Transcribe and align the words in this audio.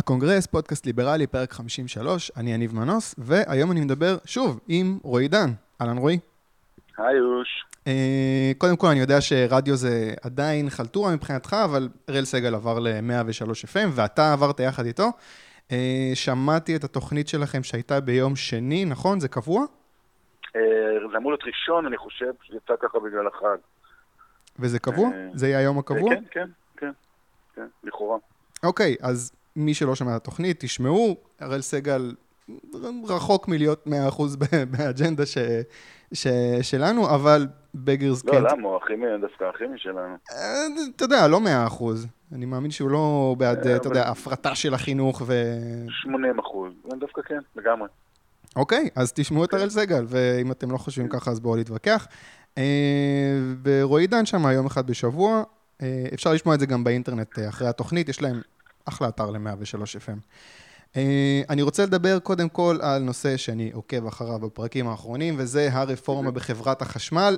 הקונגרס, 0.00 0.46
פודקאסט 0.46 0.86
ליברלי, 0.86 1.26
פרק 1.26 1.52
53, 1.52 2.30
אני 2.36 2.52
יניב 2.54 2.74
מנוס, 2.74 3.14
והיום 3.18 3.72
אני 3.72 3.80
מדבר 3.80 4.16
שוב 4.24 4.60
עם 4.68 4.98
רועי 5.02 5.28
עידן. 5.28 5.50
אהלן 5.80 5.98
רועי. 5.98 6.18
היי 6.98 7.16
יוש. 7.16 7.64
אה, 7.86 8.52
קודם 8.58 8.76
כל, 8.76 8.86
אני 8.86 9.00
יודע 9.00 9.20
שרדיו 9.20 9.76
זה 9.76 10.14
עדיין 10.22 10.70
חלטורה 10.70 11.14
מבחינתך, 11.14 11.56
אבל 11.64 11.88
אראל 12.10 12.24
סגל 12.24 12.54
עבר 12.54 12.78
ל-103 12.78 13.74
FM, 13.74 13.88
ואתה 13.94 14.32
עברת 14.32 14.60
יחד 14.60 14.86
איתו. 14.86 15.10
אה, 15.72 16.10
שמעתי 16.14 16.76
את 16.76 16.84
התוכנית 16.84 17.28
שלכם 17.28 17.62
שהייתה 17.62 18.00
ביום 18.00 18.36
שני, 18.36 18.84
נכון? 18.84 19.20
זה 19.20 19.28
קבוע? 19.28 19.64
אה, 20.56 20.60
זה 21.12 21.16
אמור 21.16 21.32
להיות 21.32 21.44
ראשון, 21.44 21.86
אני 21.86 21.96
חושב, 21.96 22.32
שזה 22.42 22.56
יצא 22.56 22.74
ככה 22.82 22.98
בגלל 22.98 23.26
החג. 23.26 23.56
וזה 24.58 24.78
קבוע? 24.78 25.08
אה, 25.08 25.28
זה 25.34 25.48
יהיה 25.48 25.58
היום 25.58 25.78
הקבוע? 25.78 26.14
כן, 26.14 26.22
כן, 26.30 26.48
כן, 26.76 26.90
כן, 27.54 27.66
לכאורה. 27.84 28.18
אוקיי, 28.62 28.96
אז 29.02 29.32
מי 29.60 29.74
שלא 29.74 29.94
שמע 29.94 30.10
את 30.16 30.22
התוכנית, 30.22 30.56
תשמעו, 30.60 31.16
הראל 31.40 31.60
סגל 31.60 32.12
רחוק 33.08 33.48
מלהיות 33.48 33.86
100% 33.86 33.90
ב- 34.38 34.44
באג'נדה 34.76 35.26
ש, 35.26 35.38
ש, 36.12 36.26
שלנו, 36.62 37.14
אבל 37.14 37.46
בגרס 37.74 38.24
לא, 38.24 38.32
כן. 38.32 38.42
למה? 38.42 38.68
הוא 38.68 38.76
הכי 38.76 38.92
מ- 38.96 39.20
דווקא 39.20 39.44
הכי 39.54 39.64
משלנו. 39.74 39.98
אה, 40.32 40.66
אתה 40.96 41.04
יודע, 41.04 41.28
לא 41.28 41.40
100%. 41.68 41.84
אני 42.32 42.46
מאמין 42.46 42.70
שהוא 42.70 42.90
לא 42.90 43.34
בעד, 43.38 43.66
אה, 43.66 43.76
אתה 43.76 43.88
יודע, 43.88 44.08
הפרטה 44.08 44.54
של 44.54 44.74
החינוך 44.74 45.22
ו... 45.26 45.34
80 45.88 46.38
אחוז. 46.38 46.72
דווקא 47.00 47.22
כן, 47.22 47.38
לגמרי. 47.56 47.88
אוקיי, 48.56 48.88
אז 48.96 49.12
תשמעו 49.12 49.44
את 49.44 49.54
הראל 49.54 49.70
סגל, 49.70 50.04
ואם 50.08 50.52
אתם 50.52 50.70
לא 50.70 50.78
חושבים 50.78 51.08
ככה, 51.08 51.30
אז 51.30 51.40
בואו 51.40 51.56
להתווכח. 51.56 52.06
אה, 52.58 52.62
ורועי 53.62 54.06
דן 54.06 54.26
שם 54.26 54.46
יום 54.46 54.66
אחד 54.66 54.86
בשבוע. 54.86 55.42
אפשר 56.14 56.32
לשמוע 56.32 56.54
את 56.54 56.60
זה 56.60 56.66
גם 56.66 56.84
באינטרנט 56.84 57.38
אחרי 57.48 57.68
התוכנית, 57.68 58.08
יש 58.08 58.22
להם 58.22 58.40
אחלה 58.84 59.08
אתר 59.08 59.30
ל-103 59.30 59.82
FM. 60.06 60.20
אה, 60.96 61.42
אני 61.50 61.62
רוצה 61.62 61.82
לדבר 61.82 62.18
קודם 62.18 62.48
כל 62.48 62.78
על 62.82 63.02
נושא 63.02 63.36
שאני 63.36 63.70
עוקב 63.74 64.06
אחריו 64.06 64.38
בפרקים 64.38 64.88
האחרונים, 64.88 65.34
וזה 65.38 65.68
הרפורמה 65.72 66.30
בחברת 66.30 66.82
החשמל. 66.82 67.36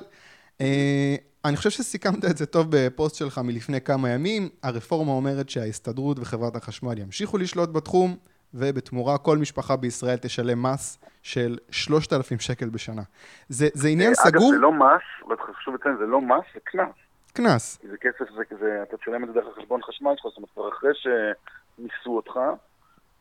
אה, 0.61 1.15
אני 1.45 1.57
חושב 1.57 1.69
שסיכמת 1.69 2.25
את 2.25 2.37
זה 2.37 2.45
טוב 2.45 2.67
בפוסט 2.69 3.15
שלך 3.15 3.37
מלפני 3.37 3.81
כמה 3.81 4.09
ימים. 4.09 4.49
הרפורמה 4.63 5.11
אומרת 5.11 5.49
שההסתדרות 5.49 6.19
וחברת 6.19 6.55
החשמל 6.55 6.97
ימשיכו 6.97 7.37
לשלוט 7.37 7.69
בתחום, 7.69 8.15
ובתמורה 8.53 9.17
כל 9.17 9.37
משפחה 9.37 9.75
בישראל 9.75 10.17
תשלם 10.17 10.63
מס 10.63 10.99
של 11.21 11.57
3,000 11.71 12.39
שקל 12.39 12.69
בשנה. 12.69 13.01
זה, 13.49 13.67
זה 13.73 13.87
עניין 13.87 14.13
אה, 14.17 14.23
אגב, 14.23 14.39
סגור? 14.39 14.51
זה 14.53 14.59
לא 14.59 14.71
מס, 14.73 15.37
חשוב 15.57 15.75
לציין, 15.75 15.95
זה 15.99 16.05
לא 16.05 16.21
מס, 16.21 16.45
זה 16.53 16.59
קנס. 16.63 16.95
קנס. 17.33 17.77
כי 17.81 17.87
זה 17.87 17.97
כסף, 17.97 18.31
זה, 18.35 18.55
זה, 18.59 18.83
אתה 18.83 18.97
תשלם 18.97 19.23
את 19.23 19.27
זה 19.27 19.33
דרך 19.33 19.57
החשבון 19.57 19.81
חשמל 19.83 20.11
שלך, 20.17 20.25
זאת 20.25 20.37
אומרת, 20.37 20.49
כבר 20.53 20.69
אחרי 20.69 20.91
שניסו 20.93 22.15
אותך, 22.15 22.39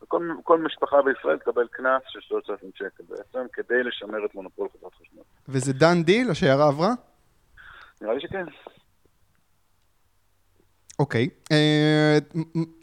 וכל 0.03 0.29
כל 0.45 0.59
משפחה 0.59 1.03
בישראל 1.03 1.39
תקבל 1.39 1.67
קנס 1.71 2.03
של 2.09 2.21
3,000 2.21 2.71
שקל 2.75 3.05
בעצם, 3.09 3.47
כדי 3.53 3.83
לשמר 3.83 4.27
את 4.27 4.35
מונופול 4.35 4.69
חברת 4.73 4.93
חשמל. 4.95 5.23
וזה 5.49 5.73
done 5.73 6.03
deal, 6.03 6.31
השיירה 6.31 6.69
עברה? 6.69 6.91
נראה 8.01 8.15
לי 8.15 8.21
שכן. 8.21 8.45
אוקיי. 10.99 11.29
אה, 11.53 12.19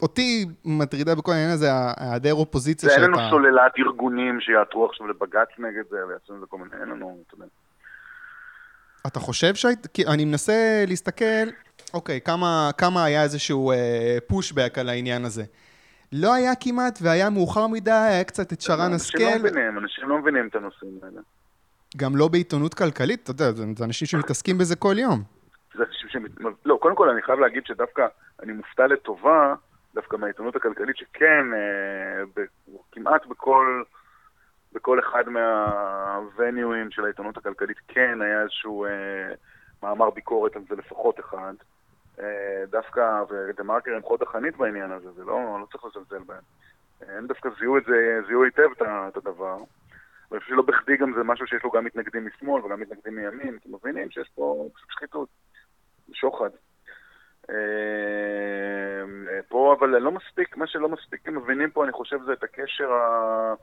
אותי 0.02 0.46
מטרידה 0.64 1.14
בכל 1.14 1.32
העניין 1.32 1.50
הזה 1.50 1.66
ההיעדר 1.72 2.34
אופוזיציה 2.34 2.88
זה 2.88 2.94
אין 2.94 3.04
לנו 3.04 3.16
שאתה... 3.16 3.28
סוללת 3.30 3.72
ארגונים 3.78 4.40
שיעתרו 4.40 4.86
עכשיו 4.86 5.06
לבג"ץ 5.06 5.48
נגד 5.58 5.82
זה, 5.90 6.06
ויעשו 6.06 6.34
את 6.34 6.40
זה 6.40 6.46
כל 6.46 6.58
מיני, 6.58 6.70
אין 6.80 6.88
לנו, 6.88 7.18
אתה 7.26 7.34
יודע. 7.34 7.46
אתה 9.06 9.20
חושב 9.20 9.54
שהיית... 9.54 9.86
כי 9.86 10.06
אני 10.06 10.24
מנסה 10.24 10.84
להסתכל, 10.88 11.24
אוקיי, 11.94 12.20
כמה, 12.20 12.70
כמה 12.78 13.04
היה 13.04 13.22
איזשהו 13.22 13.72
אה, 13.72 14.18
פושבק 14.26 14.78
על 14.78 14.88
העניין 14.88 15.24
הזה. 15.24 15.42
לא 16.12 16.34
היה 16.34 16.54
כמעט, 16.60 16.98
והיה 17.02 17.30
מאוחר 17.30 17.66
מדי, 17.66 17.90
היה 17.90 18.24
קצת 18.24 18.52
את 18.52 18.60
שרן 18.60 18.92
אנשים 18.92 19.20
לא 19.20 19.26
השכל, 19.26 19.38
מבינים, 19.38 19.78
אנשים 19.78 20.08
לא 20.08 20.18
מבינים 20.18 20.48
את 20.48 20.54
הנושאים 20.54 20.98
האלה. 21.02 21.20
גם 21.96 22.16
לא 22.16 22.28
בעיתונות 22.28 22.74
כלכלית, 22.74 23.22
אתה 23.22 23.30
יודע, 23.30 23.52
זה, 23.52 23.64
זה 23.76 23.84
אנשים 23.84 24.06
שמתעסקים 24.06 24.58
בזה 24.58 24.76
כל 24.76 24.94
יום. 24.98 25.22
זה 25.74 25.84
אנשים 25.88 26.08
שמת... 26.08 26.30
לא, 26.64 26.78
קודם 26.82 26.96
כל 26.96 27.08
אני 27.08 27.22
חייב 27.22 27.40
להגיד 27.40 27.66
שדווקא 27.66 28.06
אני 28.42 28.52
מופתע 28.52 28.86
לטובה, 28.86 29.54
דווקא 29.94 30.16
מהעיתונות 30.16 30.56
הכלכלית, 30.56 30.96
שכן, 30.96 31.44
אה, 31.54 32.24
ב... 32.36 32.40
כמעט 32.92 33.26
בכל, 33.26 33.82
בכל 34.72 35.00
אחד 35.00 35.28
מהווניואים 35.28 36.90
של 36.90 37.04
העיתונות 37.04 37.36
הכלכלית, 37.36 37.76
כן 37.88 38.22
היה 38.22 38.42
איזשהו 38.42 38.84
אה, 38.84 39.32
מאמר 39.82 40.10
ביקורת 40.10 40.56
על 40.56 40.62
זה 40.68 40.76
לפחות 40.76 41.20
אחד. 41.20 41.54
אה, 42.20 42.64
דווקא, 42.70 43.22
ודה 43.30 43.62
מרקר 43.62 43.94
הם 43.94 44.02
חוד 44.02 44.22
החנית 44.22 44.56
בעניין 44.56 44.92
הזה, 44.92 45.12
זה 45.12 45.24
לא, 45.24 45.58
לא 45.60 45.66
צריך 45.72 45.84
לזלזל 45.84 46.24
בהם. 46.26 46.42
אה, 47.02 47.18
הם 47.18 47.26
דווקא 47.26 47.48
זיהו 47.60 47.78
את 47.78 47.84
זה, 47.84 48.20
זיהו 48.26 48.44
היטב 48.44 48.68
את 48.76 48.82
את 48.82 49.16
הדבר. 49.16 49.56
ואני 50.30 50.40
חושב 50.40 50.52
שלא 50.54 50.62
בכדי 50.62 50.96
גם 50.96 51.12
זה 51.14 51.22
משהו 51.24 51.46
שיש 51.46 51.64
לו 51.64 51.70
גם 51.70 51.84
מתנגדים 51.84 52.26
משמאל 52.26 52.64
וגם 52.64 52.80
מתנגדים 52.80 53.16
מימין, 53.16 53.58
כי 53.58 53.68
מבינים 53.68 54.10
שיש 54.10 54.30
פה 54.34 54.68
פשוט 54.74 54.90
שחיתות, 54.90 55.28
שוחד. 56.12 56.50
אה, 57.50 57.54
אה, 59.30 59.42
פה 59.48 59.76
אבל 59.78 59.88
לא 59.88 60.10
מספיק, 60.10 60.56
מה 60.56 60.66
שלא 60.66 60.88
מספיק 60.88 61.28
הם 61.28 61.36
מבינים 61.36 61.70
פה, 61.70 61.84
אני 61.84 61.92
חושב, 61.92 62.18
זה 62.26 62.32
את 62.32 62.42
הקשר, 62.42 62.92
ה... 62.92 63.54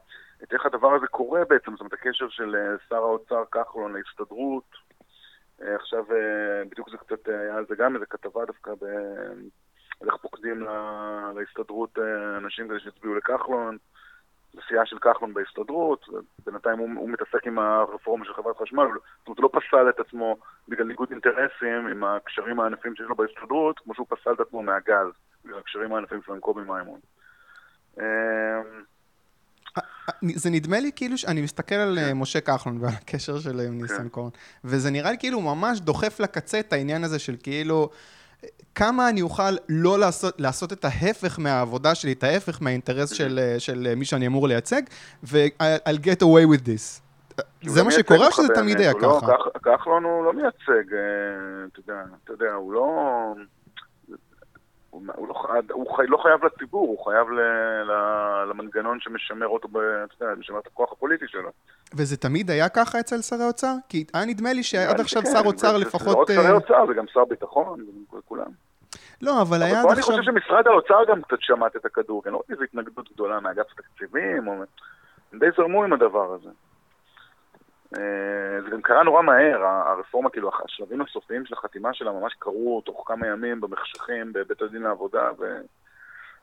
את 0.44 0.54
איך 0.54 0.66
הדבר 0.66 0.94
הזה 0.94 1.08
קורה 1.08 1.46
בעצם, 1.46 1.72
זאת 1.72 1.80
אומרת, 1.80 1.94
הקשר 1.94 2.30
של 2.30 2.56
אה, 2.56 2.76
שר 2.90 2.96
האוצר 2.96 3.44
כחלון 3.52 3.94
להסתדרות. 3.94 4.72
אה, 5.62 5.76
עכשיו, 5.76 6.04
אה, 6.12 6.66
בדיוק 6.72 6.90
זה 6.90 6.98
קצת, 6.98 7.28
היה 7.28 7.56
על 7.56 7.66
זה 7.70 7.76
גם 7.76 7.96
איזה 7.96 8.06
כתבה 8.06 8.46
דווקא 8.46 8.72
ב... 8.82 8.86
איך 10.06 10.16
פוקדים 10.22 10.64
ל- 10.64 11.32
להסתדרות 11.36 11.98
אנשים 12.38 12.68
כדי 12.68 12.80
שיצביעו 12.80 13.16
לכחלון. 13.16 13.78
לסיעה 14.54 14.86
של 14.86 15.00
כחלון 15.00 15.34
בהסתדרות, 15.34 16.06
בינתיים 16.46 16.80
הוא, 16.80 16.90
הוא 16.96 17.10
מתעסק 17.10 17.48
עם 17.48 17.60
הרפורמה 17.60 18.26
של 18.26 18.34
חברת 18.34 18.58
חשמל, 18.58 18.84
זאת 18.84 19.28
אומרת, 19.28 19.40
הוא 19.40 19.50
לא 19.54 19.60
פסל 19.60 19.90
את 19.90 20.00
עצמו 20.00 20.38
בגלל 20.68 20.88
ניגוד 20.88 21.12
אינטרסים 21.12 21.88
עם 21.88 22.04
הקשרים 22.04 22.60
הענפים 22.60 22.96
שיש 22.96 23.06
לו 23.10 23.16
בהסתדרות, 23.16 23.80
כמו 23.80 23.96
שהוא 23.96 24.08
פסל 24.10 24.34
את 24.34 24.40
עצמו 24.40 24.64
מהגז, 24.64 25.08
בגלל 25.46 25.60
הקשרים 25.60 25.94
הענפים 25.94 26.22
שלו 26.22 26.34
עם 26.34 26.40
קובי 26.40 26.62
מימון. 26.62 27.00
זה 30.36 30.50
נדמה 30.50 30.80
לי 30.80 30.92
כאילו 30.96 31.18
שאני 31.18 31.42
מסתכל 31.42 31.76
על 31.76 31.98
אה, 32.00 32.14
משה 32.14 32.42
כחלון 32.42 32.78
ועל 32.82 32.94
הקשר 32.94 33.40
שלו 33.40 33.62
עם 33.62 33.78
כן. 33.78 33.82
ניסנקורן, 33.82 34.30
וזה 34.64 34.90
נראה 34.92 35.12
לי 35.12 35.18
כאילו 35.20 35.42
ממש 35.42 35.80
דוחף 35.80 36.20
לקצה 36.20 36.60
את 36.60 36.74
העניין 36.74 37.04
הזה 37.04 37.20
של 37.20 37.36
כאילו, 37.44 37.90
כמה 38.76 39.10
אני 39.10 39.22
אוכל 39.22 39.52
לא 39.70 40.00
לעשות, 40.00 40.42
לעשות 40.42 40.74
את 40.74 40.86
ההפך 40.86 41.40
מהעבודה 41.40 41.96
שלי, 41.96 42.12
את 42.12 42.24
ההפך 42.24 42.62
מהאינטרס 42.62 43.10
של, 43.10 43.40
אה, 43.42 43.60
של 43.60 43.88
אה, 43.90 43.96
מי 43.96 44.06
שאני 44.06 44.28
אמור 44.28 44.48
לייצג, 44.48 44.82
ו-I'll 45.24 46.00
get 46.04 46.22
away 46.24 46.56
with 46.56 46.62
this. 46.66 47.02
זה 47.64 47.80
לא 47.80 47.86
מה 47.86 47.92
שקורה 47.92 48.28
או 48.28 48.32
שזה 48.32 48.48
תמיד 48.56 48.80
היה 48.80 48.92
לא- 49.02 49.20
ככה? 49.22 49.28
כח- 49.28 49.60
כחלון 49.78 50.04
הוא 50.04 50.26
לא 50.26 50.34
מייצג, 50.34 50.94
אתה 52.24 52.34
יודע, 52.34 52.52
הוא 52.54 52.74
לא... 52.74 53.34
הוא, 54.98 55.14
הוא, 55.16 55.28
לא, 55.28 55.34
הוא 55.74 55.96
חי, 55.98 56.04
לא 56.08 56.18
חייב 56.18 56.46
לציבור, 56.46 56.88
הוא 56.88 57.06
חייב 57.06 57.30
ל, 57.30 57.40
ל, 57.84 57.92
למנגנון 58.50 59.00
שמשמר 59.00 59.48
אותו, 59.48 59.68
ב, 59.68 59.78
אתה 59.78 60.26
יודע, 60.26 60.36
משמר 60.40 60.60
את 60.60 60.68
הכוח 60.68 60.92
הפוליטי 60.92 61.26
שלו. 61.28 61.50
וזה 61.98 62.18
תמיד 62.18 62.50
היה 62.52 62.70
ככה 62.70 63.00
אצל 63.00 63.22
שרי 63.22 63.44
אוצר? 63.48 63.74
כי 63.90 64.06
היה 64.14 64.26
נדמה 64.26 64.54
לי 64.54 64.64
שעד 64.64 65.00
עכשיו 65.00 65.22
שכן, 65.22 65.32
שר 65.32 65.42
אוצר 65.46 65.68
זה- 65.68 65.74
זה 65.74 65.80
לא 65.80 65.86
לפחות... 65.88 66.30
רק 66.30 66.36
שרי 66.36 66.52
אוצר, 66.52 66.86
זה 66.88 66.94
גם 66.94 67.06
שר 67.08 67.26
ביטחון, 67.26 67.80
כולם. 68.26 68.52
לא, 69.22 69.42
אבל 69.42 69.62
היה 69.64 69.72
אבל 69.72 69.78
עד 69.80 69.86
פה 69.86 69.92
אני 69.94 70.00
עכשיו... 70.00 70.16
חושב 70.18 70.32
שמשרד 70.32 70.68
האוצר 70.68 71.00
גם 71.10 71.22
קצת 71.22 71.38
שמט 71.40 71.76
את 71.76 71.86
הכדור, 71.86 72.24
כי 72.24 72.30
אני 72.30 72.34
לא 72.34 72.38
רואה 72.38 72.48
איזו 72.50 72.64
התנגדות 72.64 73.14
גדולה 73.14 73.40
מאגף 73.40 73.66
התקציבים, 73.72 74.48
או... 74.48 74.54
הם 75.34 75.40
די 75.40 75.46
זרמו 75.58 75.84
עם 75.84 75.94
הדבר 75.94 76.34
הזה. 76.34 76.50
אה, 77.96 78.62
זה 78.62 78.70
גם 78.70 78.82
קרה 78.82 79.04
נורא 79.04 79.22
מהר, 79.22 79.64
הרפורמה, 79.66 80.30
כאילו, 80.30 80.52
השלבים 80.66 81.02
הסופיים 81.02 81.46
של 81.46 81.54
החתימה 81.54 81.94
שלה 81.94 82.12
ממש 82.12 82.34
קרו 82.40 82.82
תוך 82.86 83.04
כמה 83.08 83.28
ימים 83.28 83.62
במחשכים 83.62 84.34
בבית 84.34 84.62
הדין 84.62 84.82
לעבודה, 84.82 85.30
ו... 85.40 85.58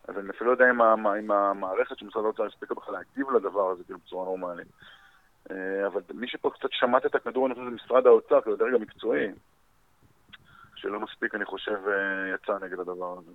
אז 0.08 0.18
אני 0.18 0.30
אפילו 0.30 0.50
לא 0.50 0.54
יודע 0.54 0.70
אם, 0.70 0.80
ה- 0.80 1.18
אם 1.18 1.30
המערכת 1.30 1.98
של 1.98 2.06
משרד 2.06 2.24
האוצר 2.24 2.44
הספיקה 2.44 2.74
בכלל 2.74 2.94
להגיב 2.94 3.30
לדבר 3.30 3.70
הזה, 3.70 3.84
כאילו, 3.84 3.98
בצורה 3.98 4.24
נורמלית. 4.24 4.68
אה, 5.50 5.86
אבל 5.86 6.00
מי 6.14 6.28
שפה 6.28 6.50
קצת 6.50 6.68
שמט 6.72 7.06
את 7.06 7.14
הכדור, 7.14 7.46
אני 7.46 7.54
חושב, 7.54 7.66
זה 7.66 7.74
משרד 7.74 8.06
האוצר, 8.06 8.40
כאילו, 8.40 8.56
הדרג 8.56 8.74
המקצועי, 8.74 9.28
שלא 10.74 11.00
מספיק, 11.00 11.34
אני 11.34 11.44
חושב, 11.44 11.78
אה, 11.88 12.34
יצא 12.34 12.58
נגד 12.64 12.80
הדבר 12.80 13.18
הזה. 13.18 13.30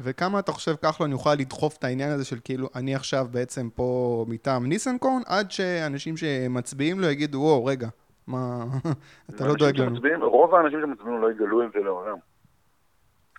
וכמה 0.00 0.38
אתה 0.38 0.52
חושב 0.52 0.74
כחלון 0.76 1.10
יוכל 1.10 1.34
לדחוף 1.34 1.76
את 1.78 1.84
העניין 1.84 2.10
הזה 2.10 2.24
של 2.24 2.36
כאילו, 2.44 2.68
אני 2.74 2.94
עכשיו 2.94 3.26
בעצם 3.30 3.70
פה 3.70 4.24
מטעם 4.28 4.66
ניסנקורן, 4.66 5.22
עד 5.26 5.50
שאנשים 5.50 6.16
שמצביעים 6.16 7.00
לו 7.00 7.06
יגידו, 7.06 7.38
וואו, 7.38 7.64
רגע, 7.64 7.88
מה, 8.26 8.64
אתה 9.30 9.46
לא 9.46 9.54
דואג 9.54 9.80
לנו. 9.80 9.90
שמצביעים, 9.90 10.22
רוב 10.22 10.54
האנשים 10.54 10.80
שמצביעים 10.80 11.16
לו 11.16 11.28
לא 11.28 11.30
יגלו 11.30 11.62
את 11.62 11.72
זה 11.72 11.78
לעולם. 11.78 12.16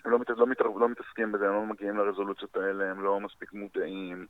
הם 0.06 0.12
לא, 0.12 0.20
מת, 0.20 0.30
לא, 0.30 0.48
מת, 0.48 0.62
לא 0.62 0.90
מתעסקים 0.90 1.32
בזה, 1.32 1.48
הם 1.48 1.54
לא 1.54 1.66
מגיעים 1.66 1.98
לרזולוציות 1.98 2.56
האלה, 2.56 2.92
הם 2.92 3.04
לא 3.04 3.20
מספיק 3.20 3.54
מודעים. 3.54 4.26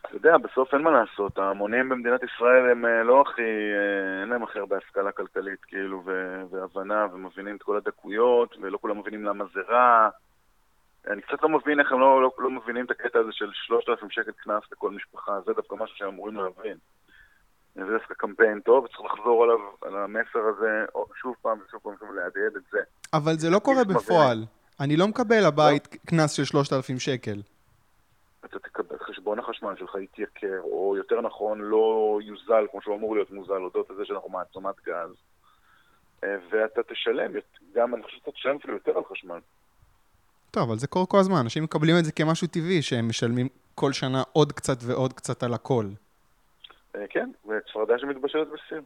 אתה 0.00 0.16
יודע, 0.16 0.38
בסוף 0.38 0.74
אין 0.74 0.82
מה 0.82 0.90
לעשות, 0.90 1.38
ההמונים 1.38 1.88
במדינת 1.88 2.20
ישראל 2.22 2.70
הם 2.70 2.86
אה, 2.86 3.02
לא 3.02 3.20
הכי, 3.20 3.42
אה, 3.42 4.20
אין 4.20 4.28
להם 4.28 4.42
הכי 4.42 4.58
הרבה 4.58 4.76
השכלה 4.76 5.12
כלכלית, 5.12 5.64
כאילו, 5.64 6.02
ו- 6.06 6.42
והבנה, 6.50 7.06
ומבינים 7.12 7.56
את 7.56 7.62
כל 7.62 7.76
הדקויות, 7.76 8.56
ולא 8.62 8.78
כולם 8.78 8.98
מבינים 8.98 9.24
למה 9.24 9.44
זה 9.54 9.60
רע. 9.68 10.08
אני 11.08 11.22
קצת 11.22 11.42
לא 11.42 11.48
מבין 11.48 11.80
איך 11.80 11.92
הם 11.92 12.00
לא, 12.00 12.22
לא, 12.22 12.30
לא 12.38 12.50
מבינים 12.50 12.84
את 12.84 12.90
הקטע 12.90 13.18
הזה 13.18 13.32
של 13.32 13.50
3,000 13.52 14.10
שקל 14.10 14.32
קנס 14.32 14.62
לכל 14.72 14.90
משפחה, 14.90 15.40
זה 15.46 15.52
דווקא 15.52 15.74
משהו 15.74 15.96
שהם 15.96 16.08
אמורים 16.08 16.36
להבין. 16.36 16.76
זה 17.74 17.92
דווקא 17.98 18.14
קמפיין 18.14 18.60
טוב, 18.60 18.86
צריך 18.86 19.00
לחזור 19.00 19.44
עליו, 19.44 19.58
על 19.82 19.96
המסר 19.96 20.38
הזה, 20.38 20.84
שוב 21.20 21.34
פעם 21.42 21.58
ושוב 21.66 21.80
פעם, 21.82 22.16
להדהד 22.16 22.56
את 22.56 22.62
זה. 22.72 22.78
אבל 23.12 23.32
זה 23.32 23.50
לא 23.50 23.58
קורה 23.58 23.84
בפועל. 23.84 24.44
אני 24.80 24.96
לא 24.96 25.08
מקבל 25.08 25.44
הבית 25.44 25.88
לא. 25.92 25.98
קנס 26.06 26.32
של 26.32 26.44
3,000 26.44 26.98
שקל. 26.98 27.42
אתה 28.44 28.58
תקבל, 28.58 28.98
חשבון 28.98 29.38
החשמל 29.38 29.74
שלך 29.78 29.94
יתייקר, 29.94 30.60
או 30.62 30.94
יותר 30.96 31.20
נכון, 31.20 31.60
לא 31.60 32.18
יוזל 32.22 32.66
כמו 32.70 32.82
שהוא 32.82 32.96
אמור 32.96 33.14
להיות 33.14 33.30
מוזל, 33.30 33.52
הודות 33.52 33.90
לזה 33.90 34.04
שאנחנו 34.04 34.28
מעצמת 34.28 34.74
גז. 34.86 35.10
אה, 36.24 36.36
ואתה 36.50 36.82
תשלם, 36.82 37.32
גם 37.74 37.94
אני 37.94 38.02
חושב 38.02 38.16
שאתה 38.16 38.30
תשלם 38.30 38.56
אפילו 38.56 38.74
יותר 38.74 38.96
על 38.96 39.04
חשמל. 39.04 39.38
טוב, 40.50 40.68
אבל 40.68 40.78
זה 40.78 40.86
קורה 40.86 41.06
כל 41.06 41.18
הזמן, 41.18 41.36
אנשים 41.36 41.64
מקבלים 41.64 41.96
את 41.98 42.04
זה 42.04 42.12
כמשהו 42.12 42.46
טבעי, 42.46 42.82
שהם 42.82 43.08
משלמים 43.08 43.48
כל 43.74 43.92
שנה 43.92 44.22
עוד 44.32 44.52
קצת 44.52 44.76
ועוד 44.86 45.12
קצת 45.12 45.42
על 45.42 45.54
הכל. 45.54 45.84
אה, 46.96 47.04
כן, 47.10 47.30
וצפרדע 47.44 47.94
שמתבשלת 47.98 48.48
בסין. 48.48 48.84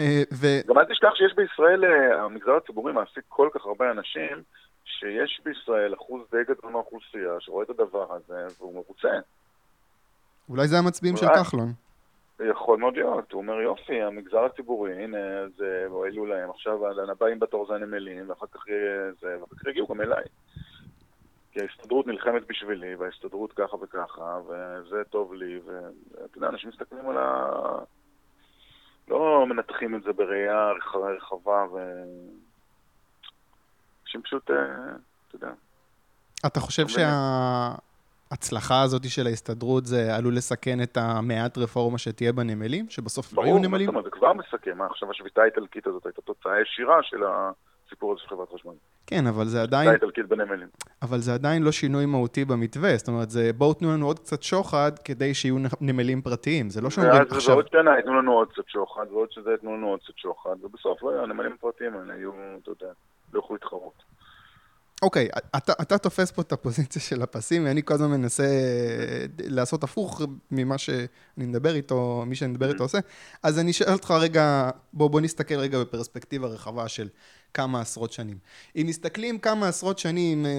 אה, 0.00 0.22
ו... 0.32 0.46
גם 0.66 0.78
אל 0.78 0.84
תשכח 0.84 1.14
שיש 1.14 1.32
בישראל, 1.36 1.84
המגזר 2.24 2.56
הציבורי 2.56 2.92
מעסיק 2.92 3.24
כל 3.28 3.48
כך 3.54 3.66
הרבה 3.66 3.90
אנשים, 3.90 4.42
שיש 4.84 5.40
בישראל 5.44 5.94
אחוז 5.94 6.22
די 6.30 6.44
גדול 6.48 6.72
מהאוכלוסייה 6.72 7.32
שרואה 7.38 7.64
את 7.64 7.70
הדבר 7.70 8.06
הזה 8.12 8.46
והוא 8.58 8.74
מרוצה. 8.74 9.18
אולי 10.48 10.68
זה 10.68 10.78
המצביעים 10.78 11.16
של 11.16 11.26
כחלון. 11.26 11.72
יכול 12.50 12.78
מאוד 12.78 12.94
להיות, 12.96 13.32
הוא 13.32 13.42
אומר 13.42 13.60
יופי, 13.60 14.02
המגזר 14.02 14.44
הציבורי, 14.44 15.04
הנה, 15.04 15.18
זה, 15.56 15.86
העלו 16.04 16.26
להם, 16.26 16.50
עכשיו 16.50 17.00
הבאים 17.10 17.38
בתור 17.38 17.66
זה 17.66 17.74
הנמלים, 17.74 18.30
ואחר 18.30 18.46
כך 18.46 18.64
זה, 19.20 19.36
ואחר 19.40 19.56
כך 19.56 19.66
יגיעו 19.66 19.86
גם 19.86 20.00
אליי. 20.00 20.24
כי 21.56 21.62
ההסתדרות 21.62 22.06
נלחמת 22.06 22.42
בשבילי, 22.48 22.94
וההסתדרות 22.94 23.52
ככה 23.52 23.76
וככה, 23.76 24.40
וזה 24.46 25.02
טוב 25.10 25.34
לי, 25.34 25.60
ואתה 25.66 26.38
יודע, 26.38 26.48
אנשים 26.48 26.70
מסתכלים 26.70 27.08
על 27.08 27.18
ה... 27.18 27.48
לא 29.08 29.46
מנתחים 29.48 29.94
את 29.94 30.02
זה 30.02 30.12
בראייה 30.12 30.70
רחבה, 30.94 31.64
ו... 31.72 31.76
אנשים 34.02 34.22
פשוט, 34.22 34.50
אה, 34.50 34.56
אתה 35.28 35.36
יודע. 35.36 35.50
אתה 36.46 36.60
חושב 36.60 36.84
שההצלחה 36.88 38.82
הזאת 38.82 39.08
של 39.08 39.26
ההסתדרות 39.26 39.86
זה 39.86 40.16
עלול 40.16 40.36
לסכן 40.36 40.82
את 40.82 40.96
המעט 40.96 41.58
רפורמה 41.58 41.98
שתהיה 41.98 42.32
בנמלים? 42.32 42.90
שבסוף 42.90 43.32
לא 43.32 43.42
יהיו 43.42 43.58
נמלים? 43.58 43.90
ברור, 43.90 44.02
זה 44.02 44.10
כבר 44.10 44.32
מסכן. 44.32 44.78
מה 44.78 44.86
עכשיו 44.86 45.10
השביתה 45.10 45.42
האיטלקית 45.42 45.86
הזאת 45.86 46.06
הייתה 46.06 46.22
תוצאה 46.22 46.60
ישירה 46.60 47.02
של 47.02 47.22
הסיפור 47.86 48.12
הזה 48.12 48.20
של 48.20 48.28
חברת 48.28 48.48
חשמל. 48.54 48.72
כן, 49.06 49.26
אבל 49.26 49.46
זה 49.46 49.62
עדיין... 49.62 49.88
האיטלקית 49.88 50.28
בנמלים. 50.28 50.68
אבל 51.02 51.18
זה 51.18 51.34
עדיין 51.34 51.62
לא 51.62 51.72
שינוי 51.72 52.06
מהותי 52.06 52.44
במתווה. 52.44 52.96
זאת 52.96 53.08
אומרת, 53.08 53.30
זה 53.30 53.50
בואו 53.52 53.74
תנו 53.74 53.92
לנו 53.92 54.06
עוד 54.06 54.18
קצת 54.18 54.42
שוחד 54.42 54.98
כדי 55.04 55.34
שיהיו 55.34 55.56
נמלים 55.80 56.22
פרטיים. 56.22 56.70
זה 56.70 56.80
לא 56.80 56.90
שאומרים 56.90 57.22
עכשיו... 57.30 57.54
ועוד 57.54 57.68
שנה 57.72 57.96
ייתנו 57.96 58.20
לנו 58.20 58.32
עוד 58.32 58.52
קצת 58.52 58.68
שוחד, 58.68 59.06
ועוד 59.10 59.32
שזה 59.32 59.50
ייתנו 59.50 59.76
לנו 59.76 59.88
עוד 59.88 60.00
קצת 60.04 60.18
שוחד, 60.18 60.56
ובסוף 60.62 61.02
לא, 61.02 61.22
הנמלים 61.22 61.52
הפרטיים 61.52 61.96
האלה 61.96 62.14
יהיו, 62.14 62.32
אתה 62.62 62.70
יודע. 62.70 62.92
לא 63.32 63.38
יכלו 63.38 63.56
להתחרות. 63.56 64.02
אוקיי, 65.02 65.28
okay, 65.34 65.38
אתה, 65.56 65.72
אתה 65.82 65.98
תופס 65.98 66.30
פה 66.30 66.42
את 66.42 66.52
הפוזיציה 66.52 67.02
של 67.02 67.22
הפסים, 67.22 67.64
ואני 67.64 67.82
כל 67.84 67.94
הזמן 67.94 68.10
מנסה 68.10 68.46
לעשות 69.38 69.84
הפוך 69.84 70.22
ממה 70.50 70.78
שאני 70.78 71.06
מדבר 71.36 71.74
איתו, 71.74 72.24
מי 72.26 72.34
שאני 72.34 72.50
מדבר 72.50 72.68
איתו 72.68 72.84
עושה. 72.84 72.98
אז 73.42 73.58
אני 73.58 73.72
שואל 73.72 73.92
אותך 73.92 74.14
רגע, 74.20 74.70
בוא, 74.92 75.10
בוא 75.10 75.20
נסתכל 75.20 75.54
רגע 75.54 75.80
בפרספקטיבה 75.80 76.48
רחבה 76.48 76.88
של 76.88 77.08
כמה 77.54 77.80
עשרות 77.80 78.12
שנים. 78.12 78.38
אם 78.76 78.86
מסתכלים 78.88 79.38
כמה 79.38 79.68
עשרות 79.68 79.98
שנים, 79.98 80.46
אה, 80.46 80.58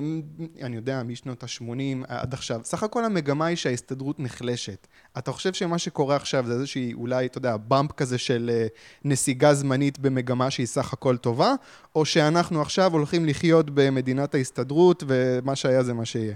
אני 0.65 0.75
יודע, 0.75 1.03
משנות 1.03 1.43
ה-80 1.43 2.05
עד 2.07 2.33
עכשיו, 2.33 2.61
סך 2.63 2.83
הכל 2.83 3.05
המגמה 3.05 3.45
היא 3.45 3.57
שההסתדרות 3.57 4.19
נחלשת. 4.19 4.87
אתה 5.17 5.31
חושב 5.31 5.53
שמה 5.53 5.77
שקורה 5.77 6.15
עכשיו 6.15 6.45
זה 6.45 6.53
איזושהי, 6.53 6.93
אולי, 6.93 7.25
אתה 7.25 7.37
יודע, 7.37 7.57
באמפ 7.57 7.91
כזה 7.91 8.17
של 8.17 8.49
אה, 8.53 8.67
נסיגה 9.05 9.53
זמנית 9.53 9.99
במגמה 9.99 10.51
שהיא 10.51 10.67
סך 10.67 10.93
הכל 10.93 11.17
טובה, 11.17 11.53
או 11.95 12.05
שאנחנו 12.05 12.61
עכשיו 12.61 12.93
הולכים 12.93 13.25
לחיות 13.25 13.69
במדינת 13.69 14.35
ההסתדרות, 14.35 15.03
ומה 15.07 15.55
שהיה 15.55 15.83
זה 15.83 15.93
מה 15.93 16.05
שיהיה? 16.05 16.35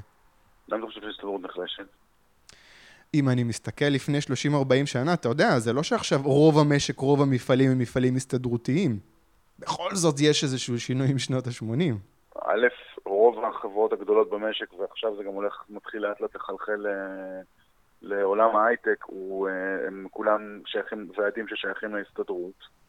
למה 0.67 0.79
אתה 0.79 0.87
חושב 0.87 1.01
שההסתדרות 1.01 1.41
נחלשת? 1.41 1.83
אם 3.13 3.29
אני 3.29 3.43
מסתכל 3.43 3.85
לפני 3.85 4.17
30-40 4.19 4.85
שנה, 4.85 5.13
אתה 5.13 5.29
יודע, 5.29 5.59
זה 5.59 5.73
לא 5.73 5.83
שעכשיו 5.83 6.21
רוב 6.23 6.59
המשק, 6.59 6.99
רוב 6.99 7.21
המפעלים 7.21 7.71
הם 7.71 7.79
מפעלים 7.79 8.15
הסתדרותיים. 8.15 8.99
בכל 9.61 9.89
זאת 9.93 10.15
יש 10.21 10.43
איזשהו 10.43 10.79
שינוי 10.79 11.07
עם 11.11 11.19
שנות 11.19 11.47
ה-80. 11.47 11.93
א', 12.45 12.67
רוב 13.05 13.45
החברות 13.45 13.93
הגדולות 13.93 14.29
במשק, 14.29 14.73
ועכשיו 14.73 15.15
זה 15.15 15.23
גם 15.23 15.31
הולך, 15.31 15.63
מתחיל 15.69 16.01
לאט 16.01 16.21
לאט 16.21 16.35
לחלחל 16.35 16.87
אה, 16.87 17.41
לעולם 18.01 18.55
ההייטק, 18.55 19.05
אה, 19.11 19.87
הם 19.87 20.07
כולם 20.11 20.61
שייכים, 20.65 21.09
ועדים 21.17 21.47
ששייכים 21.47 21.95
להסתדרות. 21.95 22.81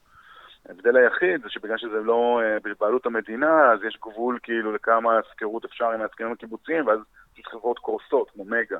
ההבדל 0.69 0.97
היחיד 0.97 1.43
זה 1.43 1.49
שבגלל 1.51 1.79
שזה 1.79 2.01
לא 2.05 2.41
אה, 2.43 2.57
בבעלות 2.65 3.07
המדינה, 3.07 3.73
אז 3.73 3.81
יש 3.89 3.99
גבול 4.03 4.39
כאילו 4.43 4.73
לכמה 4.73 5.21
שכירות 5.33 5.65
אפשר 5.65 5.91
עם 5.91 6.01
ההסכמים 6.01 6.33
הקיבוציים, 6.33 6.87
ואז 6.87 6.99
יש 7.39 7.45
חברות 7.47 7.79
קורסות, 7.79 8.31
כמו 8.31 8.45
מגה, 8.45 8.79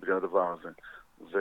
בגלל 0.00 0.16
הדבר 0.16 0.52
הזה. 0.52 0.68
ו... 1.32 1.38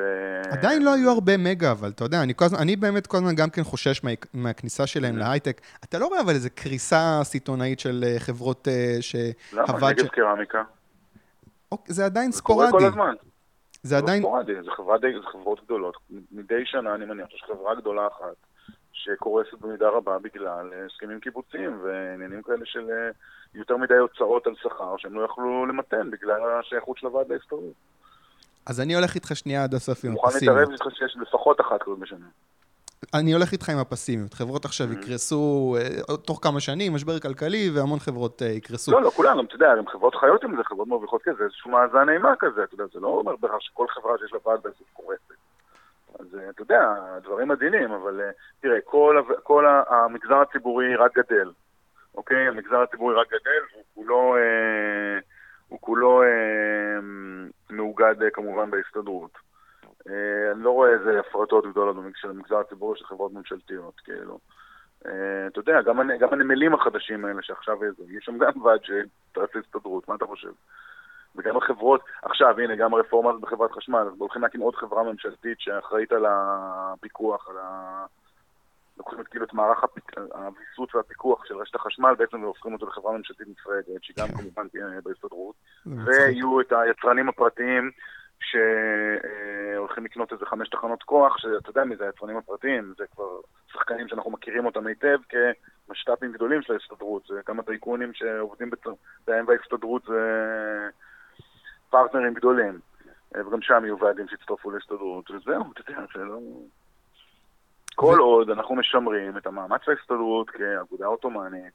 עדיין 0.51 0.83
לא 0.83 0.93
היו 0.93 1.09
הרבה 1.11 1.37
מגה, 1.37 1.71
אבל 1.71 1.89
אתה 1.89 2.03
יודע, 2.03 2.23
אני, 2.23 2.33
הזמן, 2.41 2.59
אני 2.59 2.75
באמת 2.75 3.07
כל 3.07 3.17
הזמן 3.17 3.35
גם 3.35 3.49
כן 3.49 3.63
חושש 3.63 4.03
מה, 4.03 4.11
מהכניסה 4.33 4.87
שלהם 4.87 5.15
mm. 5.15 5.19
להייטק. 5.19 5.61
אתה 5.83 5.99
לא 5.99 6.07
רואה 6.07 6.21
אבל 6.21 6.33
איזה 6.33 6.49
קריסה 6.49 7.19
סיטונאית 7.23 7.79
של 7.79 8.03
אה, 8.07 8.19
חברות 8.19 8.67
שהוועד... 9.01 9.69
למה? 9.69 9.91
נגב 9.91 10.05
ש... 10.05 10.09
קרמיקה. 10.09 10.63
אוקיי, 11.71 11.93
זה 11.93 12.05
עדיין 12.05 12.31
זה 12.31 12.37
ספורדי. 12.37 12.65
זה 12.65 12.71
קורה 12.71 12.81
כל 12.81 12.87
הזמן. 12.87 13.13
זה, 13.83 13.89
זה 13.89 13.97
עדיין... 13.97 14.21
ספורדי, 14.21 14.53
זה, 14.63 14.71
חברה 14.71 14.97
די, 14.97 15.13
זה 15.13 15.27
חברות 15.31 15.63
גדולות. 15.65 15.97
מדי 16.31 16.65
שנה 16.65 16.95
אני 16.95 17.05
מניח 17.05 17.29
שיש 17.29 17.43
חברה 17.47 17.75
גדולה 17.75 18.07
אחת 18.07 18.35
שקורסת 18.93 19.53
במידה 19.53 19.89
רבה 19.89 20.19
בגלל 20.19 20.69
אה, 20.73 20.85
הסכמים 20.85 21.19
קיבוציים 21.19 21.79
ועניינים 21.83 22.41
כאלה 22.41 22.65
של 22.65 22.89
יותר 23.53 23.77
מדי 23.77 23.97
הוצאות 23.97 24.47
על 24.47 24.53
שכר 24.61 24.97
שהם 24.97 25.13
לא 25.13 25.25
יכלו 25.25 25.65
למתן 25.65 26.11
בגלל 26.11 26.59
השייכות 26.59 26.97
של 26.97 27.07
הוועד 27.07 27.31
להסתדרות. 27.31 27.73
אז 28.65 28.81
אני 28.81 28.95
הולך 28.95 29.15
איתך 29.15 29.35
שנייה 29.35 29.63
עד 29.63 29.73
הסוף 29.73 30.05
עם 30.05 30.11
הפסימיות. 30.11 30.25
מוכן 30.25 30.39
להתערב 30.39 30.71
איתך 30.71 30.97
שיש 30.97 31.17
לפחות 31.21 31.61
אחת 31.61 31.83
כזאת 31.83 31.99
בשנה. 31.99 32.25
אני 33.13 33.33
הולך 33.33 33.51
איתך 33.51 33.69
עם 33.69 33.77
הפסימיות. 33.77 34.33
חברות 34.33 34.65
עכשיו 34.65 34.87
mm-hmm. 34.87 35.05
יקרסו 35.05 35.75
אה, 35.79 36.17
תוך 36.17 36.39
כמה 36.41 36.59
שנים, 36.59 36.93
משבר 36.95 37.19
כלכלי, 37.19 37.69
והמון 37.75 37.99
חברות 37.99 38.41
אה, 38.41 38.47
יקרסו. 38.47 38.91
לא, 38.91 39.01
לא 39.01 39.09
כולן, 39.09 39.37
גם 39.37 39.45
אתה 39.45 39.55
יודע, 39.55 39.75
גם 39.77 39.87
חברות 39.87 40.15
חיות 40.15 40.43
עם 40.43 40.55
זה, 40.55 40.63
חברות 40.63 40.87
מרוויחות 40.87 41.21
כזה, 41.23 41.43
איזשהו 41.43 41.71
מאזן 41.71 42.09
אימה 42.09 42.33
כזה, 42.39 42.63
אתה 42.63 42.73
יודע, 42.73 42.83
זה 42.93 42.99
לא 42.99 43.07
אומר 43.07 43.35
בהכרח 43.35 43.59
שכל 43.59 43.85
חברה 43.89 44.13
שיש 44.17 44.33
לה 44.33 44.39
ועד 44.45 44.59
בסוף 44.59 44.87
קורסת. 44.93 45.21
אז 46.19 46.25
אה, 46.39 46.49
אתה 46.49 46.61
יודע, 46.61 46.93
דברים 47.23 47.47
מדהימים, 47.47 47.91
אבל 47.91 48.21
תראה, 48.61 48.77
כל, 48.83 49.23
כל 49.43 49.65
המגזר 49.87 50.35
הציבורי 50.35 50.95
רק 50.95 51.17
גדל, 51.17 51.51
אוקיי? 52.15 52.47
המגזר 52.47 52.81
הציבורי 52.81 53.15
רק 53.15 53.27
גדל, 53.27 53.61
הוא 53.73 53.83
כולו... 53.95 54.35
הוא 55.67 55.79
כולו 55.81 56.21
מאוגד 57.71 58.15
אה, 58.23 58.29
כמובן 58.29 58.71
בהסתדרות. 58.71 59.31
אה, 60.09 60.51
אני 60.51 60.63
לא 60.63 60.71
רואה 60.71 60.89
איזה 60.89 61.19
הפרטות 61.19 61.65
גדולות 61.67 61.95
של 62.15 62.29
המגזר 62.29 62.57
הציבורי 62.57 62.99
של 62.99 63.05
חברות 63.05 63.33
ממשלתיות, 63.33 63.99
כאילו. 63.99 64.39
אה, 65.05 65.47
אתה 65.47 65.59
יודע, 65.59 65.81
גם, 65.81 65.99
גם 66.19 66.33
הנמלים 66.33 66.73
החדשים 66.73 67.25
האלה 67.25 67.41
שעכשיו 67.41 67.77
יש 68.09 68.25
שם 68.25 68.37
גם 68.37 68.61
ועד 68.61 68.79
שתעשה 68.83 69.59
הסתדרות, 69.59 70.07
מה 70.07 70.15
אתה 70.15 70.25
חושב? 70.25 70.51
וגם 71.35 71.57
החברות, 71.57 72.01
עכשיו, 72.21 72.59
הנה, 72.59 72.75
גם 72.75 72.93
הרפורמה 72.93 73.29
הזאת 73.29 73.41
בחברת 73.41 73.71
חשמל, 73.71 73.99
אז 73.99 74.19
הולכים 74.19 74.41
להקים 74.41 74.61
עוד 74.61 74.75
חברה 74.75 75.03
ממשלתית 75.03 75.59
שאחראית 75.59 76.11
על 76.11 76.25
הפיקוח, 76.27 77.49
על 77.49 77.55
ה... 77.57 78.05
לוקחים 79.01 79.21
את 79.21 79.27
כאילו 79.27 79.45
את 79.45 79.53
מערך 79.53 79.83
הוויסות 80.33 80.95
והפיקוח 80.95 81.45
של 81.45 81.57
רשת 81.57 81.75
החשמל, 81.75 82.15
בעצם 82.17 82.43
והופכים 82.43 82.73
אותו 82.73 82.87
לחברה 82.87 83.17
ממשלתית 83.17 83.47
נפרדת, 83.47 84.03
שהיא 84.03 84.15
גם 84.19 84.27
כן. 84.27 84.37
כמובן 84.37 84.67
תהיה 84.67 84.85
בהסתדרות, 85.03 85.55
ויהיו 85.85 86.61
את 86.61 86.71
היצרנים 86.71 87.29
הפרטיים 87.29 87.91
שהולכים 88.41 90.05
לקנות 90.05 90.33
איזה 90.33 90.45
חמש 90.45 90.69
תחנות 90.69 91.03
כוח, 91.03 91.37
שאתה 91.37 91.69
יודע 91.69 91.83
מי 91.83 91.95
זה 91.95 92.05
היצרנים 92.05 92.37
הפרטיים, 92.37 92.93
זה 92.97 93.05
כבר 93.15 93.39
שחקנים 93.71 94.07
שאנחנו 94.07 94.31
מכירים 94.31 94.65
אותם 94.65 94.87
היטב 94.87 95.17
כמשת"פים 95.29 96.31
גדולים 96.31 96.61
של 96.61 96.73
ההסתדרות, 96.73 97.23
זה 97.27 97.41
כמה 97.45 97.63
טייקונים 97.63 98.13
שעובדים 98.13 98.69
בהם 99.27 99.45
בהסתדרות 99.45 100.03
זה 100.03 100.21
פרטנרים 101.89 102.33
גדולים, 102.33 102.79
וגם 103.35 103.61
שם 103.61 103.85
יהיו 103.85 103.99
ועדים 103.99 104.27
שיצטרפו 104.27 104.71
להסתדרות, 104.71 105.31
וזהו, 105.31 105.71
אתה 105.71 105.91
יודע, 105.91 106.01
זה 106.15 106.23
לא... 106.23 106.39
כל 108.01 108.19
עוד 108.19 108.49
אנחנו 108.49 108.75
משמרים 108.75 109.37
את 109.37 109.47
המאמץ 109.47 109.81
ההסתדרות 109.87 110.49
כאגודה 110.49 111.05
עות'מאנית, 111.05 111.73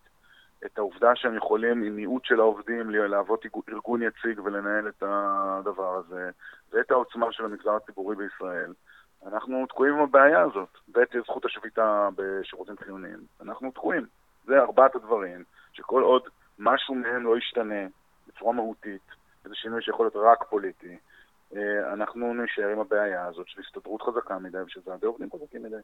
את 0.66 0.78
העובדה 0.78 1.10
שהם 1.14 1.36
יכולים 1.36 1.82
עם 1.82 1.96
מיעוט 1.96 2.24
של 2.24 2.40
העובדים 2.40 2.90
להוות 2.90 3.46
ארגון 3.68 4.02
יציג 4.02 4.40
ולנהל 4.44 4.88
את 4.88 5.02
הדבר 5.06 5.94
הזה, 5.94 6.30
ואת 6.72 6.90
העוצמה 6.90 7.32
של 7.32 7.44
המגזר 7.44 7.70
הציבורי 7.70 8.16
בישראל, 8.16 8.72
אנחנו 9.26 9.66
תקועים 9.66 9.94
עם 9.94 10.00
הבעיה 10.00 10.42
הזאת, 10.42 10.78
ואת 10.94 11.16
זכות 11.22 11.44
השביתה 11.44 12.08
בשירותים 12.16 12.76
חיוניים. 12.76 13.20
אנחנו 13.40 13.70
תקועים. 13.70 14.06
זה 14.44 14.58
ארבעת 14.58 14.94
הדברים 14.94 15.44
שכל 15.72 16.02
עוד 16.02 16.22
משהו 16.58 16.94
מהם 16.94 17.24
לא 17.24 17.38
ישתנה 17.38 17.86
בצורה 18.28 18.52
מהותית, 18.52 19.06
איזה 19.44 19.54
שינוי 19.54 19.82
שיכול 19.82 20.06
להיות 20.06 20.16
רק 20.16 20.44
פוליטי, 20.50 20.96
אה, 21.56 21.92
אנחנו 21.92 22.34
נשאר 22.34 22.68
עם 22.68 22.78
הבעיה 22.78 23.26
הזאת 23.26 23.48
של 23.48 23.60
הסתדרות 23.60 24.02
חזקה 24.02 24.38
מדי 24.38 24.58
ושזה 24.58 24.90
ועדי 24.90 25.06
עובדים 25.06 25.28
חזקים 25.32 25.62
מדי. 25.62 25.76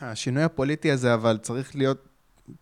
השינוי 0.00 0.42
הפוליטי 0.42 0.90
הזה, 0.90 1.14
אבל 1.14 1.36
צריך 1.36 1.76
להיות, 1.76 1.98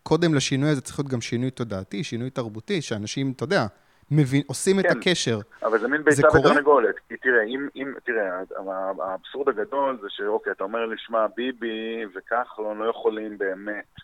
קודם 0.02 0.34
לשינוי 0.34 0.68
הזה 0.70 0.80
צריך 0.80 0.98
להיות 0.98 1.10
גם 1.10 1.20
שינוי 1.20 1.50
תודעתי, 1.50 2.04
שינוי 2.04 2.30
תרבותי, 2.30 2.82
שאנשים, 2.82 3.32
אתה 3.36 3.44
יודע, 3.44 3.66
מבין, 4.10 4.42
עושים 4.46 4.82
כן, 4.82 4.90
את 4.90 4.96
הקשר. 4.96 5.38
אבל 5.62 5.78
זה 5.78 5.88
מין 5.88 6.04
ביצה 6.04 6.28
ותרנגולת. 6.28 6.94
כי 7.08 7.16
תראה, 7.16 7.42
אם, 7.42 7.68
אם, 7.76 7.92
תראה, 8.04 8.40
האבסורד 9.00 9.48
הגדול 9.48 9.98
זה 10.02 10.06
שאוקיי, 10.10 10.52
אתה 10.52 10.64
אומר 10.64 10.86
לי, 10.86 10.96
שמע, 10.98 11.26
ביבי 11.36 12.04
וכחלון 12.14 12.78
לא 12.78 12.90
יכולים 12.90 13.38
באמת 13.38 13.94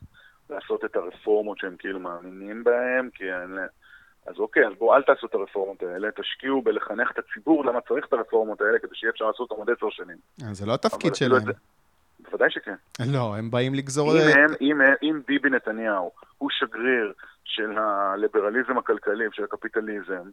לעשות 0.50 0.84
את 0.84 0.96
הרפורמות 0.96 1.58
שהם 1.58 1.76
כאילו 1.78 2.00
מאמינים 2.00 2.64
בהם, 2.64 3.08
כי 3.14 3.24
אין. 3.24 3.58
אז 4.26 4.34
אוקיי, 4.38 4.66
אז 4.66 4.72
בואו 4.78 4.96
אל 4.96 5.02
תעשו 5.02 5.26
את 5.26 5.34
הרפורמות 5.34 5.82
האלה, 5.82 6.08
תשקיעו 6.10 6.62
בלחנך 6.62 7.10
את 7.10 7.18
הציבור 7.18 7.64
למה 7.64 7.80
צריך 7.80 8.06
את 8.06 8.12
הרפורמות 8.12 8.60
האלה, 8.60 8.78
כדי 8.78 8.94
שיהיה 8.94 9.10
אפשר 9.10 9.24
לעשות 9.24 9.50
אותם 9.50 9.54
עוד 9.54 9.70
עשר 9.70 9.90
שנים. 9.90 10.16
אה, 10.42 10.54
זה 10.54 10.66
לא 10.66 10.74
התפקיד 10.74 11.14
שלהם. 11.14 11.42
בוודאי 12.24 12.50
שכן. 12.50 12.74
לא, 13.12 13.36
הם 13.36 13.50
באים 13.50 13.74
לגזור... 13.74 14.12
אם, 14.12 14.38
הם, 14.38 14.54
אם, 14.60 14.80
אם 15.02 15.20
ביבי 15.26 15.50
נתניהו 15.50 16.10
הוא 16.38 16.50
שגריר 16.52 17.12
של 17.44 17.78
הליברליזם 17.78 18.78
הכלכלי, 18.78 19.24
של 19.32 19.44
הקפיטליזם, 19.44 20.30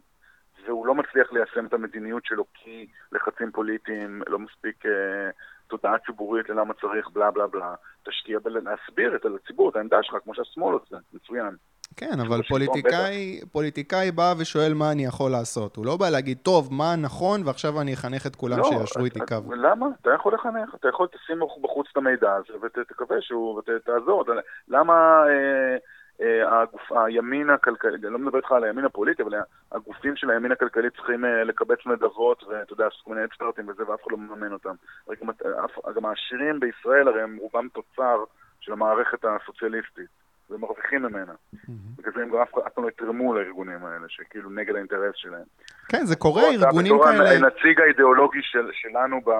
והוא 0.66 0.86
לא 0.86 0.94
מצליח 0.94 1.32
ליישם 1.32 1.66
את 1.66 1.72
המדיניות 1.72 2.24
שלו 2.24 2.44
כי 2.54 2.86
לחצים 3.12 3.52
פוליטיים, 3.52 4.22
לא 4.26 4.38
מספיק 4.38 4.86
אה, 4.86 5.30
תודעה 5.66 5.98
ציבורית 5.98 6.48
ללמה 6.48 6.74
צריך 6.74 7.10
בלה 7.10 7.30
בלה 7.30 7.46
בלה, 7.46 7.74
תשקיע 8.02 8.38
בלהסביר 8.38 9.16
את 9.16 9.24
הציבור, 9.24 9.70
את 9.70 9.76
העמדה 9.76 10.02
שלך, 10.02 10.16
כמו 10.24 10.34
שהשמאל 10.34 10.74
עושה, 10.74 10.96
מצוין. 11.12 11.56
כן, 11.96 12.20
אבל 12.26 12.42
פוליטיקאי, 12.48 13.40
פוליטיקאי 13.52 14.10
בא 14.10 14.34
ושואל 14.38 14.74
מה 14.74 14.92
אני 14.92 15.04
יכול 15.04 15.30
לעשות. 15.30 15.76
הוא 15.76 15.86
לא 15.86 15.96
בא 15.96 16.08
להגיד, 16.10 16.38
טוב, 16.42 16.68
מה 16.72 16.96
נכון, 16.96 17.40
ועכשיו 17.46 17.80
אני 17.80 17.94
אחנך 17.94 18.26
את 18.26 18.36
כולם 18.36 18.58
לא, 18.58 18.64
שישרו 18.64 19.04
איתי 19.04 19.20
קו. 19.20 19.54
למה? 19.54 19.86
אתה 20.00 20.10
יכול 20.10 20.34
לחנך, 20.34 20.74
אתה 20.74 20.88
יכול 20.88 21.06
לשים 21.14 21.40
בחוץ 21.62 21.86
את 21.92 21.96
המידע 21.96 22.32
הזה 22.34 22.58
ותקווה 22.62 23.16
שהוא, 23.20 23.58
ותעזור. 23.58 24.24
למה 24.68 25.24
אה, 25.28 25.76
אה, 26.20 26.62
הגוף, 26.62 26.92
הימין 26.92 27.50
הכלכלי, 27.50 27.94
אני 27.94 28.12
לא 28.12 28.18
מדבר 28.18 28.38
איתך 28.38 28.52
על 28.52 28.64
הימין 28.64 28.84
הפוליטי, 28.84 29.22
אבל 29.22 29.32
הגופים 29.72 30.16
של 30.16 30.30
הימין 30.30 30.52
הכלכלי 30.52 30.90
צריכים 30.90 31.24
אה, 31.24 31.44
לקבץ 31.44 31.78
נדבות, 31.86 32.44
ואתה 32.44 32.72
יודע, 32.72 32.86
כל 33.04 33.14
מיני 33.14 33.24
אקספרטים 33.24 33.68
וזה, 33.68 33.82
ואף 33.88 34.00
אחד 34.02 34.10
לא 34.10 34.18
מממן 34.18 34.52
אותם. 34.52 34.74
גם 35.94 36.04
העשירים 36.04 36.60
בישראל, 36.60 37.08
הרי 37.08 37.22
הם 37.22 37.36
רובם 37.40 37.68
תוצר 37.68 38.24
של 38.60 38.72
המערכת 38.72 39.24
הסוציאליסטית. 39.24 40.21
ומרוויחים 40.52 41.02
ממנה. 41.02 41.32
בגלל 41.98 42.12
זה 42.14 42.22
הם 42.22 42.28
גם 42.30 42.40
אף 42.42 42.50
פעם 42.74 42.84
לא 42.84 42.88
יתרמו 42.88 43.34
לארגונים 43.34 43.84
האלה, 43.84 44.06
שכאילו 44.08 44.50
נגד 44.50 44.74
האינטרס 44.74 45.14
שלהם. 45.14 45.44
כן, 45.88 46.04
זה 46.04 46.16
קורה, 46.16 46.42
ארגונים 46.42 46.98
כאלה... 47.04 47.30
הנציג 47.30 47.80
האידיאולוגי 47.80 48.42
של, 48.42 48.70
שלנו 48.72 49.20
ב... 49.20 49.30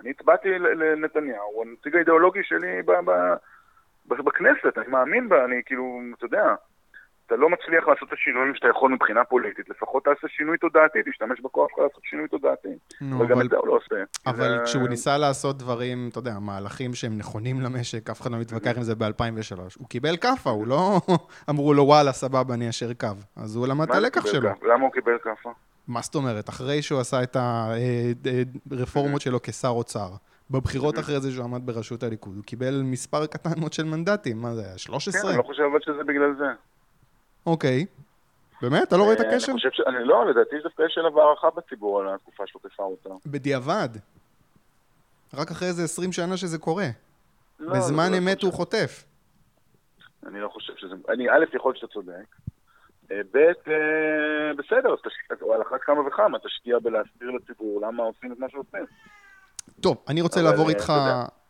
אני 0.00 0.10
הצבעתי 0.10 0.48
לנתניהו, 0.58 1.50
הוא 1.54 1.64
הנציג 1.64 1.96
האידיאולוגי 1.96 2.40
שלי 2.42 2.82
ב, 2.82 2.92
ב, 2.92 3.10
ב, 4.08 4.14
בכנסת, 4.14 4.78
אני 4.78 4.86
מאמין 4.88 5.28
בה, 5.28 5.44
אני 5.44 5.62
כאילו, 5.66 6.00
אתה 6.18 6.24
יודע, 6.24 6.54
אתה 7.26 7.36
לא 7.36 7.48
מצליח 7.50 7.88
לעשות 7.88 8.08
את 8.08 8.12
השינויים 8.12 8.54
שאתה 8.54 8.68
יכול 8.68 8.92
מבחינה 8.92 9.24
פוליטית, 9.24 9.68
לפחות 9.68 10.04
תעשה 10.04 10.28
שינוי 10.28 10.58
תודעתי, 10.58 10.98
תשתמש 11.10 11.40
בכוח 11.40 11.68
שלך 11.70 11.78
לעשות 11.78 12.04
שינוי 12.04 12.28
תודעתי. 12.28 12.68
נו, 13.00 13.20
וגם 13.20 13.32
אבל... 13.32 13.46
את 13.46 13.50
זה 13.50 13.56
הוא 13.56 13.68
לא 13.68 13.72
עושה. 13.72 13.94
אבל 14.26 14.48
זה... 14.48 14.64
כשהוא 14.64 14.88
ניסה 14.88 15.18
לעשות 15.18 15.58
דברים, 15.58 16.08
אתה 16.10 16.18
יודע, 16.18 16.38
מהלכים 16.40 16.94
שהם 16.94 17.18
נכונים 17.18 17.60
למשק, 17.60 18.10
אף 18.10 18.20
אחד 18.20 18.32
לא 18.32 18.38
מתווכח 18.38 18.76
עם 18.76 18.82
זה 18.82 18.94
ב-2003. 18.94 19.58
הוא 19.78 19.88
קיבל 19.88 20.16
כאפה, 20.16 20.50
הוא 20.50 20.66
לא 20.66 21.00
אמרו 21.50 21.74
לו, 21.74 21.82
וואלה, 21.82 22.12
סבבה, 22.12 22.54
אני 22.54 22.68
אשר 22.68 22.92
קו. 22.94 23.08
אז 23.36 23.56
הוא 23.56 23.66
למד 23.66 23.90
את 23.90 23.94
הלקח 23.94 24.26
שלו. 24.26 24.50
למה 24.62 24.82
הוא 24.82 24.92
קיבל 24.92 25.18
כאפה? 25.24 25.50
מה 25.88 26.00
זאת 26.00 26.14
אומרת? 26.14 26.48
אחרי 26.48 26.82
שהוא 26.82 27.00
עשה 27.00 27.22
את 27.22 27.36
הרפורמות 28.70 29.20
שלו 29.20 29.38
כשר 29.42 29.68
אוצר. 29.68 30.08
בבחירות 30.50 30.98
אחרי 30.98 31.20
זה 31.20 31.30
שהוא 31.30 31.44
עמד 31.44 31.66
בראשות 31.66 32.02
הליכוד, 32.02 32.36
הוא 32.36 32.44
קיבל 32.44 32.82
מספר 32.84 33.26
קטן 33.26 33.50
מאוד 33.60 33.72
של 33.72 33.84
מנדטים, 33.84 34.42
מה 34.42 34.54
זה 34.54 34.60
היה? 34.66 34.78
13? 34.78 35.22
כן, 35.22 35.28
אני 35.28 35.38
לא 35.38 35.42
חושב 35.42 35.62
שזה 35.80 36.04
בגלל 36.04 36.34
זה. 36.38 36.44
אוקיי. 37.46 37.86
באמת? 38.62 38.82
אתה 38.82 38.96
לא 38.96 39.02
רואה 39.02 39.14
את 39.14 39.20
אה, 39.20 39.28
הקשר? 39.28 39.52
אני 39.52 39.58
חושב 39.58 39.70
ש... 39.72 39.80
אני 39.80 40.04
לא, 40.04 40.26
לדעתי 40.26 40.56
דווקא 40.62 40.82
יש 40.82 40.98
אליו 40.98 41.20
הערכה 41.20 41.50
בציבור 41.50 42.00
על 42.00 42.14
התקופה 42.14 42.46
שלו 42.46 42.60
כשר. 42.62 43.10
בדיעבד. 43.26 43.88
רק 45.34 45.50
אחרי 45.50 45.68
איזה 45.68 45.84
20 45.84 46.12
שנה 46.12 46.36
שזה 46.36 46.58
קורה. 46.58 46.86
לא, 47.60 47.72
בזמן 47.74 48.12
לא 48.12 48.18
אמת 48.18 48.42
הוא 48.42 48.52
חוטף. 48.52 49.04
אני 50.26 50.40
לא 50.40 50.48
חושב 50.48 50.72
שזה... 50.76 50.94
אני, 51.08 51.30
א', 51.30 51.44
יכול 51.56 51.70
להיות 51.70 51.80
שאתה 51.80 51.92
צודק. 51.92 52.26
אה, 53.10 53.20
ב', 53.32 53.36
אה, 53.36 54.54
בסדר, 54.58 54.92
אז 54.92 54.98
תשקיע, 54.98 55.54
על 55.54 55.62
אחת 55.62 55.80
כמה 55.82 56.00
וכמה, 56.06 56.38
תשקיע 56.38 56.78
בלהסביר 56.78 57.30
לציבור 57.30 57.80
למה 57.80 58.02
עושים 58.02 58.32
את 58.32 58.38
מה 58.38 58.46
שעושים. 58.50 58.86
טוב, 59.80 60.04
אני 60.08 60.20
רוצה 60.20 60.42
לעבור 60.42 60.68
איתך, 60.68 60.92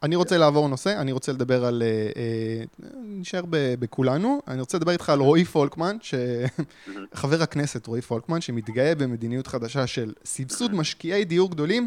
אני 0.04 0.16
רוצה 0.16 0.38
לעבור 0.38 0.68
נושא, 0.68 1.00
אני 1.00 1.12
רוצה 1.12 1.32
לדבר 1.32 1.64
על, 1.64 1.82
אה, 1.82 2.10
אה, 2.16 2.64
נשאר 3.02 3.42
בכולנו, 3.50 4.42
אני 4.48 4.60
רוצה 4.60 4.78
לדבר 4.78 4.92
איתך 4.92 5.10
על 5.10 5.18
רועי 5.18 5.44
פולקמן, 5.44 5.96
חבר 7.14 7.42
הכנסת 7.42 7.86
רועי 7.86 8.02
פולקמן, 8.02 8.40
שמתגאה 8.40 8.94
במדיניות 8.94 9.46
חדשה 9.46 9.86
של 9.86 10.12
סבסוד 10.24 10.74
משקיעי 10.74 11.24
דיור 11.24 11.50
גדולים, 11.50 11.86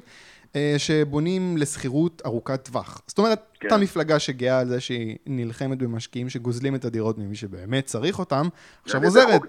אה, 0.55 0.75
שבונים 0.77 1.57
לשכירות 1.57 2.21
ארוכת 2.25 2.65
טווח. 2.65 3.01
זאת 3.07 3.17
אומרת, 3.17 3.39
כן. 3.59 3.67
אותה 3.67 3.83
מפלגה 3.83 4.19
שגאה 4.19 4.59
על 4.59 4.67
זה 4.67 4.79
שהיא 4.79 5.17
נלחמת 5.25 5.77
במשקיעים 5.77 6.29
שגוזלים 6.29 6.75
את 6.75 6.85
הדירות 6.85 7.17
ממי 7.17 7.35
שבאמת 7.35 7.85
צריך 7.85 8.19
אותם, 8.19 8.47
עכשיו 8.83 9.03
עוזרת. 9.03 9.41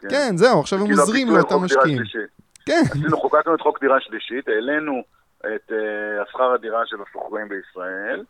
כן. 0.00 0.08
כן, 0.08 0.36
זהו, 0.36 0.60
עכשיו 0.60 0.78
הם 0.78 0.86
כאילו 0.86 1.00
עוזרים 1.00 1.30
לאותם 1.30 1.56
משקיעים. 1.56 2.02
כן. 2.66 2.82
עשינו, 2.90 3.20
חוקקנו 3.20 3.54
את 3.54 3.60
חוק 3.60 3.80
דירה 3.80 4.00
שלישית, 4.00 4.48
העלינו 4.48 5.02
את 5.56 5.70
uh, 5.70 6.22
השכר 6.22 6.52
הדירה 6.52 6.86
של 6.86 6.96
השוכרים 7.02 7.48
בישראל, 7.48 8.24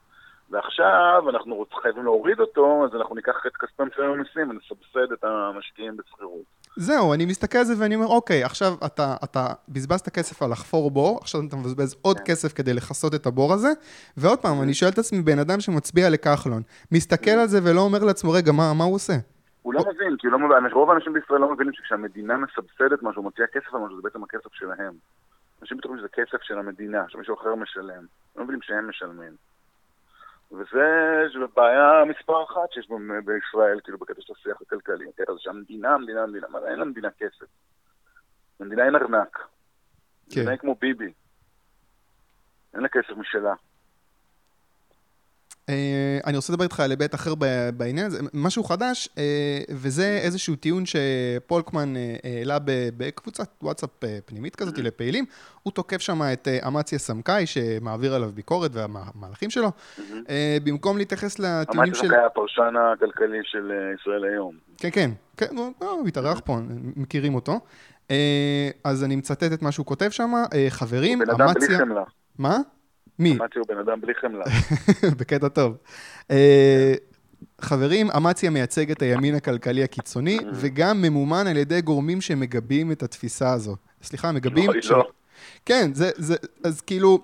ועכשיו 0.51 1.25
אנחנו 1.29 1.65
חייבים 1.83 2.05
להוריד 2.05 2.41
אותו, 2.41 2.85
אז 2.85 3.01
אנחנו 3.01 3.15
ניקח 3.15 3.47
את 3.47 3.57
כספי 3.57 3.83
משלם 3.83 4.11
המיסים 4.11 4.51
ונסבסד 4.51 5.13
את 5.13 5.25
המשקיעים 5.25 5.97
בשכירות. 5.97 6.43
זהו, 6.77 7.15
אני 7.15 7.27
מסתכל 7.27 7.59
על 7.59 7.65
זה 7.65 7.75
ואני 7.79 7.95
אומר, 7.95 8.07
אוקיי, 8.07 8.45
עכשיו 8.45 8.73
אתה, 8.87 9.15
אתה 9.25 9.47
בזבזת 9.69 10.09
כסף 10.09 10.43
על 10.43 10.51
לחפור 10.51 10.91
בור, 10.91 11.19
עכשיו 11.23 11.41
אתה 11.49 11.57
מבזבז 11.57 11.97
עוד 12.03 12.17
כן. 12.19 12.25
כסף 12.25 12.53
כדי 12.53 12.75
לכסות 12.75 13.15
את 13.15 13.27
הבור 13.27 13.53
הזה, 13.53 13.69
ועוד 14.17 14.39
פעם, 14.39 14.63
אני 14.63 14.75
שואל 14.75 14.91
את 14.91 14.99
עצמי, 14.99 15.23
בן 15.23 15.39
אדם 15.39 15.61
שמצביע 15.61 16.11
לכחלון, 16.11 16.63
מסתכל 16.93 17.31
על 17.31 17.47
זה 17.47 17.59
ולא 17.65 17.81
אומר 17.81 18.05
לעצמו, 18.05 18.31
רגע, 18.31 18.53
מה, 18.53 18.73
מה 18.79 18.85
הוא 18.85 18.95
עושה? 18.95 19.13
הוא 19.63 19.75
לא 19.75 19.81
מבין, 19.81 20.17
כי 20.19 20.27
לא 20.27 20.39
מבין, 20.39 20.73
רוב 20.73 20.91
האנשים 20.91 21.13
בישראל 21.13 21.41
לא 21.41 21.53
מבינים 21.53 21.73
שכשהמדינה 21.73 22.35
מסבסדת 22.37 23.03
משהו, 23.03 23.23
מוציאה 23.23 23.47
כסף 23.47 23.75
על 23.75 23.81
משהו, 23.81 23.97
זה 23.97 24.03
בעצם 24.03 24.23
הכסף 24.23 24.53
שלהם. 24.53 24.93
אנשים 25.65 25.79
בטוחים 25.79 25.99
שזה 25.99 26.09
כסף 26.09 26.43
של 26.43 26.59
המדינה, 26.59 27.05
שמישהו 27.09 27.35
אחר 27.41 27.55
משלם. 27.55 28.07
לא 28.37 28.45
מבינים 28.45 28.63
שהם 28.63 28.89
משלמים. 28.89 29.37
וזה 30.53 31.47
בעיה 31.57 32.05
מספר 32.05 32.45
אחת 32.45 32.73
שיש 32.73 32.89
בישראל, 33.25 33.81
כאילו, 33.85 33.99
בקטע 33.99 34.21
של 34.21 34.33
השיח 34.33 34.63
הכלכלי. 34.63 35.09
הקטע 35.09 35.33
הזה 35.33 35.41
שהמדינה, 35.41 35.95
המדינה, 35.95 36.23
המדינה, 36.23 36.47
מה, 36.49 36.59
אין 36.69 36.79
למדינה 36.79 37.09
כסף. 37.11 37.47
למדינה 38.61 38.87
אין 38.87 38.97
ארנק. 38.97 39.39
כן. 40.31 40.41
מדינה 40.41 40.57
כמו 40.57 40.75
ביבי. 40.75 41.13
אין 42.75 42.83
לה 42.83 42.89
כסף 42.89 43.17
משלה. 43.17 43.55
אה, 45.69 46.19
אני 46.27 46.37
רוצה 46.37 46.53
לדבר 46.53 46.65
איתך 46.65 46.81
על 46.81 46.91
היבט 46.91 47.15
אחר 47.15 47.35
בעניין 47.77 48.07
הזה, 48.07 48.19
משהו 48.35 48.65
חדש, 48.65 49.09
אה, 49.19 49.61
וזה 49.71 50.21
איזשהו 50.23 50.57
טיעון 50.57 50.83
שפולקמן 50.87 51.97
אה, 51.97 52.17
העלה 52.39 52.59
בקבוצת 52.97 53.49
וואטסאפ 53.63 53.91
פנימית 54.25 54.57
כזאת 54.57 54.79
לפעילים. 54.79 55.25
הוא 55.63 55.73
תוקף 55.73 56.01
שם 56.01 56.23
את 56.33 56.49
אמציה 56.67 56.99
סמכאי, 56.99 57.47
שמעביר 57.47 58.15
עליו 58.15 58.31
ביקורת 58.35 58.71
והמהלכים 58.75 59.51
שלו, 59.51 59.69
במקום 60.65 60.99
להתייחס 60.99 61.39
לטיעונים 61.39 61.95
של... 61.95 62.01
אמציה 62.01 62.11
סמכאי 62.11 62.27
הפרשן 62.27 62.75
הכלכלי 62.93 63.39
של 63.43 63.73
ישראל 64.01 64.25
היום. 64.25 64.55
כן, 64.79 64.89
כן, 64.93 65.11
כן, 65.37 65.57
הוא 65.79 66.09
התארח 66.09 66.41
פה, 66.45 66.57
מכירים 66.97 67.35
אותו. 67.35 67.61
אז 68.85 69.05
אני 69.05 69.17
מצטט 69.17 69.53
את 69.53 69.63
מה 69.63 69.73
שהוא 69.73 69.87
כותב 69.87 70.11
שם, 70.11 70.33
חברים, 70.69 71.21
אמציה... 71.21 71.35
בן 71.35 71.43
אדם 71.43 71.55
בלי 71.55 71.79
חמלה. 71.79 72.05
מה? 72.39 72.59
מי? 73.19 73.31
אמציה 73.31 73.63
הוא 73.63 73.69
בן 73.69 73.79
אדם 73.79 74.01
בלי 74.01 74.15
חמלה. 74.15 74.45
בקטע 75.19 75.49
טוב. 75.49 75.77
אה, 76.31 76.95
חברים, 77.61 78.11
אמציה 78.11 78.51
מייצג 78.51 78.91
את 78.91 79.03
הימין 79.03 79.35
הכלכלי 79.35 79.85
הקיצוני, 79.85 80.39
mm. 80.39 80.45
וגם 80.55 81.03
ממומן 81.03 81.47
על 81.47 81.57
ידי 81.57 81.81
גורמים 81.81 82.21
שמגבים 82.21 82.93
את 82.93 83.03
התפיסה 83.03 83.53
הזו. 83.53 83.77
סליחה, 84.03 84.33
מגבים... 84.33 84.71
לא, 84.71 84.99
לא. 84.99 85.09
כן, 85.67 85.91
זה, 85.95 86.11
זה, 86.17 86.37
אז 86.65 86.81
כאילו, 86.81 87.19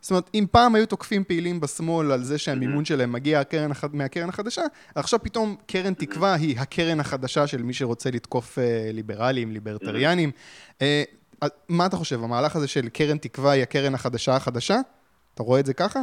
זאת 0.00 0.10
אומרת, 0.10 0.30
אם 0.34 0.46
פעם 0.50 0.74
היו 0.74 0.86
תוקפים 0.86 1.24
פעילים 1.24 1.60
בשמאל 1.60 2.12
על 2.12 2.22
זה 2.22 2.38
שהמימון 2.38 2.82
mm-hmm. 2.82 2.88
שלהם 2.88 3.12
מגיע 3.12 3.40
הקרן, 3.40 3.70
מהקרן 3.92 4.28
החדשה, 4.28 4.62
עכשיו 4.94 5.22
פתאום 5.22 5.56
קרן 5.66 5.92
mm-hmm. 5.92 6.04
תקווה 6.04 6.34
היא 6.34 6.58
הקרן 6.58 7.00
החדשה 7.00 7.46
של 7.46 7.62
מי 7.62 7.72
שרוצה 7.72 8.10
לתקוף 8.10 8.58
אה, 8.58 8.90
ליברלים, 8.92 9.52
ליברטריאנים. 9.52 10.30
Mm-hmm. 10.30 10.82
אה, 10.82 11.02
מה 11.68 11.86
אתה 11.86 11.96
חושב, 11.96 12.24
המהלך 12.24 12.56
הזה 12.56 12.68
של 12.68 12.88
קרן 12.88 13.18
תקווה 13.18 13.50
היא 13.50 13.62
הקרן 13.62 13.94
החדשה 13.94 14.36
החדשה? 14.36 14.80
אתה 15.34 15.42
רואה 15.42 15.60
את 15.60 15.66
זה 15.66 15.74
ככה? 15.74 16.00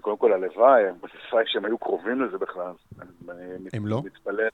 קודם 0.00 0.16
כל, 0.16 0.32
הלוואי, 0.32 0.82
הלוואי 0.84 1.44
שהם 1.46 1.64
היו 1.64 1.78
קרובים 1.78 2.22
לזה 2.22 2.38
בכלל. 2.38 2.72
הם 3.72 3.86
לא? 3.86 4.02
מתפלל. 4.04 4.48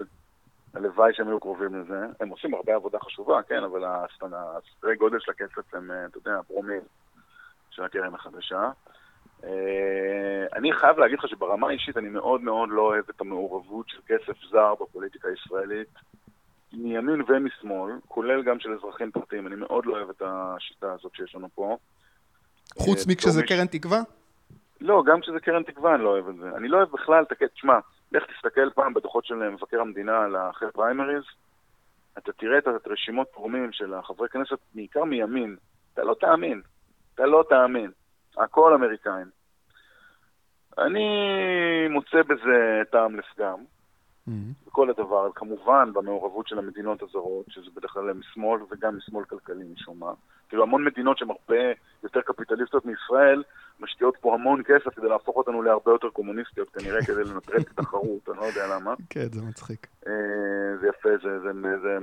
הלוואי 0.75 1.15
שהם 1.15 1.29
היו 1.29 1.41
קרובים 1.41 1.75
לזה. 1.75 2.07
הם 2.21 2.29
עושים 2.29 2.55
הרבה 2.55 2.75
עבודה 2.75 2.99
חשובה, 2.99 3.43
כן, 3.43 3.65
אבל 3.65 3.85
הסדרי 4.33 4.97
גודל 4.97 5.19
של 5.21 5.31
הכסף 5.31 5.75
הם, 5.75 5.91
אה, 5.91 6.07
אתה 6.07 6.19
יודע, 6.19 6.41
פרומיל 6.47 6.81
של 7.71 7.85
הקרן 7.85 8.15
החדשה. 8.15 8.71
אה, 9.45 10.47
אני 10.53 10.73
חייב 10.73 10.99
להגיד 10.99 11.19
לך 11.19 11.29
שברמה 11.29 11.69
האישית 11.69 11.97
אני 11.97 12.09
מאוד 12.09 12.41
מאוד 12.41 12.69
לא 12.69 12.83
אוהב 12.83 13.05
את 13.11 13.21
המעורבות 13.21 13.89
של 13.89 14.01
כסף 14.07 14.37
זר 14.51 14.75
בפוליטיקה 14.81 15.29
הישראלית, 15.29 15.89
מימין 16.73 17.23
ומשמאל, 17.29 17.93
כולל 18.09 18.43
גם 18.43 18.61
של 18.61 18.73
אזרחים 18.73 19.11
פרטיים. 19.11 19.47
אני 19.47 19.57
מאוד 19.57 19.87
לא 19.87 19.97
אוהב 19.97 20.11
את 20.11 20.23
השיטה 20.27 20.93
הזאת 20.93 21.15
שיש 21.15 21.35
לנו 21.35 21.49
פה. 21.55 21.77
חוץ 22.77 23.07
אה, 23.07 23.13
מכשזה. 23.13 23.43
קרן 23.43 23.67
תקווה? 23.67 24.01
לא, 24.81 25.03
גם 25.07 25.21
כשזה 25.21 25.41
קרן 25.41 25.63
תקווה 25.63 25.95
אני 25.95 26.05
לא 26.05 26.09
אוהב 26.09 26.29
את 26.29 26.37
זה. 26.37 26.57
אני 26.57 26.69
לא 26.69 26.77
אוהב 26.77 26.89
בכלל 26.93 27.23
את 27.23 27.33
הקטע, 27.33 27.47
תשמע, 27.47 27.79
לך 28.13 28.25
תסתכל 28.25 28.71
פעם 28.71 28.95
בדוחות 28.95 29.25
של 29.25 29.35
מבקר 29.35 29.81
המדינה 29.81 30.19
על 30.19 30.37
אחרי 30.51 30.69
פריימריז, 30.73 31.23
אתה 32.19 32.33
תראה 32.33 32.59
את 32.59 32.87
הרשימות 32.87 33.27
תורמים 33.35 33.73
של 33.73 33.95
החברי 33.95 34.29
כנסת, 34.29 34.59
בעיקר 34.75 35.05
מימין, 35.05 35.57
אתה 35.95 36.05
לא 36.05 36.17
תאמין, 36.21 36.63
אתה 37.15 37.27
לא 37.27 37.45
תאמין. 37.49 37.91
הכל 38.37 38.75
אמריקאים. 38.75 39.27
אני 40.79 41.09
מוצא 41.91 42.23
בזה 42.23 42.83
טעם 42.91 43.17
לפגם, 43.17 43.59
Mm-hmm. 44.29 44.67
בכל 44.67 44.91
הדבר, 44.91 45.31
כמובן 45.35 45.93
במעורבות 45.93 46.49
של 46.49 46.59
המדינות 46.59 47.03
הזרות, 47.03 47.47
שזה 47.49 47.71
בדרך 47.75 47.91
כלל 47.91 48.13
משמאל 48.13 48.61
וגם 48.71 48.97
משמאל 48.97 49.25
כלכלי 49.25 49.65
משום 49.75 49.99
מה. 49.99 50.13
כאילו 50.49 50.63
המון 50.63 50.85
מדינות 50.85 51.19
שהן 51.19 51.29
הרבה 51.31 51.73
יותר 52.03 52.21
קפיטליסטיות 52.21 52.85
מישראל, 52.85 53.43
משקיעות 53.81 54.17
פה 54.21 54.35
המון 54.35 54.63
כסף 54.67 54.95
כדי 54.97 55.09
להפוך 55.09 55.37
אותנו 55.37 55.63
להרבה 55.63 55.93
יותר 55.93 56.09
קומוניסטיות, 56.09 56.69
כנראה 56.71 57.03
כדי 57.05 57.25
לנטרל 57.25 57.61
את 57.61 57.79
התחרות, 57.79 58.29
אני 58.29 58.37
לא 58.37 58.45
יודע 58.45 58.67
למה. 58.75 58.95
כן, 59.11 59.27
זה 59.33 59.43
מצחיק. 59.43 59.87
אה, 60.07 60.13
זה 60.81 60.89
יפה, 60.89 61.09
זה, 61.23 61.41
זה, 61.41 61.53
זה, 61.63 61.79
זה 61.83 61.99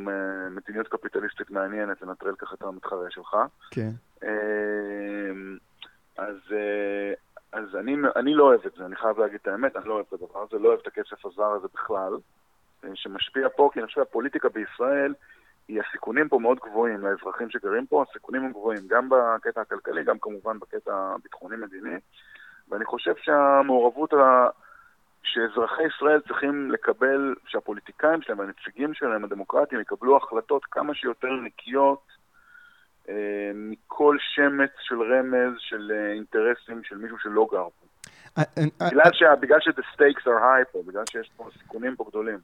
מדיניות 0.50 0.88
קפיטליסטית 0.88 1.52
מעניינת 1.52 2.02
לנטרל 2.02 2.36
ככה 2.36 2.56
את 2.56 2.62
המתחרה 2.62 3.10
שלך. 3.10 3.38
כן. 3.72 3.90
אה, 4.24 4.30
אז, 6.18 6.36
אה, 6.52 7.14
אז 7.52 7.76
אני, 7.76 7.96
אני 8.16 8.34
לא 8.34 8.44
אוהב 8.44 8.66
את 8.66 8.72
זה, 8.78 8.86
אני 8.86 8.96
חייב 8.96 9.20
להגיד 9.20 9.40
את 9.42 9.48
האמת, 9.48 9.76
אני 9.76 9.88
לא 9.88 9.94
אוהב 9.94 10.06
את 10.08 10.14
הדבר 10.14 10.46
הזה, 10.50 10.64
לא 10.64 10.68
אוהב 10.70 10.80
את 10.82 10.88
הכסף 10.88 11.26
הזר 11.26 11.52
הזה 11.52 11.68
בכלל, 11.74 12.14
שמשפיע 12.94 13.48
פה, 13.56 13.70
כי 13.74 13.80
אני 13.80 13.88
חושב 13.88 14.02
שהפוליטיקה 14.02 14.50
בישראל, 14.50 15.14
הסיכונים 15.70 16.30
פה 16.30 16.40
מאוד 16.40 16.60
גבוהים 16.60 17.02
לאזרחים 17.02 17.50
שגרים 17.50 17.86
פה, 17.86 18.06
הסיכונים 18.10 18.44
הם 18.44 18.52
גבוהים, 18.52 18.82
גם 18.88 19.10
בקטע 19.10 19.62
הכלכלי, 19.62 20.04
גם 20.04 20.20
כמובן 20.22 20.60
בקטע 20.60 20.92
הביטחוני-מדיני, 20.96 21.96
ואני 22.70 22.86
חושב 22.86 23.14
שהמעורבות 23.18 24.14
ה... 24.14 24.48
שאזרחי 25.26 25.84
ישראל 25.84 26.20
צריכים 26.28 26.72
לקבל, 26.72 27.36
שהפוליטיקאים 27.48 28.22
שלהם 28.22 28.40
והנציגים 28.40 28.94
שלהם, 28.94 29.24
הדמוקרטיים, 29.24 29.82
יקבלו 29.82 30.18
החלטות 30.18 30.66
כמה 30.66 30.96
שיותר 30.96 31.32
נקיות 31.32 32.08
אה, 33.10 33.52
מכל 33.56 34.18
שמץ 34.20 34.72
של 34.80 35.02
רמז, 35.02 35.54
של 35.60 35.92
אה, 35.96 36.12
אינטרסים 36.12 36.84
של 36.84 36.98
מישהו 36.98 37.18
שלא 37.20 37.48
גר 37.52 37.68
פה. 37.80 37.86
אה, 38.38 38.44
בגלל, 38.90 39.12
שה, 39.14 39.36
בגלל 39.36 39.60
ש-the 39.62 39.96
stakes 39.96 40.24
are 40.26 40.42
high 40.42 40.72
פה, 40.72 40.80
בגלל 40.88 41.04
שיש 41.12 41.32
פה 41.38 41.50
סיכונים 41.60 41.96
פה 41.96 42.06
גדולים. 42.10 42.40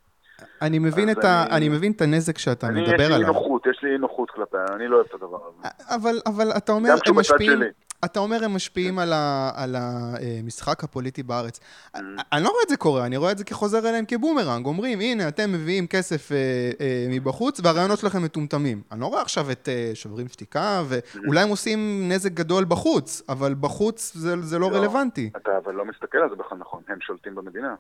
אני 0.62 0.80
מבין, 0.80 1.10
את 1.10 1.24
ה... 1.24 1.44
אני... 1.44 1.56
אני 1.58 1.70
מבין 1.70 1.92
את 1.92 2.02
הנזק 2.02 2.38
שאתה 2.38 2.68
אני, 2.68 2.82
מדבר 2.82 3.06
עליו. 3.06 3.20
יש 3.20 3.20
לי 3.20 3.26
נוחות, 3.26 3.66
יש 3.68 3.84
לי 3.84 3.98
נוחות 3.98 4.32
כלפיה, 4.32 4.66
אני 4.76 4.88
לא 4.88 4.96
אוהב 4.96 5.08
את 5.10 5.14
הדבר 5.14 5.40
הזה. 5.48 5.68
אבל, 5.96 6.22
אבל 6.26 6.52
אתה 6.58 6.72
אומר, 6.72 6.90
הם 7.08 7.16
משפיעים... 7.20 7.52
שלי. 7.52 7.70
אתה 8.06 8.20
אומר 8.20 8.44
הם 8.44 8.56
משפיעים 8.56 9.00
על, 9.00 9.14
ה, 9.14 9.52
על 9.56 9.76
המשחק 9.76 10.84
הפוליטי 10.84 11.24
בארץ. 11.24 11.60
Mm. 11.60 12.00
אני 12.34 12.44
לא 12.44 12.50
רואה 12.50 12.64
את 12.64 12.70
זה 12.70 12.78
קורה, 12.78 13.06
אני 13.06 13.18
רואה 13.18 13.32
את 13.32 13.38
זה 13.38 13.44
כחוזר 13.44 13.90
אליהם 13.90 14.06
כבומרנג. 14.08 14.66
אומרים, 14.66 15.00
הנה, 15.00 15.28
אתם 15.28 15.52
מביאים 15.52 15.88
כסף 15.88 16.32
אה, 16.32 16.38
אה, 16.82 17.06
מבחוץ 17.10 17.60
והרעיונות 17.64 18.00
שלכם 18.00 18.24
מטומטמים. 18.24 18.82
אני 18.92 19.02
לא 19.02 19.06
רואה 19.06 19.22
עכשיו 19.22 19.52
את 19.52 19.70
אה, 19.70 19.92
שוברים 19.94 20.28
שתיקה, 20.28 20.84
ואולי 20.88 21.40
הם 21.40 21.50
עושים 21.50 22.10
נזק 22.12 22.32
גדול 22.32 22.66
בחוץ, 22.66 23.22
אבל 23.30 23.56
בחוץ 23.60 24.14
זה, 24.16 24.42
זה 24.42 24.60
לא, 24.60 24.72
לא. 24.72 24.78
רלוונטי. 24.78 25.30
אתה 25.38 25.52
אבל 25.58 25.74
לא 25.74 25.86
מסתכל 25.86 26.18
על 26.18 26.30
זה 26.30 26.36
בכלל 26.36 26.58
נכון, 26.58 26.82
הם 26.88 26.98
שולטים 27.02 27.36
במדינה. 27.36 27.76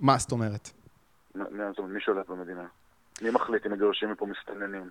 מה 0.00 0.18
זאת 0.18 0.32
אומרת? 0.32 0.70
מ- 1.34 1.40
מי, 1.50 1.64
זאת 1.70 1.78
אומרת, 1.78 1.92
מי 1.92 2.00
שולט 2.00 2.28
במדינה? 2.28 2.64
מי 3.22 3.30
מחליט 3.30 3.66
אם 3.66 3.72
מגרשים 3.72 4.10
מפה 4.10 4.26
מסתננים? 4.26 4.88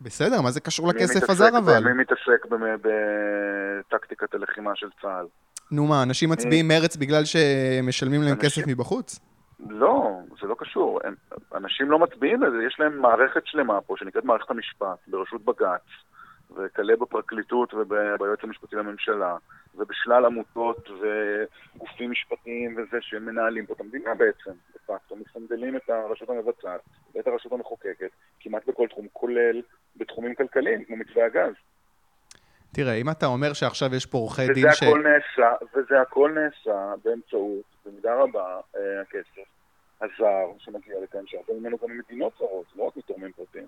בסדר, 0.00 0.40
מה 0.40 0.50
זה 0.50 0.60
קשור 0.60 0.88
לכסף 0.88 1.30
הזר 1.30 1.58
אבל? 1.58 1.84
מי 1.84 1.92
מתעסק 1.92 2.46
בטקטיקת 2.82 4.34
הלחימה 4.34 4.70
של 4.76 4.88
צה"ל? 5.02 5.26
נו 5.70 5.86
מה, 5.86 6.02
אנשים 6.02 6.30
מצביעים 6.30 6.68
מרץ 6.68 6.96
בגלל 6.96 7.22
שמשלמים 7.24 8.22
להם 8.22 8.36
כסף 8.36 8.62
מבחוץ? 8.66 9.20
לא, 9.68 10.18
זה 10.40 10.46
לא 10.46 10.54
קשור. 10.58 11.00
הם, 11.04 11.14
אנשים 11.54 11.90
לא 11.90 11.98
מצביעים 11.98 12.42
לזה, 12.42 12.56
יש 12.66 12.76
להם 12.78 12.98
מערכת 12.98 13.46
שלמה 13.46 13.80
פה 13.80 13.94
שנקראת 13.98 14.24
מערכת 14.24 14.50
המשפט, 14.50 14.98
בראשות 15.06 15.44
בג"ץ, 15.44 15.86
וכלה 16.56 16.96
בפרקליטות 17.00 17.74
וביועץ 17.74 18.38
המשפטי 18.42 18.76
לממשלה, 18.76 19.36
ובשלל 19.76 20.24
עמותות 20.24 20.88
וגופים 20.90 22.10
משפטיים 22.10 22.76
וזה 22.76 22.98
שמנהלים 23.00 23.66
פה 23.66 23.74
את 23.74 23.80
המדינה 23.80 24.14
בעצם, 24.14 24.50
דה 24.50 24.78
פקטו, 24.86 25.16
מסנדלים 25.16 25.76
את 25.76 25.90
הרשות 25.90 26.30
המבצעת 26.30 26.80
ואת 27.14 27.26
הרשות 27.26 27.52
המחוקקת 27.52 28.10
כמעט 28.40 28.66
בכל 28.66 28.88
תחום, 28.88 29.06
כולל 29.12 29.62
בתחומים 29.96 30.34
כלכליים, 30.34 30.84
כמו 30.84 30.96
מתווה 30.96 31.26
הגז. 31.26 31.54
תראה, 32.72 32.94
אם 32.94 33.10
אתה 33.10 33.26
אומר 33.26 33.52
שעכשיו 33.52 33.94
יש 33.94 34.06
פה 34.06 34.18
עורכי 34.18 34.46
דין 34.54 34.72
ש... 34.72 34.82
נעשה, 34.82 35.52
וזה 35.74 36.00
הכל 36.00 36.34
נעשה 36.34 36.94
באמצעות, 37.04 37.64
במידה 37.86 38.14
רבה, 38.14 38.60
אה, 38.76 39.00
הכסף 39.00 39.48
הזר 40.00 40.46
שמגיע 40.58 41.00
לכאן, 41.02 41.26
שהרבה 41.26 41.54
ממנו 41.60 41.78
גם 41.82 41.90
ממדינות 41.90 42.32
זרות, 42.38 42.66
לא 42.76 42.82
רק 42.82 42.96
מתורמים 42.96 43.32
פרטיים. 43.32 43.66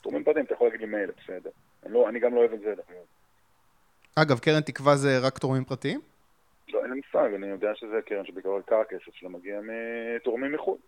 תורמים 0.00 0.24
פרטיים, 0.24 0.44
אתה 0.44 0.54
יכול 0.54 0.66
להגיד 0.66 0.80
לי 0.80 0.86
מילא, 0.86 1.12
בסדר. 1.22 1.50
אני, 1.86 1.92
לא, 1.92 2.08
אני 2.08 2.20
גם 2.20 2.34
לא 2.34 2.40
אוהב 2.40 2.52
את 2.52 2.60
זה, 2.60 2.74
דרך 2.74 2.90
אגב. 2.90 3.21
אגב, 4.14 4.38
קרן 4.38 4.60
תקווה 4.60 4.96
זה 4.96 5.18
רק 5.18 5.38
תורמים 5.38 5.64
פרטיים? 5.64 6.00
לא, 6.68 6.82
אין 6.82 6.90
לי 6.92 7.00
מושג, 7.06 7.34
אני 7.34 7.46
יודע 7.46 7.74
שזה 7.74 7.96
קרן 8.06 8.24
שבעיקר 8.24 8.56
עיקר 8.56 8.76
הכסף 8.76 9.14
שלה 9.14 9.28
מגיע 9.28 9.60
מתורמים 9.62 10.52
מחו"ל. 10.52 10.78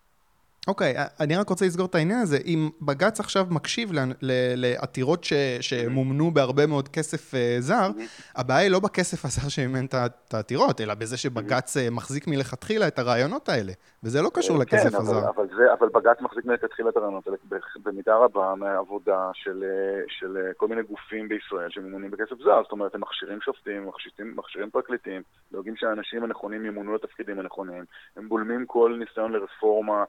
אוקיי, 0.69 0.95
אני 1.21 1.37
רק 1.37 1.49
רוצה 1.49 1.67
לסגור 1.67 1.87
את 1.87 1.95
העניין 1.95 2.19
הזה. 2.19 2.37
אם 2.47 2.71
בג"ץ 2.83 3.21
עכשיו 3.21 3.47
מקשיב 3.51 3.93
ל- 3.93 3.99
ל- 3.99 4.55
לעתירות 4.57 5.25
ש- 5.25 5.33
שמומנו 5.61 6.31
בהרבה 6.31 6.67
מאוד 6.67 6.89
כסף 6.89 7.35
אה, 7.35 7.57
זר, 7.59 7.89
הבעיה 8.37 8.61
היא 8.61 8.71
לא 8.71 8.81
בכסף 8.81 9.25
הזר 9.25 9.49
שמימן 9.49 9.85
את 9.85 10.35
העתירות, 10.35 10.81
אלא 10.81 10.95
בזה 10.95 11.17
שבג"ץ 11.17 11.77
אה, 11.77 11.91
מחזיק 11.91 12.27
מלכתחילה 12.27 12.89
את 12.89 12.99
הרעיונות 12.99 13.49
האלה. 13.49 13.73
וזה 14.05 14.23
לא 14.23 14.31
קשור 14.35 14.59
לכסף 14.59 14.91
כן, 14.91 14.97
הזר. 14.97 15.19
אבל, 15.19 15.29
אבל, 15.29 15.47
זה, 15.57 15.73
אבל 15.79 15.89
בג"ץ 15.89 16.21
מחזיק 16.21 16.45
מלכתחילה 16.45 16.91
את 16.91 16.97
הרעיונות 16.97 17.27
האלה 17.27 17.37
במידה 17.83 18.17
רבה 18.17 18.55
מהעבודה 18.55 19.31
של, 19.35 19.65
אה, 19.65 20.03
של 20.09 20.37
אה, 20.37 20.53
כל 20.57 20.69
מיני 20.69 20.83
גופים 20.83 21.29
בישראל 21.29 21.71
שממונים 21.71 22.11
בכסף 22.11 22.39
זר. 22.45 22.63
זאת 22.63 22.73
אומרת, 22.73 22.95
הם 22.95 23.01
מכשירים 23.01 23.41
שופטים, 23.41 23.89
מכשירים, 23.89 24.37
מכשירים 24.37 24.71
פרקליטים, 24.71 25.23
דואגים 25.53 25.77
שהאנשים 25.77 26.25
הנכונים 26.25 26.67
ימונו 26.67 26.95
לתפקידים 26.95 27.39
הנכונים, 27.39 27.85
הם 28.17 28.29
בולמים 28.29 28.67
כל 28.67 28.97
ניסיון 28.99 29.33
לרפורמה 29.33 29.99
אה, 29.99 30.05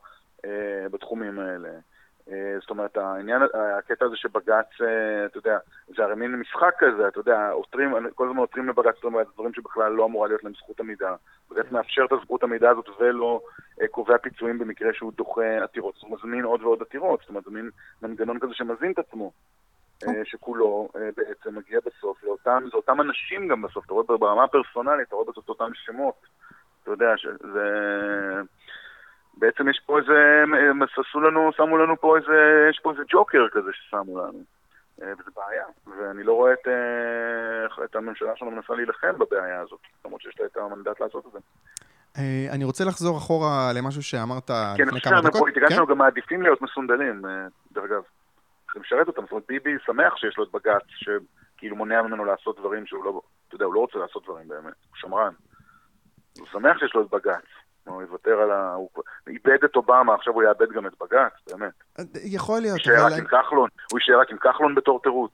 בתחומים 0.92 1.40
האלה. 1.40 1.70
אה, 2.32 2.58
זאת 2.62 2.70
אומרת, 2.70 2.98
העניין, 2.98 3.42
הקטע 3.78 4.06
הזה 4.06 4.16
שבג"ץ, 4.16 4.82
אה, 4.82 5.26
אתה 5.26 5.38
יודע, 5.38 5.58
זה 5.88 6.04
הרי 6.04 6.16
מין 6.16 6.36
משחק 6.36 6.74
כזה, 6.80 7.08
אתה 7.08 7.20
יודע, 7.20 7.50
עותרים, 7.50 7.96
כל 8.16 8.28
הזמן 8.28 8.40
עותרים 8.40 8.70
לבג"ץ, 8.70 8.96
זאת 8.96 9.04
אומרת, 9.04 9.28
דברים 9.34 9.54
שבכלל 9.54 9.92
לא 9.92 10.06
אמורה 10.06 10.28
להיות 10.28 10.44
להם 10.44 10.54
זכות 10.54 10.80
עמידה. 10.80 11.16
בג"ץ 11.52 11.72
מאפשר 11.72 12.06
את 12.06 12.12
הזכות 12.12 12.44
עמידה 12.44 12.70
הזאת 12.70 12.90
ולא 13.00 13.42
אה, 13.82 13.88
קובע 13.88 14.18
פיצויים 14.18 14.60
במקרה 14.60 14.94
שהוא 14.94 15.14
דוחה 15.14 15.64
עתירות. 15.64 15.96
הוא 16.02 16.18
מזמין 16.18 16.44
עוד 16.44 16.64
ועוד 16.64 16.82
עתירות, 16.82 17.20
זאת 17.20 17.30
אומרת, 17.30 17.44
זה 17.44 17.52
מין 17.52 17.70
מנגנון 18.02 18.40
כזה 18.40 18.54
שמזין 18.54 18.92
את 18.92 19.00
עצמו. 19.00 19.32
אה, 20.08 20.22
שכולו 20.26 20.90
אה, 20.96 21.10
בעצם 21.18 21.56
מגיע 21.56 21.80
בסוף 21.86 22.24
לאותם, 22.24 22.64
זה 22.72 22.78
אותם 22.78 23.02
אנשים 23.02 23.48
גם 23.48 23.62
בסוף, 23.62 23.86
אתה 23.86 23.94
רואה 23.94 24.18
ברמה 24.18 24.44
הפרסונלית, 24.44 25.08
אתה 25.08 25.16
רואה 25.16 25.28
בסוף 25.32 25.50
אותם 25.50 25.72
שמות. 25.74 26.28
אתה 26.84 26.92
יודע, 26.92 27.18
שזה... 27.18 27.72
בעצם 29.38 29.70
יש 29.70 29.82
פה 29.86 30.00
איזה, 30.00 30.44
הם 30.70 30.82
עשו 30.84 31.20
לנו, 31.20 31.52
שמו 31.58 31.78
לנו 31.78 32.02
פה 32.02 32.18
איזה, 32.18 32.68
יש 32.70 32.80
פה 32.84 32.92
איזה 32.92 33.04
ג'וקר 33.10 33.48
כזה 33.52 33.70
ששמו 33.74 34.20
לנו. 34.20 34.44
אה, 35.02 35.14
וזה 35.20 35.32
בעיה, 35.36 35.66
ואני 35.88 36.24
לא 36.24 36.34
רואה 36.34 36.54
את, 36.54 36.68
אה, 36.68 37.86
את 37.86 37.96
הממשלה 37.96 38.32
שלנו 38.36 38.52
מנסה 38.52 38.74
להילחם 38.74 39.14
בבעיה 39.18 39.62
הזאת, 39.62 39.80
למרות 40.06 40.22
שיש 40.22 40.40
לה 40.40 40.46
את 40.46 40.58
המנדט 40.58 41.02
לעשות 41.02 41.26
את 41.26 41.32
זה. 41.32 41.40
אה, 42.18 42.48
אני 42.52 42.64
רוצה 42.64 42.84
לחזור 42.86 43.18
אחורה 43.18 43.72
למשהו 43.76 44.04
שאמרת 44.04 44.52
אני 44.52 44.82
לפני 44.82 45.00
חושב 45.00 45.10
כמה 45.10 45.22
דקות. 45.22 45.50
כן? 45.56 45.70
שלנו 45.70 45.88
גם 45.88 45.98
מעדיפים 45.98 46.42
להיות 46.42 46.62
מסונדלים, 46.62 47.22
דרך 47.72 47.84
אגב. 47.84 48.02
זה 48.74 48.80
משרת 48.80 49.08
אותם, 49.08 49.22
זאת 49.22 49.32
אומרת, 49.32 49.44
ביבי 49.48 49.76
שמח 49.86 50.18
שיש 50.18 50.38
לו 50.38 50.44
את 50.44 50.50
בג"ץ, 50.54 50.84
שכאילו 50.88 51.76
מונע 51.76 52.02
ממנו 52.02 52.26
לעשות 52.26 52.60
דברים 52.60 52.86
שהוא 52.86 53.06
לא, 53.06 53.22
אתה 53.48 53.56
יודע, 53.56 53.66
הוא 53.66 53.74
לא 53.74 53.80
רוצה 53.80 54.00
לעשות 54.00 54.24
דברים 54.24 54.48
באמת, 54.48 54.74
הוא 54.90 54.96
שמרן. 54.96 55.34
הוא 56.40 56.48
שמח 56.52 56.80
שיש 56.80 56.96
לו 56.96 57.02
את 57.02 57.10
בג"ץ. 57.10 57.46
הוא 57.88 58.02
יוותר 58.02 58.40
על 58.42 58.52
ה... 58.52 58.74
הוא 58.74 58.90
איבד 59.28 59.64
את 59.66 59.76
אובמה, 59.76 60.16
עכשיו 60.16 60.34
הוא 60.34 60.44
יאבד 60.44 60.72
גם 60.76 60.88
את 60.88 60.94
בג"ץ, 61.02 61.32
באמת. 61.48 62.08
יכול 62.24 62.62
להיות, 62.62 62.78
יישאר 62.78 63.06
רק 63.06 63.14
עם 63.20 63.26
כחלון, 63.26 63.70
הוא 63.92 64.00
יישאר 64.00 64.20
רק 64.20 64.32
עם 64.32 64.38
כחלון 64.38 64.76
בתור 64.76 65.00
תירוץ. 65.04 65.32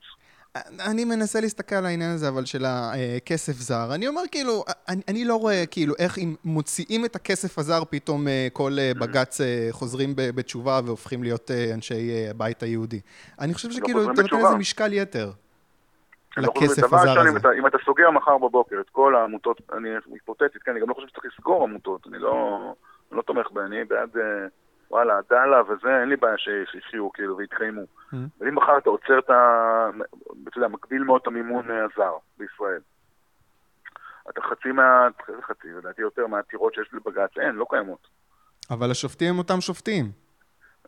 אני 0.90 1.04
מנסה 1.04 1.40
להסתכל 1.40 1.74
על 1.74 1.86
העניין 1.86 2.10
הזה, 2.10 2.28
אבל 2.28 2.44
של 2.44 2.64
הכסף 2.66 3.52
זר. 3.52 3.94
אני 3.94 4.08
אומר 4.08 4.22
כאילו, 4.30 4.64
אני, 4.88 5.02
אני 5.08 5.24
לא 5.24 5.36
רואה 5.36 5.66
כאילו 5.66 5.94
איך 5.98 6.18
אם 6.18 6.34
מוציאים 6.44 7.04
את 7.04 7.16
הכסף 7.16 7.58
הזר, 7.58 7.82
פתאום 7.90 8.28
אה, 8.28 8.48
כל 8.52 8.72
אה, 8.78 8.92
בג"ץ 9.00 9.40
אה, 9.40 9.68
חוזרים 9.70 10.12
בתשובה 10.16 10.80
והופכים 10.84 11.22
להיות 11.22 11.50
אנשי 11.74 12.28
הבית 12.30 12.62
היהודי. 12.62 13.00
אני 13.40 13.54
חושב 13.54 13.68
לא 13.68 13.74
שכאילו, 13.74 14.12
אתה 14.12 14.22
נותן 14.22 14.36
איזה 14.36 14.56
משקל 14.56 14.92
יתר. 14.92 15.30
לכסף 16.36 16.92
הזר 16.92 17.20
הזה. 17.20 17.38
אתה, 17.38 17.52
אם 17.52 17.66
אתה 17.66 17.78
סוגר 17.84 18.10
מחר 18.10 18.38
בבוקר 18.38 18.80
את 18.80 18.90
כל 18.90 19.16
העמותות, 19.16 19.60
אני 19.72 19.88
היפותטית, 20.12 20.62
כן, 20.62 20.70
אני 20.70 20.80
גם 20.80 20.88
לא 20.88 20.94
חושב 20.94 21.08
שצריך 21.08 21.24
לסגור 21.24 21.64
עמותות, 21.64 22.06
אני 22.06 22.18
לא, 22.18 22.58
אני 23.10 23.16
לא 23.16 23.22
תומך 23.22 23.50
בהן, 23.50 23.66
אני 23.66 23.84
בעד... 23.84 24.16
וואלה, 24.92 25.18
עדאלה 25.18 25.62
וזה, 25.62 26.00
אין 26.00 26.08
לי 26.08 26.16
בעיה 26.16 26.38
שיחיו 26.38 27.12
כאילו 27.12 27.36
ויתחיימו. 27.36 27.80
Mm-hmm. 27.80 28.16
אבל 28.38 28.48
אם 28.48 28.54
מחר 28.54 28.78
אתה 28.78 28.90
עוצר 28.90 29.18
את 29.18 29.30
ה... 29.30 29.90
אתה 30.48 30.58
יודע, 30.58 30.68
מקביל 30.68 31.02
מאוד 31.02 31.20
את 31.22 31.26
המימון 31.26 31.64
הזר 31.70 32.12
בישראל. 32.38 32.80
אתה 34.30 34.40
חצי 34.42 34.72
מה... 34.72 35.08
חצי, 35.42 35.68
לדעתי 35.78 36.02
יותר 36.02 36.26
מהעתירות 36.26 36.74
שיש 36.74 36.88
לבג"ץ, 36.92 37.38
אין, 37.38 37.54
לא 37.54 37.66
קיימות. 37.70 38.08
אבל 38.70 38.90
השופטים 38.90 39.28
הם 39.28 39.38
אותם 39.38 39.60
שופטים. 39.60 40.04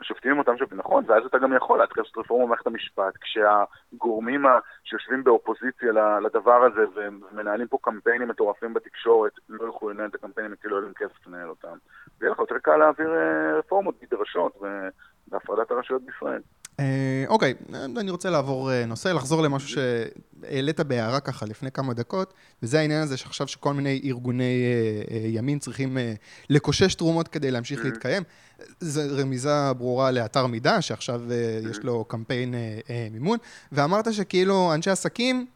השופטים 0.01 0.31
הם 0.31 0.39
אותם 0.39 0.57
שופטים, 0.59 0.79
נכון, 0.79 1.05
ואז 1.07 1.25
אתה 1.27 1.39
גם 1.39 1.57
יכול 1.57 1.79
להתחיל 1.79 2.03
לעשות 2.03 2.19
רפורמה 2.19 2.45
במערכת 2.45 2.67
המשפט, 2.67 3.15
כשהגורמים 3.21 4.45
שיושבים 4.85 5.25
באופוזיציה 5.25 5.93
לדבר 6.25 6.65
הזה 6.65 6.85
ומנהלים 6.95 7.69
פה 7.69 7.79
קמפיינים 7.83 8.29
מטורפים 8.29 8.75
בתקשורת, 8.75 9.33
לא 9.49 9.65
יוכלו 9.65 9.91
לנהל 9.91 10.09
את 10.09 10.15
הקמפיינים 10.15 10.57
כי 10.63 10.69
לא 10.69 10.77
יהיו 10.77 10.83
להם 10.83 10.93
כסף 10.93 11.27
לנהל 11.27 11.49
אותם. 11.49 11.77
ויהיה 12.21 12.33
לך 12.33 12.39
יותר 12.39 12.59
קל 12.59 12.77
להעביר 12.77 13.15
אה, 13.15 13.59
רפורמות 13.59 14.03
נדרשות 14.03 14.63
בהפרדת 15.29 15.71
הרשויות 15.71 16.03
בישראל. 16.03 16.41
אה, 16.81 17.25
אוקיי, 17.29 17.55
אני 17.97 18.11
רוצה 18.11 18.31
לעבור 18.31 18.73
אה, 18.73 18.87
נושא, 18.87 19.09
לחזור 19.09 19.43
למשהו 19.43 19.69
שהעלית 19.69 20.81
בהערה 20.81 21.21
ככה 21.21 21.47
לפני 21.47 21.71
כמה 21.71 21.95
דקות, 21.95 22.35
וזה 22.63 22.81
העניין 22.81 23.03
הזה 23.03 23.17
שעכשיו 23.17 23.49
שכל 23.49 23.75
מיני 23.75 24.01
ארגוני 24.05 24.65
ימין 25.25 25.59
צריכים 25.59 25.99
לקושש 26.51 26.95
תרומות 26.95 27.29
כדי 27.29 27.51
להמשיך. 27.51 27.85
להתקיים. 27.85 28.23
זו 28.81 29.01
רמיזה 29.19 29.73
ברורה 29.73 30.11
לאתר 30.11 30.47
מידע, 30.47 30.81
שעכשיו. 30.81 31.23
יש 31.71 31.79
לו 31.79 32.05
קמפיין 32.05 32.55
מימון, 33.11 33.39
ואמרת 33.73 34.13
שכאילו 34.13 34.75
אנשי 34.75 34.91
עסקים 34.91 35.47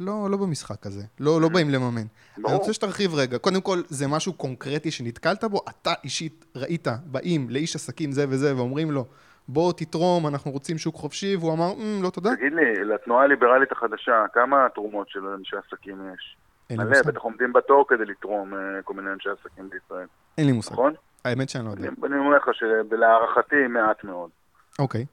לא, 0.00 0.30
לא 0.30 0.36
במשחק 0.36 0.86
הזה, 0.86 1.02
לא, 1.20 1.40
לא 1.40 1.48
באים 1.48 1.70
לממן. 1.70 2.06
אני 2.46 2.54
רוצה 2.54 2.72
שתרחיב 2.72 3.14
רגע. 3.14 3.38
קודם 3.38 3.60
כל, 3.60 3.82
זה 3.88 4.06
משהו 4.06 4.32
קונקרטי 4.32 4.90
שנתקלת 4.90 5.44
בו? 5.44 5.60
אתה 5.68 5.92
אישית 6.04 6.44
ראית, 6.56 6.88
באים 7.06 7.50
לאיש 7.50 7.76
עסקים 7.76 8.12
זה 8.12 8.26
וזה 8.28 8.56
ואומרים 8.56 8.90
לו, 8.90 9.04
בוא 9.52 9.72
תתרום, 9.72 10.26
אנחנו 10.26 10.50
רוצים 10.50 10.78
שוק 10.78 10.94
חופשי, 10.94 11.36
והוא 11.36 11.52
אמר, 11.52 11.72
mm, 11.72 12.02
לא 12.02 12.10
תודה. 12.10 12.30
תגיד 12.36 12.52
לי, 12.52 12.84
לתנועה 12.84 13.24
הליברלית 13.24 13.72
החדשה, 13.72 14.24
כמה 14.32 14.66
תרומות 14.74 15.08
של 15.08 15.26
אנשי 15.26 15.56
עסקים 15.56 15.96
יש? 16.14 16.36
אין 16.70 16.80
לי 16.80 16.84
מושג. 16.84 17.06
בטח 17.06 17.20
עומדים 17.20 17.52
בתור 17.52 17.84
כדי 17.88 18.04
לתרום 18.04 18.54
אה, 18.54 18.82
כל 18.84 18.94
מיני 18.94 19.10
אנשי 19.12 19.28
עסקים 19.28 19.70
בישראל. 19.70 20.06
אין 20.38 20.46
לי 20.46 20.52
מושג. 20.52 20.72
נכון? 20.72 20.92
האמת 21.24 21.48
שאני 21.48 21.64
לא 21.64 21.70
יודע. 21.70 21.88
אני 22.06 22.18
אומר 22.18 22.36
לך 22.36 22.50
שלהערכתי 22.52 23.66
מעט 23.68 24.04
מאוד. 24.04 24.30
אוקיי. 24.78 25.04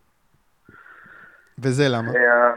וזה 1.59 1.83
למה? 1.89 2.11
אה, 2.11 2.53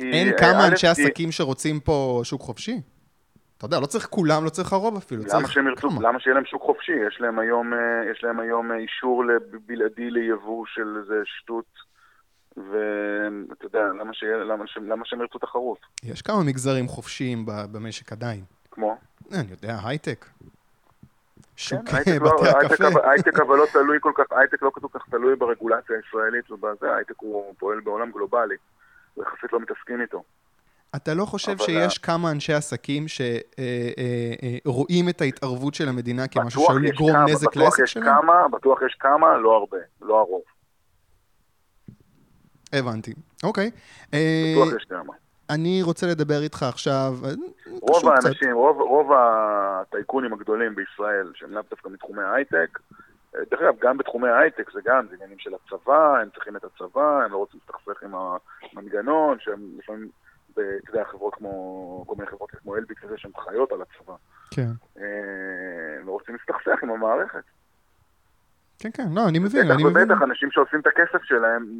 אין 0.00 0.36
כמה 0.38 0.68
אנשי 0.68 0.86
עסקים 0.86 1.32
שרוצים 1.32 1.80
פה 1.80 2.20
שוק 2.24 2.40
חופשי? 2.40 2.80
אתה 3.56 3.66
יודע, 3.66 3.80
לא 3.80 3.86
צריך 3.86 4.06
כולם, 4.06 4.44
לא 4.44 4.50
צריך 4.50 4.72
הרוב 4.72 4.96
אפילו. 4.96 5.22
למה 5.34 5.48
שהם 5.48 5.66
ירצו? 5.66 5.88
למה 6.00 6.20
שיהיה 6.20 6.34
להם 6.34 6.44
שוק 6.44 6.62
חופשי? 6.62 6.92
יש 7.08 7.20
להם 7.20 7.38
היום, 7.38 7.74
אה, 7.74 8.10
יש 8.10 8.24
להם 8.24 8.40
היום 8.40 8.72
אה, 8.72 8.76
אישור 8.76 9.24
בלעדי 9.66 10.10
ליבוא 10.10 10.64
של 10.66 10.96
איזה 11.00 11.22
שטות, 11.24 11.64
ואתה 12.56 13.64
יודע, 13.64 13.84
למה, 14.00 14.14
שיה, 14.14 14.36
למה, 14.36 14.64
למה 14.76 15.04
שהם 15.04 15.20
ירצו 15.20 15.38
תחרות? 15.38 15.78
יש 16.04 16.22
כמה 16.22 16.42
מגזרים 16.42 16.88
חופשיים 16.88 17.46
במשק 17.46 18.12
עדיין. 18.12 18.44
כמו? 18.70 18.96
אני 19.32 19.50
יודע, 19.50 19.76
הייטק. 19.84 20.26
שוק 21.56 21.88
כן, 21.88 21.96
בתי 21.98 22.18
לא, 22.20 22.44
הקפה. 22.48 23.10
הייטק 23.10 23.40
אבל 23.40 23.56
לא 23.56 23.66
תלוי 23.72 23.98
כל 24.00 24.12
כך, 24.14 24.24
הייטק 24.30 24.62
לא 24.62 24.70
כל 24.70 24.88
כך 24.92 25.08
תלוי 25.10 25.36
ברגולציה 25.36 25.96
הישראלית 25.96 26.50
ובזה, 26.50 26.94
הייטק 26.96 27.14
הוא 27.16 27.54
פועל 27.58 27.80
בעולם 27.80 28.10
גלובלי. 28.10 28.56
ויחסית 29.16 29.52
לא 29.52 29.60
מתעסקים 29.60 30.00
איתו. 30.00 30.22
אתה 30.96 31.14
לא 31.14 31.24
חושב 31.24 31.58
שיש 31.58 31.98
כמה 31.98 32.30
אנשי 32.30 32.52
עסקים 32.52 33.08
שרואים 33.08 33.34
אה, 33.58 35.00
אה, 35.00 35.06
אה, 35.06 35.10
את 35.10 35.20
ההתערבות 35.20 35.74
של 35.74 35.88
המדינה 35.88 36.28
כמשהו 36.28 36.62
שעלול 36.66 36.86
לגרום 36.86 37.16
נזק 37.16 37.56
לעסק 37.56 37.84
שלהם? 37.84 38.06
כמה, 38.06 38.48
בטוח 38.48 38.82
יש 38.86 38.96
כמה, 39.00 39.36
לא 39.36 39.56
הרבה, 39.56 39.78
לא 40.02 40.20
הרוב. 40.20 40.42
הבנתי, 42.72 43.14
אוקיי. 43.44 43.70
בטוח 44.08 44.76
יש 44.76 44.84
כמה. 44.84 45.12
אני 45.50 45.82
רוצה 45.82 46.06
לדבר 46.06 46.42
איתך 46.42 46.62
עכשיו, 46.62 47.14
רוב 47.80 48.08
האנשים, 48.08 48.54
רוב, 48.54 48.80
רוב 48.80 49.10
הטייקונים 49.12 50.32
הגדולים 50.32 50.74
בישראל, 50.74 51.32
שהם 51.34 51.52
לאו 51.52 51.62
דווקא 51.70 51.88
מתחומי 51.88 52.22
ההייטק, 52.22 52.78
דרך 53.50 53.60
אגב, 53.60 53.74
גם 53.80 53.98
בתחומי 53.98 54.28
ההייטק 54.28 54.70
זה 54.72 54.80
גם, 54.84 55.06
זה 55.08 55.14
עניינים 55.14 55.38
של 55.38 55.50
הצבא, 55.54 56.18
הם 56.22 56.28
צריכים 56.34 56.56
את 56.56 56.64
הצבא, 56.64 57.24
הם 57.24 57.32
לא 57.32 57.36
רוצים 57.36 57.60
להסתכסך 57.60 58.02
עם 58.02 58.14
המנגנון, 58.72 59.38
שהם 59.40 59.60
לפעמים, 59.78 60.08
אתה 60.60 60.90
יודע, 60.90 61.04
חברות 61.04 61.34
כמו, 61.34 62.04
כל 62.06 62.14
מיני 62.18 62.30
חברות 62.30 62.50
כמו 62.50 62.76
אלביט 62.76 63.04
וזה, 63.04 63.14
שהן 63.16 63.30
חיות 63.44 63.72
על 63.72 63.78
הצבא. 63.82 64.14
כן. 64.50 64.70
אה, 64.98 65.02
הם 66.00 66.06
לא 66.06 66.18
להסתכסך 66.28 66.82
עם 66.82 66.90
המערכת. 66.90 67.42
כן, 68.78 68.90
כן, 68.94 69.08
לא, 69.12 69.28
אני 69.28 69.38
מבין, 69.38 69.70
אני 69.70 69.84
מבין. 69.84 70.02
ובטח 70.02 70.22
אנשים 70.22 70.50
שעושים 70.50 70.80
את 70.80 70.86
הכסף 70.86 71.22
שלהם 71.24 71.78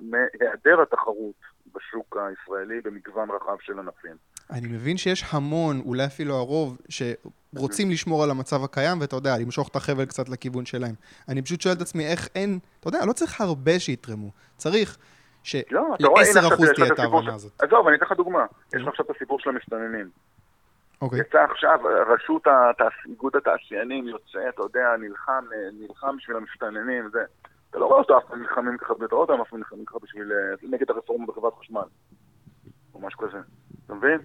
מהיעדר 0.00 0.82
התחרות 0.82 1.40
בשוק 1.74 2.16
הישראלי 2.16 2.80
במגוון 2.80 3.28
רחב 3.30 3.56
של 3.60 3.78
ענפים. 3.78 4.16
אני 4.50 4.68
מבין 4.68 4.96
שיש 4.96 5.24
המון, 5.30 5.80
אולי 5.84 6.04
אפילו 6.06 6.34
הרוב, 6.34 6.78
שרוצים 6.88 7.90
לשמור 7.90 8.24
על 8.24 8.30
המצב 8.30 8.64
הקיים, 8.64 9.00
ואתה 9.00 9.16
יודע, 9.16 9.38
למשוך 9.38 9.68
את 9.68 9.76
החבל 9.76 10.04
קצת 10.04 10.28
לכיוון 10.28 10.66
שלהם. 10.66 10.94
אני 11.28 11.42
פשוט 11.42 11.60
שואל 11.60 11.74
את 11.74 11.80
עצמי 11.80 12.06
איך 12.06 12.28
אין, 12.34 12.58
אתה 12.80 12.88
יודע, 12.88 13.06
לא 13.06 13.12
צריך 13.12 13.40
הרבה 13.40 13.78
שיתרמו. 13.78 14.30
צריך 14.56 14.98
שלעשר 15.42 16.40
לא, 16.40 16.54
אחוז 16.54 16.70
תהיה 16.74 16.92
את 16.92 16.98
ההבנה 16.98 17.34
הזאת. 17.34 17.62
עזוב, 17.62 17.86
אני 17.88 17.96
אתן 17.96 18.04
לך 18.04 18.12
דוגמה. 18.12 18.46
יש 18.74 18.82
לך 18.82 18.88
עכשיו 18.88 19.06
את 19.06 19.16
הסיפור 19.16 19.40
של 19.40 19.50
המסתננים. 19.50 20.10
אוקיי. 21.02 21.20
יצא 21.20 21.44
עכשיו, 21.50 21.78
רשות 22.14 22.46
איגוד 23.08 23.36
התעשיינים 23.36 24.08
יוצא, 24.08 24.48
אתה 24.48 24.62
יודע, 24.62 24.96
נלחם, 24.98 25.44
נלחם 25.72 26.16
בשביל 26.16 26.36
המסתננים, 26.36 27.08
זה. 27.12 27.24
אתה 27.70 27.78
לא 27.78 27.86
רואה 27.86 27.98
אותו 27.98 28.18
אף 28.18 28.22
פעם 28.28 28.40
נלחמים 28.40 28.78
ככה, 28.78 28.94
אתה 29.06 29.14
רואה 29.14 29.28
אותם 29.28 29.40
אף 29.42 29.48
פעם 29.48 29.58
נלחמים 29.58 29.84
ככה 29.84 29.98
בשביל, 30.02 30.32
אה, 30.32 30.54
נגד 30.62 30.90
הרפורמה 30.90 31.26
בחברת 31.26 31.52
חשמל. 31.60 31.82
או 32.94 33.00
משהו 33.00 33.20
כזה. 33.20 33.38
אתה 33.86 33.94
מבין? 33.94 34.18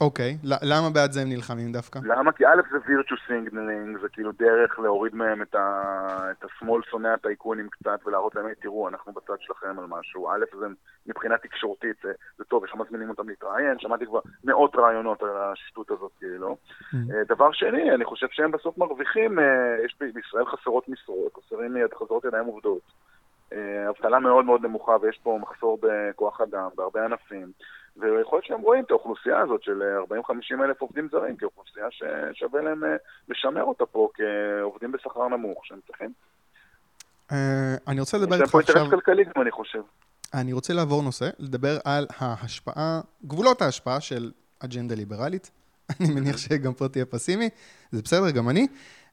אוקיי, 0.00 0.36
למה 0.44 0.90
בעד 0.94 1.12
זה 1.12 1.20
הם 1.22 1.28
נלחמים 1.28 1.72
דווקא? 1.72 1.98
למה? 2.04 2.32
כי 2.32 2.46
א' 2.46 2.60
זה 2.70 2.78
virtue 2.78 3.30
signaling, 3.30 4.00
זה 4.02 4.08
כאילו 4.08 4.32
דרך 4.32 4.78
להוריד 4.78 5.14
מהם 5.14 5.42
את, 5.42 5.54
ה... 5.54 6.30
את 6.30 6.44
השמאל 6.44 6.82
שונא 6.90 7.08
הטייקונים 7.08 7.68
קצת 7.68 8.00
ולהראות 8.06 8.34
להם, 8.34 8.46
תראו, 8.60 8.88
אנחנו 8.88 9.12
בצד 9.12 9.40
שלכם 9.40 9.78
על 9.78 9.84
משהו. 9.88 10.28
א' 10.28 10.58
זה 10.60 10.66
מבחינה 11.06 11.38
תקשורתית, 11.38 11.96
זה, 12.02 12.12
זה 12.38 12.44
טוב, 12.44 12.64
יש 12.64 12.74
מזמינים 12.74 13.10
אותם 13.10 13.28
להתראיין, 13.28 13.78
שמעתי 13.78 14.06
כבר 14.06 14.20
מאות 14.44 14.76
רעיונות 14.76 15.22
על 15.22 15.36
השטות 15.36 15.90
הזאת, 15.90 16.12
כאילו. 16.18 16.56
Mm. 16.80 16.94
hmm 16.94 17.28
דבר 17.28 17.52
שני, 17.52 17.94
אני 17.94 18.04
חושב 18.04 18.26
שהם 18.30 18.50
בסוף 18.50 18.78
מרוויחים, 18.78 19.38
אה, 19.38 19.44
יש 19.84 19.96
בישראל 20.14 20.44
חסרות 20.46 20.88
משרות, 20.88 21.32
חסרים 21.34 21.76
חסרות 21.94 22.24
ידיים 22.24 22.44
עובדות. 22.44 22.82
אה, 23.52 23.88
אבטלה 23.88 24.18
מאוד 24.18 24.44
מאוד 24.44 24.62
נמוכה 24.62 24.96
ויש 25.02 25.18
פה 25.22 25.38
מחסור 25.42 25.78
בכוח 25.82 26.40
אדם 26.40 26.68
בהרבה 26.76 27.04
ענפים. 27.04 27.52
ויכול 27.96 28.36
להיות 28.36 28.44
שהם 28.44 28.60
רואים 28.60 28.84
את 28.84 28.90
האוכלוסייה 28.90 29.40
הזאת 29.40 29.62
של 29.62 29.82
40-50 30.12 30.64
אלף 30.64 30.80
עובדים 30.80 31.08
זרים 31.12 31.36
כאוכלוסייה 31.36 31.86
ששווה 31.90 32.62
להם 32.62 32.84
אה, 32.84 32.96
לשמר 33.28 33.62
אותה 33.62 33.86
פה 33.86 34.08
כעובדים 34.14 34.92
בשכר 34.92 35.28
נמוך 35.28 35.66
שהם 35.66 35.78
צריכים. 35.86 36.12
אה, 37.32 37.74
אני 37.88 38.00
רוצה 38.00 38.18
לדבר 38.18 38.34
איתך 38.34 38.44
עכשיו... 38.44 38.60
יש 38.60 38.68
להם 38.68 38.76
פה 38.76 38.82
אינטרס 38.82 39.04
כלכלי 39.04 39.24
גם, 39.24 39.42
אני 39.42 39.50
חושב. 39.50 39.82
אני 40.34 40.52
רוצה 40.52 40.72
לעבור 40.72 41.02
נושא, 41.02 41.28
לדבר 41.38 41.78
על 41.84 42.06
ההשפעה, 42.18 43.00
גבולות 43.24 43.62
ההשפעה 43.62 44.00
של 44.00 44.30
אג'נדה 44.64 44.94
ליברלית. 44.94 45.50
אני 46.00 46.14
מניח 46.14 46.36
שגם 46.36 46.74
פה 46.74 46.88
תהיה 46.88 47.04
פסימי, 47.04 47.48
זה 47.90 48.02
בסדר, 48.02 48.30
גם 48.30 48.48
אני. 48.48 48.66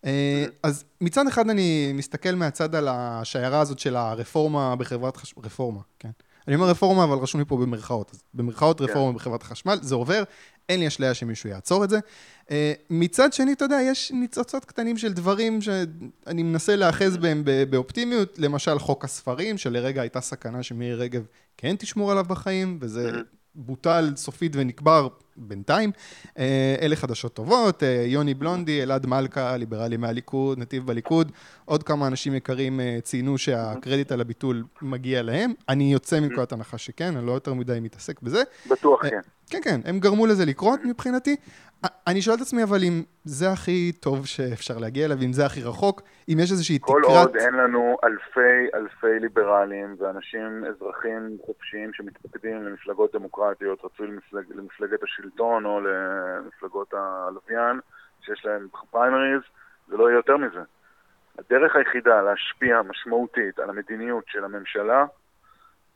אה, 0.05 0.45
אז 0.63 0.85
מצד 1.01 1.27
אחד 1.27 1.49
אני 1.49 1.91
מסתכל 1.93 2.31
מהצד 2.35 2.75
על 2.75 2.87
השיירה 2.91 3.59
הזאת 3.59 3.79
של 3.79 3.95
הרפורמה 3.95 4.75
בחברת 4.75 5.17
חשמל, 5.17 5.43
רפורמה, 5.45 5.79
כן. 5.99 6.09
אני 6.47 6.55
אומר 6.55 6.67
רפורמה, 6.67 7.03
אבל 7.03 7.17
רשום 7.17 7.41
לי 7.41 7.45
פה 7.45 7.57
במרכאות. 7.57 8.11
אז 8.13 8.23
במרכאות 8.33 8.79
כן. 8.79 8.83
רפורמה 8.83 9.13
בחברת 9.13 9.41
החשמל, 9.41 9.77
זה 9.81 9.95
עובר, 9.95 10.23
אין 10.69 10.79
לי 10.79 10.87
אשליה 10.87 11.13
שמישהו 11.13 11.49
יעצור 11.49 11.83
את 11.83 11.89
זה. 11.89 11.99
Uh, 12.45 12.49
מצד 12.89 13.33
שני, 13.33 13.53
אתה 13.53 13.65
יודע, 13.65 13.79
יש 13.81 14.11
ניצוצות 14.11 14.65
קטנים 14.65 14.97
של 14.97 15.13
דברים 15.13 15.61
שאני 15.61 16.43
מנסה 16.43 16.75
להאחז 16.75 17.17
בהם 17.17 17.43
באופטימיות, 17.69 18.39
למשל 18.39 18.79
חוק 18.79 19.05
הספרים, 19.05 19.57
שלרגע 19.57 20.01
הייתה 20.01 20.21
סכנה 20.21 20.63
שמירי 20.63 20.95
רגב 20.95 21.25
כן 21.57 21.75
תשמור 21.75 22.11
עליו 22.11 22.25
בחיים, 22.27 22.77
וזה 22.81 23.11
בוטל 23.55 24.13
סופית 24.15 24.51
ונקבר 24.55 25.07
בינתיים. 25.37 25.91
אה, 26.37 26.75
אלה 26.81 26.95
חדשות 26.95 27.33
טובות, 27.33 27.83
אה, 27.83 28.03
יוני 28.07 28.33
בלונדי, 28.33 28.83
אלעד 28.83 29.05
מלכה, 29.05 29.57
ליברלי 29.57 29.97
מהליכוד, 29.97 30.59
נתיב 30.59 30.87
בליכוד, 30.87 31.31
עוד 31.65 31.83
כמה 31.83 32.07
אנשים 32.07 32.35
יקרים 32.35 32.79
אה, 32.79 32.97
ציינו 33.03 33.37
שהקרדיט 33.37 34.11
על 34.11 34.21
הביטול 34.21 34.63
מגיע 34.81 35.21
להם. 35.21 35.53
אני 35.69 35.93
יוצא 35.93 36.19
מנקודת 36.19 36.51
הנחה 36.51 36.77
שכן, 36.77 37.17
אני 37.17 37.25
לא 37.25 37.31
יותר 37.31 37.53
מדי 37.53 37.79
מתעסק 37.81 38.21
בזה. 38.21 38.43
בטוח 38.69 39.01
כן. 39.01 39.19
כן, 39.49 39.59
כן, 39.63 39.81
הם 39.85 39.99
גרמו 39.99 40.27
לזה 40.27 40.45
לקרות 40.45 40.79
מבחינתי. 40.85 41.35
אני 42.07 42.21
שואל 42.21 42.35
את 42.35 42.41
עצמי, 42.41 42.63
אבל 42.63 42.83
אם 42.83 43.03
זה 43.23 43.51
הכי 43.51 43.91
טוב 43.99 44.25
שאפשר 44.25 44.77
להגיע 44.77 45.05
אליו, 45.05 45.17
אם 45.21 45.33
זה 45.33 45.45
הכי 45.45 45.63
רחוק, 45.63 46.01
אם 46.29 46.37
יש 46.39 46.51
איזושהי 46.51 46.79
תקרת... 46.79 46.89
כל 46.89 47.01
עוד 47.03 47.35
אין 47.35 47.53
לנו 47.53 47.97
אלפי 48.03 48.75
אלפי 48.75 49.19
ליברלים 49.19 49.95
ואנשים, 49.99 50.65
אזרחים 50.65 51.37
חופשיים 51.45 51.93
שמתפקדים 51.93 52.63
למפלגות 52.63 53.13
דמוקרטיות, 53.13 53.79
רצוי 53.83 54.07
למפלג, 54.07 54.43
למפלגת 54.55 55.03
השלטון 55.03 55.22
או 55.39 55.79
למפלגות 55.79 56.93
הלוויין, 56.93 57.79
שיש 58.21 58.45
להם 58.45 58.67
פריימריז, 58.91 59.41
זה 59.87 59.97
לא 59.97 60.09
יהיה 60.09 60.17
יותר 60.17 60.37
מזה. 60.37 60.61
הדרך 61.39 61.75
היחידה 61.75 62.21
להשפיע 62.21 62.81
משמעותית 62.81 63.59
על 63.59 63.69
המדיניות 63.69 64.23
של 64.27 64.43
הממשלה 64.43 65.05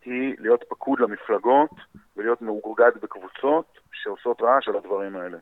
היא 0.05 0.35
להיות 0.39 0.63
פקוד 0.69 0.99
למפלגות 0.99 1.71
ולהיות 2.17 2.41
מאורגד 2.41 2.91
בקבוצות 3.01 3.79
שעושות 3.91 4.41
רעש 4.41 4.67
על 4.67 4.75
הדברים 4.75 5.15
האלה. 5.15 5.37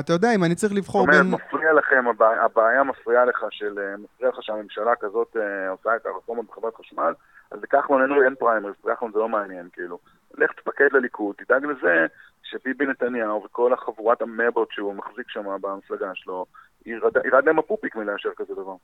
אתה 0.00 0.12
יודע, 0.12 0.28
אם 0.34 0.44
אני 0.44 0.54
צריך 0.54 0.72
לבחור 0.72 1.06
בין... 1.06 1.14
זאת 1.14 1.24
אומרת, 1.24 1.40
מפריע 1.46 1.72
לכם, 1.72 2.08
הבעיה, 2.08 2.44
הבעיה 2.44 2.82
מפריעה 2.82 3.24
לך, 3.24 3.44
של, 3.50 3.78
אה, 3.78 3.96
מפריע 3.96 4.30
לך 4.30 4.36
שהממשלה 4.40 4.96
כזאת 5.00 5.36
אה, 5.36 5.70
עושה 5.70 5.96
את 5.96 6.06
הרפורמות 6.06 6.46
בחברת 6.46 6.74
חשמל, 6.74 7.12
אז 7.50 7.62
לכחלון 7.62 8.02
אין, 8.02 8.24
אין 8.24 8.34
פריימריז, 8.34 8.74
לכחלון 8.84 9.12
זה 9.12 9.18
לא 9.18 9.28
מעניין, 9.28 9.68
כאילו. 9.72 9.98
לך 10.38 10.52
תפקד 10.52 10.88
לליכוד, 10.92 11.34
תדאג 11.38 11.64
לזה 11.64 12.06
שביבי 12.50 12.86
נתניהו 12.86 13.42
וכל 13.44 13.72
החבורת 13.72 14.22
המבות 14.22 14.68
שהוא 14.72 14.94
מחזיק 14.94 15.26
שם 15.28 15.44
במפלגה 15.60 16.10
שלו, 16.14 16.46
ירד, 16.86 17.12
ירד 17.26 17.44
להם 17.46 17.58
הפופיק 17.58 17.96
מלאשר 17.96 18.28
כזה 18.36 18.52
דבר. 18.54 18.74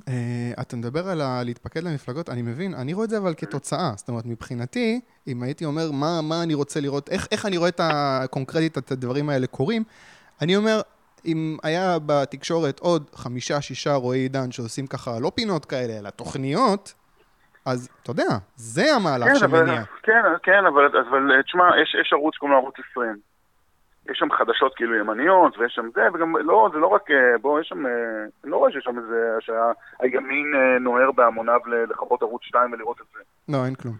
Uh, 0.00 0.02
אתה 0.60 0.76
מדבר 0.76 1.08
על 1.08 1.20
ה- 1.20 1.42
להתפקד 1.44 1.82
למפלגות, 1.82 2.28
אני 2.28 2.42
מבין, 2.42 2.74
אני 2.74 2.92
רואה 2.92 3.04
את 3.04 3.10
זה 3.10 3.18
אבל 3.18 3.34
כתוצאה. 3.34 3.92
זאת 3.96 4.08
אומרת, 4.08 4.26
מבחינתי, 4.26 5.00
אם 5.26 5.42
הייתי 5.42 5.64
אומר 5.64 5.90
מה, 5.92 6.20
מה 6.22 6.42
אני 6.42 6.54
רוצה 6.54 6.80
לראות, 6.80 7.08
איך, 7.08 7.28
איך 7.32 7.46
אני 7.46 7.56
רואה 7.56 7.68
את 7.68 7.80
הקונקרטית, 7.82 8.78
את 8.78 8.90
הדברים 8.90 9.28
האלה 9.28 9.46
קורים, 9.46 9.84
אני 10.42 10.56
אומר, 10.56 10.80
אם 11.26 11.56
היה 11.62 11.98
בתקשורת 12.06 12.80
עוד 12.80 13.10
חמישה, 13.14 13.60
שישה 13.60 13.94
רועי 13.94 14.20
עידן 14.20 14.50
שעושים 14.50 14.86
ככה, 14.86 15.18
לא 15.20 15.32
פינות 15.34 15.64
כאלה, 15.64 15.98
אלא 15.98 16.10
תוכניות, 16.10 16.94
אז 17.66 17.88
אתה 18.02 18.10
יודע, 18.10 18.28
זה 18.56 18.94
המהלך 18.94 19.24
כן, 19.24 19.44
אבל, 19.44 19.66
שמניע. 19.66 19.82
כן, 20.02 20.22
כן, 20.42 20.66
אבל, 20.66 20.86
אבל 20.86 21.42
תשמע, 21.42 21.64
יש, 21.82 21.96
יש 22.00 22.12
ערוץ 22.12 22.34
שקוראים 22.34 22.52
לו 22.56 22.62
ערוץ 22.62 22.74
20. 22.90 23.16
יש 24.10 24.18
שם 24.18 24.28
חדשות 24.30 24.74
כאילו 24.74 24.94
ימניות, 24.94 25.58
ויש 25.58 25.74
שם 25.74 25.88
זה, 25.94 26.02
וגם 26.14 26.36
לא, 26.36 26.68
זה 26.72 26.78
לא 26.78 26.86
רק, 26.86 27.10
אה, 27.10 27.38
בוא, 27.40 27.60
יש 27.60 27.68
שם, 27.68 27.86
אה, 27.86 27.92
אני 28.44 28.52
לא 28.52 28.56
רואה 28.56 28.72
שיש 28.72 28.84
שם 28.84 28.98
איזה, 28.98 29.36
שהימין 29.40 30.54
אה, 30.54 30.78
נוהר 30.78 31.12
בהמוניו 31.12 31.60
לכבות 31.90 32.22
ערוץ 32.22 32.42
2 32.42 32.72
ולראות 32.72 33.00
את 33.00 33.06
זה. 33.14 33.20
לא, 33.52 33.64
אין 33.66 33.74
כלום. 33.74 33.94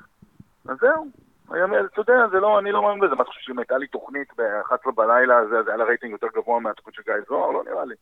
אז 0.69 0.77
זהו. 0.81 1.07
הימין, 1.51 1.79
אתה 1.93 2.01
יודע, 2.01 2.29
זה 2.31 2.41
לא, 2.41 2.59
אני 2.59 2.73
לא 2.73 2.83
מאמין 2.83 3.01
בזה. 3.01 3.15
מה 3.15 3.23
אתה 3.23 3.31
חושב 3.31 3.41
שאם 3.41 3.59
הייתה 3.59 3.79
לי 3.79 3.87
תוכנית 3.87 4.29
ב-11 4.39 4.91
בלילה, 4.95 5.47
זה, 5.47 5.63
זה 5.63 5.71
היה 5.71 5.77
לה 5.77 5.85
רייטינג 5.85 6.13
יותר 6.13 6.27
גבוה 6.37 6.61
מהתוכנית 6.61 6.95
של 6.95 7.03
גיא 7.03 7.15
זוהר? 7.29 7.51
לא 7.51 7.63
נראה 7.71 7.85
לי. 7.85 7.95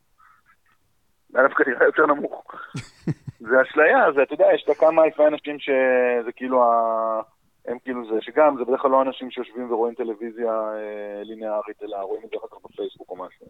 היה 1.35 1.49
דווקא 1.49 1.65
נראה 1.71 1.85
יותר 1.87 2.07
נמוך. 2.07 2.45
זה 3.49 3.63
אשליה, 3.63 4.13
זה, 4.15 4.23
אתה 4.23 4.35
יודע, 4.35 4.47
יש 4.55 4.65
את 4.71 4.77
כמה 4.77 5.05
אלפי 5.05 5.27
אנשים 5.27 5.59
שזה 5.59 6.33
כאילו 6.37 6.63
ה... 6.65 7.21
הם 7.69 7.77
כאילו 7.85 8.05
זה, 8.09 8.21
שגם, 8.21 8.57
זה 8.59 8.65
בדרך 8.65 8.81
כלל 8.81 8.91
לא 8.91 9.03
אנשים 9.03 9.31
שיושבים 9.31 9.73
ורואים 9.73 9.95
טלוויזיה 9.95 10.53
אה, 10.53 11.23
ליניארית, 11.23 11.83
אלא 11.83 11.97
רואים 11.97 12.23
את 12.25 12.31
זה 12.31 12.37
אחר 12.39 12.47
כך 12.51 12.71
בפייסבוק 12.71 13.11
או 13.11 13.17
משהו. 13.17 13.47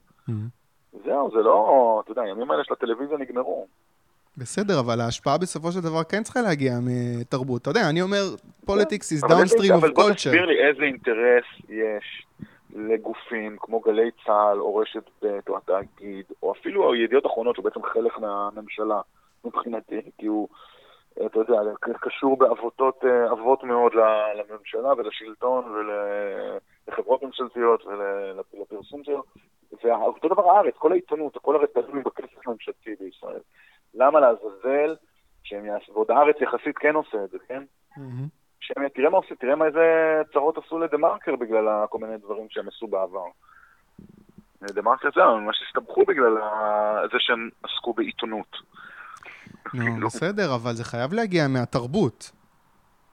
זהו, 1.05 1.31
זה 1.31 1.43
לא, 1.43 1.61
אתה 2.05 2.13
יודע, 2.13 2.23
הימים 2.23 2.51
האלה 2.51 2.65
של 2.65 2.73
הטלוויזיה 2.73 3.19
נגמרו. 3.19 3.67
בסדר, 4.39 4.81
אבל 4.81 5.01
ההשפעה 5.01 5.39
בסופו 5.39 5.73
של 5.73 5.81
דבר 5.81 6.05
כן 6.05 6.23
צריכה 6.23 6.41
להגיע 6.43 6.73
מתרבות. 6.83 7.63
אתה 7.63 7.71
יודע, 7.71 7.89
אני 7.91 8.03
אומר, 8.03 8.23
politics 8.67 9.09
is 9.21 9.27
אבל 9.27 9.41
איזה- 9.43 9.57
downstream 9.57 9.75
אבל 9.75 9.89
of 9.89 9.95
בוא 9.95 10.11
culture. 10.11 10.15
תסביר 10.15 10.47
לי 10.47 10.69
איזה 10.69 10.83
אינטרס 10.83 11.45
יש 11.69 12.27
לגופים 12.75 13.57
כמו 13.61 13.81
גלי 13.81 14.11
צה"ל, 14.27 14.61
או 14.61 14.77
רשת 14.77 15.11
ב', 15.23 15.39
או 15.49 15.57
התאגיד, 15.57 16.25
או 16.43 16.53
אפילו 16.53 16.95
ידיעות 16.95 17.27
אחרונות, 17.27 17.55
שהוא 17.57 17.65
בעצם 17.65 17.83
חלק 17.83 18.19
מהממשלה, 18.19 19.01
מבחינתי, 19.45 20.01
כי 20.19 20.27
הוא, 20.27 20.49
אתה 21.27 21.39
יודע, 21.39 21.61
קשור 22.01 22.37
בעבותות, 22.37 23.05
אה, 23.05 23.31
עבות 23.31 23.65
מאוד 23.65 23.93
לממשלה 24.35 24.93
ולשלטון 24.93 25.65
ולחברות 26.87 27.23
ממשלתיות 27.23 27.85
ולפרסום 28.53 29.05
שלו. 29.05 29.23
ואותו 29.85 30.29
דבר 30.29 30.51
הארץ, 30.51 30.75
כל 30.79 30.93
העיתונות, 30.93 31.37
הרי 31.45 31.67
תלוי 31.67 32.03
בכסף 32.03 32.49
הממשלתי 32.49 32.95
בישראל. 33.01 33.41
למה 33.95 34.21
לעזאזל 34.21 34.97
שהם 35.43 35.67
יעשו, 35.67 35.93
ועוד 35.93 36.11
הארץ 36.11 36.37
יחסית 36.41 36.79
כן 36.79 36.95
עושה 36.95 37.25
את 37.25 37.31
זה, 37.31 37.39
כן? 37.49 37.63
מהמם. 37.97 38.44
תראה 38.95 39.11
מה 39.11 39.17
עושים, 39.17 39.37
תראה 39.37 39.57
מה 39.57 39.67
איזה 39.67 39.81
צרות 40.33 40.59
עשו 40.59 40.79
לדה 40.79 40.97
מרקר 40.97 41.37
בגלל 41.37 41.87
כל 41.91 41.99
מיני 41.99 42.17
דברים 42.17 42.47
שהם 42.51 42.69
עשו 42.69 42.87
בעבר. 42.87 43.25
דה 44.63 44.83
מרקר 44.83 45.09
הם 45.23 45.45
ממש 45.45 45.63
הסתבכו 45.69 46.05
בגלל 46.05 46.35
זה 47.13 47.17
שהם 47.19 47.49
עסקו 47.63 47.93
בעיתונות. 47.93 48.57
נו, 49.75 49.85
כאילו. 49.85 50.07
בסדר, 50.07 50.55
אבל 50.55 50.73
זה 50.73 50.85
חייב 50.85 51.13
להגיע 51.13 51.49
מהתרבות. 51.49 52.31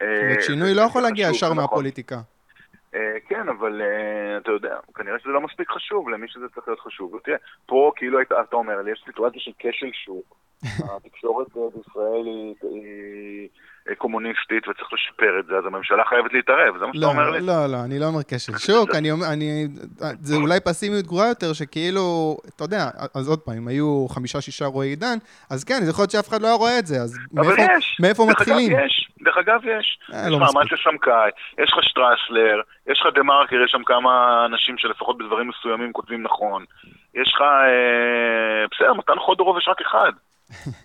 אה, 0.02 0.36
שינוי 0.41 0.70
זה- 0.70 0.76
לא 0.76 0.82
זה 0.82 0.88
יכול 0.88 1.02
להגיע 1.02 1.28
ישר 1.30 1.48
זה 1.48 1.54
נכון. 1.54 1.58
מהפוליטיקה. 1.58 2.15
אה, 2.96 3.17
כן, 3.28 3.50
אבל 3.50 3.82
אה, 3.82 4.38
אתה 4.38 4.52
יודע, 4.52 4.78
כנראה 4.96 5.20
שזה 5.20 5.30
לא 5.30 5.41
מספיק 5.41 5.70
חשוב 5.72 6.10
למי 6.10 6.28
שזה 6.28 6.46
צריך 6.56 6.67
להיות 6.67 6.80
חשוב. 6.80 7.13
ותראה, 7.13 7.38
פה 7.65 7.91
כאילו 7.96 8.20
אתה 8.22 8.56
אומר 8.56 8.88
יש 8.88 9.04
סיטואציה 9.06 9.41
של 9.41 9.52
כשל 9.60 9.91
שוק. 9.94 10.36
התקשורת 10.96 11.48
בישראל 11.76 12.26
היא- 12.26 13.48
קומוניסטית 13.98 14.67
וצריך 14.67 14.94
לשפר 14.94 15.39
את 15.39 15.46
זה, 15.46 15.58
אז 15.58 15.65
הממשלה 15.65 16.04
חייבת 16.06 16.34
להתערב, 16.34 16.78
זה 16.80 16.86
מה 16.86 16.94
שאתה 16.94 17.06
לא, 17.06 17.12
אומר 17.12 17.30
לי? 17.30 17.39
לא, 17.41 17.65
לא, 17.67 17.78
אני 17.86 18.00
לא 18.00 18.06
אומר 18.06 18.20
כשל 18.28 18.58
שוק, 18.67 18.89
אני 18.96 19.12
אומר, 19.12 19.26
אני, 19.34 19.67
זה 20.22 20.36
אולי 20.36 20.60
פסימיות 20.60 21.06
גרועה 21.06 21.28
יותר, 21.28 21.54
שכאילו, 21.54 22.38
אתה 22.56 22.63
יודע, 22.63 22.84
אז 23.15 23.30
עוד 23.30 23.39
פעם, 23.39 23.56
אם 23.58 23.67
היו 23.67 24.08
חמישה-שישה 24.10 24.65
רועי 24.65 24.89
עידן, 24.89 25.17
אז 25.50 25.63
כן, 25.63 25.80
יכול 25.89 26.02
להיות 26.02 26.12
שאף 26.12 26.30
אחד 26.30 26.41
לא 26.41 26.48
היה 26.48 26.56
רואה 26.56 26.80
את 26.80 26.86
זה, 26.86 26.96
אז 26.96 27.20
מאיפה, 27.34 27.62
יש. 27.78 27.98
מאיפה 28.02 28.26
מתחילים? 28.30 28.72
יש. 28.86 29.12
דרך 29.22 29.38
אגב, 29.38 29.62
יש. 29.65 30.00
אה, 30.13 30.20
יש 30.26 30.32
לא 30.32 30.39
לך. 30.39 30.50
אמציה 30.56 30.78
סמכאי, 30.84 31.30
יש 31.60 31.74
לך 31.74 31.84
שטרסלר, 31.84 32.62
יש 32.88 33.02
לך 33.02 33.08
דה 33.15 33.24
מרקר, 33.24 33.56
יש 33.65 33.72
שם 33.72 33.84
כמה 33.84 34.46
אנשים 34.46 34.78
שלפחות 34.78 35.17
בדברים 35.17 35.48
מסוימים 35.50 35.94
כותבים 35.94 36.24
נכון. 36.24 36.65
יש 37.15 37.34
לך, 37.36 37.41
אה, 37.41 38.65
בסדר, 38.72 38.94
מתן 38.94 39.20
חודורוב 39.20 39.58
יש 39.58 39.67
רק 39.67 39.82
אחד. 39.82 40.12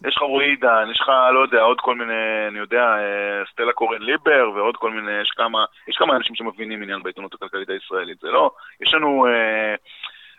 יש 0.06 0.16
לך 0.16 0.22
רועי 0.22 0.48
עידן, 0.48 0.88
יש 0.90 1.00
לך, 1.00 1.08
לא 1.34 1.38
יודע, 1.42 1.60
עוד 1.60 1.80
כל 1.80 1.94
מיני, 1.94 2.48
אני 2.48 2.58
יודע, 2.58 2.82
אה, 2.82 3.42
סטלה 3.52 3.72
קורן 3.72 4.02
ליבר 4.02 4.50
ועוד 4.54 4.76
כל 4.76 4.90
מיני, 4.90 5.20
יש 5.22 5.30
כמה, 5.30 5.64
יש 5.88 5.96
כמה 5.96 6.16
אנשים 6.16 6.36
שמבינים 6.36 6.82
עניין 6.82 7.02
בעיתונות 7.02 7.34
הכלכלית 7.34 7.68
הישראלית. 7.68 8.18
זה 8.20 8.28
לא, 8.28 8.50
יש 8.80 8.94
לנו, 8.94 9.26
אה, 9.26 9.74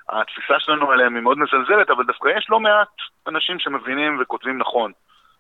התפיסה 0.09 0.59
שלנו 0.59 0.91
עליהם 0.91 1.15
היא 1.15 1.23
מאוד 1.23 1.37
מזלזלת, 1.37 1.89
אבל 1.89 2.03
דווקא 2.03 2.29
יש 2.37 2.47
לא 2.49 2.59
מעט 2.59 2.93
אנשים 3.27 3.59
שמבינים 3.59 4.17
וכותבים 4.21 4.57
נכון 4.57 4.91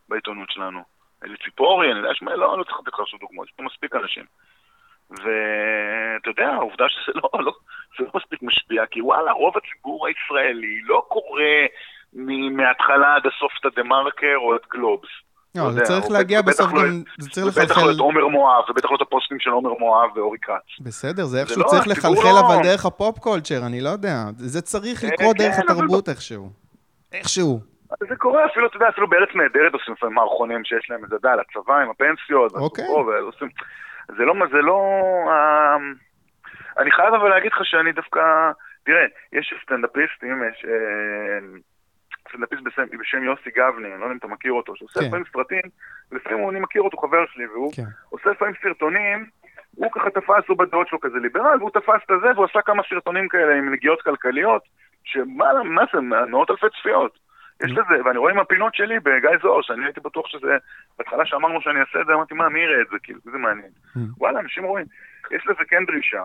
בעיתונות 0.09 0.51
שלנו. 0.51 0.83
אלי 1.23 1.37
ציפורי, 1.43 1.91
אני 1.91 1.99
יודע, 1.99 2.13
שמע, 2.13 2.35
לא, 2.35 2.57
לא 2.57 2.63
צריך 2.63 2.79
לתת 2.79 2.93
לך 2.93 2.99
עכשיו 2.99 3.19
דוגמאות, 3.19 3.47
יש 3.47 3.53
פה 3.57 3.63
מספיק 3.63 3.95
אנשים. 3.95 4.23
ואתה 5.09 6.29
יודע, 6.29 6.49
העובדה 6.49 6.85
שזה 6.89 7.11
לא, 7.15 7.29
לא, 7.45 7.53
זה 7.97 8.03
לא 8.03 8.11
מספיק 8.15 8.41
משפיע, 8.41 8.85
כי 8.85 9.01
וואלה, 9.01 9.31
רוב 9.31 9.53
הציבור 9.57 10.07
הישראלי 10.07 10.81
לא 10.81 11.05
קורא 11.07 11.41
מההתחלה 12.13 13.15
עד 13.15 13.21
הסוף 13.27 13.51
את 13.59 13.65
הדה 13.65 13.83
מרקר 13.83 14.35
או 14.37 14.55
את 14.55 14.61
גלובס. 14.73 15.09
לא, 15.55 15.63
לא 15.63 15.71
זה 15.71 15.81
צריך 15.81 16.11
להגיע 16.11 16.41
בטח 16.41 16.49
בסוף 16.49 16.73
לא- 16.73 16.83
גם, 16.83 17.01
זה 17.17 17.29
צריך 17.29 17.47
ובטח 17.47 17.59
לא 17.59 17.63
לחלחל, 17.63 17.91
את 17.95 17.99
עומר 17.99 18.27
מואב, 18.27 18.63
ובטח 18.69 18.91
לא 18.91 18.95
את 18.95 19.01
הפוסטים 19.01 19.39
של 19.39 19.49
עומר 19.49 19.73
מואב 19.79 20.17
ואורי 20.17 20.37
כץ. 20.41 20.79
בסדר, 20.81 21.25
זה 21.25 21.39
איכשהו 21.41 21.61
לא, 21.61 21.67
צריך 21.67 21.87
לחלחל 21.87 22.29
לא- 22.29 22.39
אבל 22.39 22.63
דרך 22.63 22.85
הפופ 22.85 23.19
קולצ'ר, 23.19 23.65
אני 23.67 23.81
לא 23.81 23.89
יודע, 23.89 24.15
זה 24.37 24.61
צריך 24.61 25.03
אה, 25.03 25.09
לקרות 25.09 25.37
כן, 25.37 25.43
דרך 25.43 25.55
אבל 25.59 25.63
התרבות 25.73 26.09
איכשהו. 26.09 26.49
איכשהו. 27.13 27.59
זה 28.09 28.15
קורה 28.15 28.45
אפילו, 28.45 28.67
אתה 28.67 28.75
יודע, 28.77 28.89
אפילו 28.89 29.09
בארץ 29.09 29.29
נהדרת 29.35 29.73
עושים 29.73 29.93
לפעמים 29.93 30.15
מערכונים 30.15 30.65
שיש 30.65 30.89
להם, 30.89 31.05
אתה 31.05 31.15
יודע, 31.15 31.31
לצבא 31.35 31.75
עם 31.75 31.89
הפנסיות, 31.89 32.51
אוקיי. 32.55 32.85
זה 34.17 34.23
לא, 34.25 34.33
זה 34.51 34.57
לא... 34.57 34.79
אה, 35.27 35.75
אני 36.77 36.91
חייב 36.91 37.13
אבל 37.13 37.29
להגיד 37.29 37.51
לך 37.51 37.59
שאני 37.63 37.91
דווקא... 37.91 38.19
תראה, 38.85 39.05
יש 39.33 39.53
סטנדאפיסטים, 39.63 40.43
יש 40.51 40.65
סטנדאפיסט 42.29 42.61
בשם, 42.63 42.83
בשם 42.99 43.23
יוסי 43.23 43.49
גבני, 43.55 43.87
אני 43.93 43.99
לא 43.99 44.05
יודע 44.05 44.11
אם 44.13 44.17
אתה 44.17 44.27
מכיר 44.27 44.51
אותו, 44.51 44.75
שעושה 44.75 44.99
כן. 44.99 45.05
לפעמים 45.05 45.25
סרטים, 45.33 45.61
ולפעמים 46.11 46.39
הוא- 46.39 46.51
אני 46.51 46.59
מכיר 46.59 46.81
אותו, 46.81 46.97
חבר 46.97 47.25
שלי, 47.33 47.47
והוא 47.47 47.73
כן. 47.75 47.83
עושה 48.09 48.29
לפעמים 48.29 48.53
סרטונים, 48.63 49.25
הוא 49.75 49.91
ככה 49.91 50.09
תפס, 50.09 50.43
הוא 50.47 50.57
בדעות 50.57 50.87
שלו 50.87 50.99
כזה 50.99 51.19
ליברל, 51.19 51.57
והוא 51.59 51.69
תפס 51.69 52.01
את 52.05 52.11
הזה, 52.11 52.27
והוא 52.35 52.45
עשה 52.45 52.61
כמה 52.61 52.83
סרטונים 52.89 53.27
כאלה 53.27 53.55
עם 53.55 53.73
נגיעות 53.73 54.01
כלכליות, 54.01 54.61
שמה 55.03 55.63
מה 55.63 55.83
זה, 55.93 55.99
מאות 56.01 56.51
אלפי 56.51 56.65
צפיות. 56.79 57.27
יש. 57.63 57.71
לזה, 57.71 58.03
ואני 58.05 58.17
רואה 58.17 58.31
עם 58.31 58.39
הפינות 58.39 58.75
שלי 58.75 58.99
בגיא 58.99 59.29
זוהר, 59.41 59.61
שאני 59.61 59.85
הייתי 59.85 59.99
בטוח 59.99 60.27
שזה, 60.27 60.57
בהתחלה 60.97 61.25
שאמרנו 61.25 61.61
שאני 61.61 61.79
אעשה 61.79 62.01
את 62.01 62.05
זה, 62.05 62.13
אמרתי, 62.13 62.33
מה, 62.33 62.49
מי 62.49 62.59
יראה 62.59 62.81
את 62.81 62.87
זה, 62.91 62.97
כאילו, 63.03 63.19
זה 63.23 63.37
מעניין. 63.37 63.69
וואלה, 64.17 64.39
אנשים 64.39 64.63
רואים. 64.63 64.85
יש 65.31 65.47
לזה 65.47 65.65
כן 65.67 65.85
דרישה, 65.85 66.23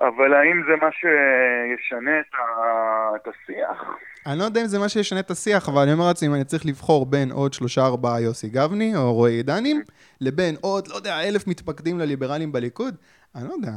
אבל 0.00 0.34
האם 0.34 0.62
זה 0.68 0.76
מה 0.82 0.88
שישנה 0.92 2.20
את, 2.20 2.34
ה... 2.34 3.16
את 3.16 3.28
השיח? 3.28 3.84
אני 4.26 4.38
לא 4.38 4.44
יודע 4.44 4.60
אם 4.60 4.66
זה 4.66 4.78
מה 4.78 4.88
שישנה 4.88 5.20
את 5.20 5.30
השיח, 5.30 5.68
אבל 5.68 5.82
אני 5.82 5.92
אומר 5.92 6.06
לעצמי, 6.08 6.28
אם 6.28 6.34
אני 6.34 6.44
צריך 6.44 6.66
לבחור 6.66 7.06
בין 7.06 7.30
עוד 7.30 7.52
שלושה 7.52 7.80
ארבעה 7.80 8.20
יוסי 8.20 8.48
גבני 8.48 8.96
או 8.96 9.14
רועי 9.14 9.34
עידנים, 9.34 9.82
לבין 10.20 10.54
עוד, 10.60 10.88
לא 10.88 10.94
יודע, 10.94 11.20
אלף 11.28 11.46
מתפקדים 11.46 11.98
לליברלים 11.98 12.52
בליכוד, 12.52 12.94
אני 13.36 13.44
לא 13.48 13.52
יודע. 13.52 13.72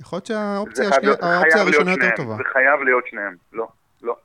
יכול 0.00 0.16
להיות 0.16 0.26
שהאופציה 0.26 0.84
האופציה 1.22 1.62
הראשונה 1.62 1.90
יותר 1.90 2.10
טובה. 2.16 2.34
זה 2.36 2.42
חייב 2.52 2.80
להיות 2.80 3.04
שניהם, 3.06 3.36
לא, 3.52 3.68
לא. 4.02 4.16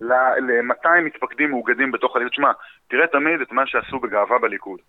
ל-200 0.00 1.00
מתפקדים 1.04 1.50
מאוגדים 1.50 1.92
בתוך 1.92 2.16
הליכוד. 2.16 2.34
שמע, 2.34 2.52
תראה 2.88 3.06
תמיד 3.06 3.40
את 3.40 3.52
מה 3.52 3.66
שעשו 3.66 3.98
בגאווה 4.00 4.38
בליכוד. 4.38 4.80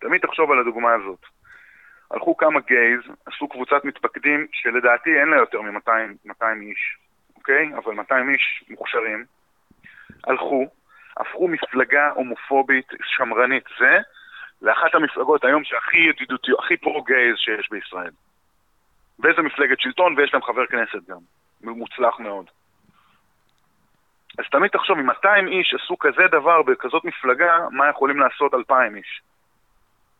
תמיד 0.00 0.20
תחשוב 0.20 0.50
על 0.50 0.58
הדוגמה 0.58 0.94
הזאת. 0.94 1.20
הלכו 2.10 2.36
כמה 2.36 2.60
גייז, 2.60 3.00
עשו 3.26 3.48
קבוצת 3.48 3.84
מתפקדים 3.84 4.46
שלדעתי 4.52 5.10
אין 5.20 5.28
לה 5.28 5.36
יותר 5.36 5.60
מ-200 5.60 6.42
איש, 6.60 6.96
אוקיי? 7.36 7.70
אבל 7.76 7.94
200 7.94 8.30
איש 8.30 8.64
מוכשרים. 8.70 9.24
הלכו, 10.26 10.66
הפכו 11.16 11.48
מפלגה 11.48 12.10
הומופובית 12.10 12.86
שמרנית 13.02 13.64
זה 13.78 13.98
לאחת 14.62 14.94
המפלגות 14.94 15.44
היום 15.44 15.64
שהכי 15.64 15.98
ידידותי, 15.98 16.52
הכי 16.58 16.76
פרו-גייז 16.76 17.36
שיש 17.36 17.68
בישראל. 17.70 18.10
ואיזה 19.18 19.42
מפלגת 19.42 19.80
שלטון, 19.80 20.14
ויש 20.16 20.34
להם 20.34 20.42
חבר 20.42 20.66
כנסת 20.66 21.08
גם. 21.08 21.18
מוצלח 21.62 22.20
מאוד. 22.20 22.50
אז 24.38 24.44
תמיד 24.50 24.70
תחשוב, 24.70 24.98
אם 24.98 25.06
200 25.06 25.48
איש 25.48 25.74
עשו 25.74 25.98
כזה 25.98 26.22
דבר 26.28 26.62
בכזאת 26.62 27.04
מפלגה, 27.04 27.58
מה 27.70 27.88
יכולים 27.88 28.20
לעשות 28.20 28.54
2,000 28.54 28.96
איש? 28.96 29.22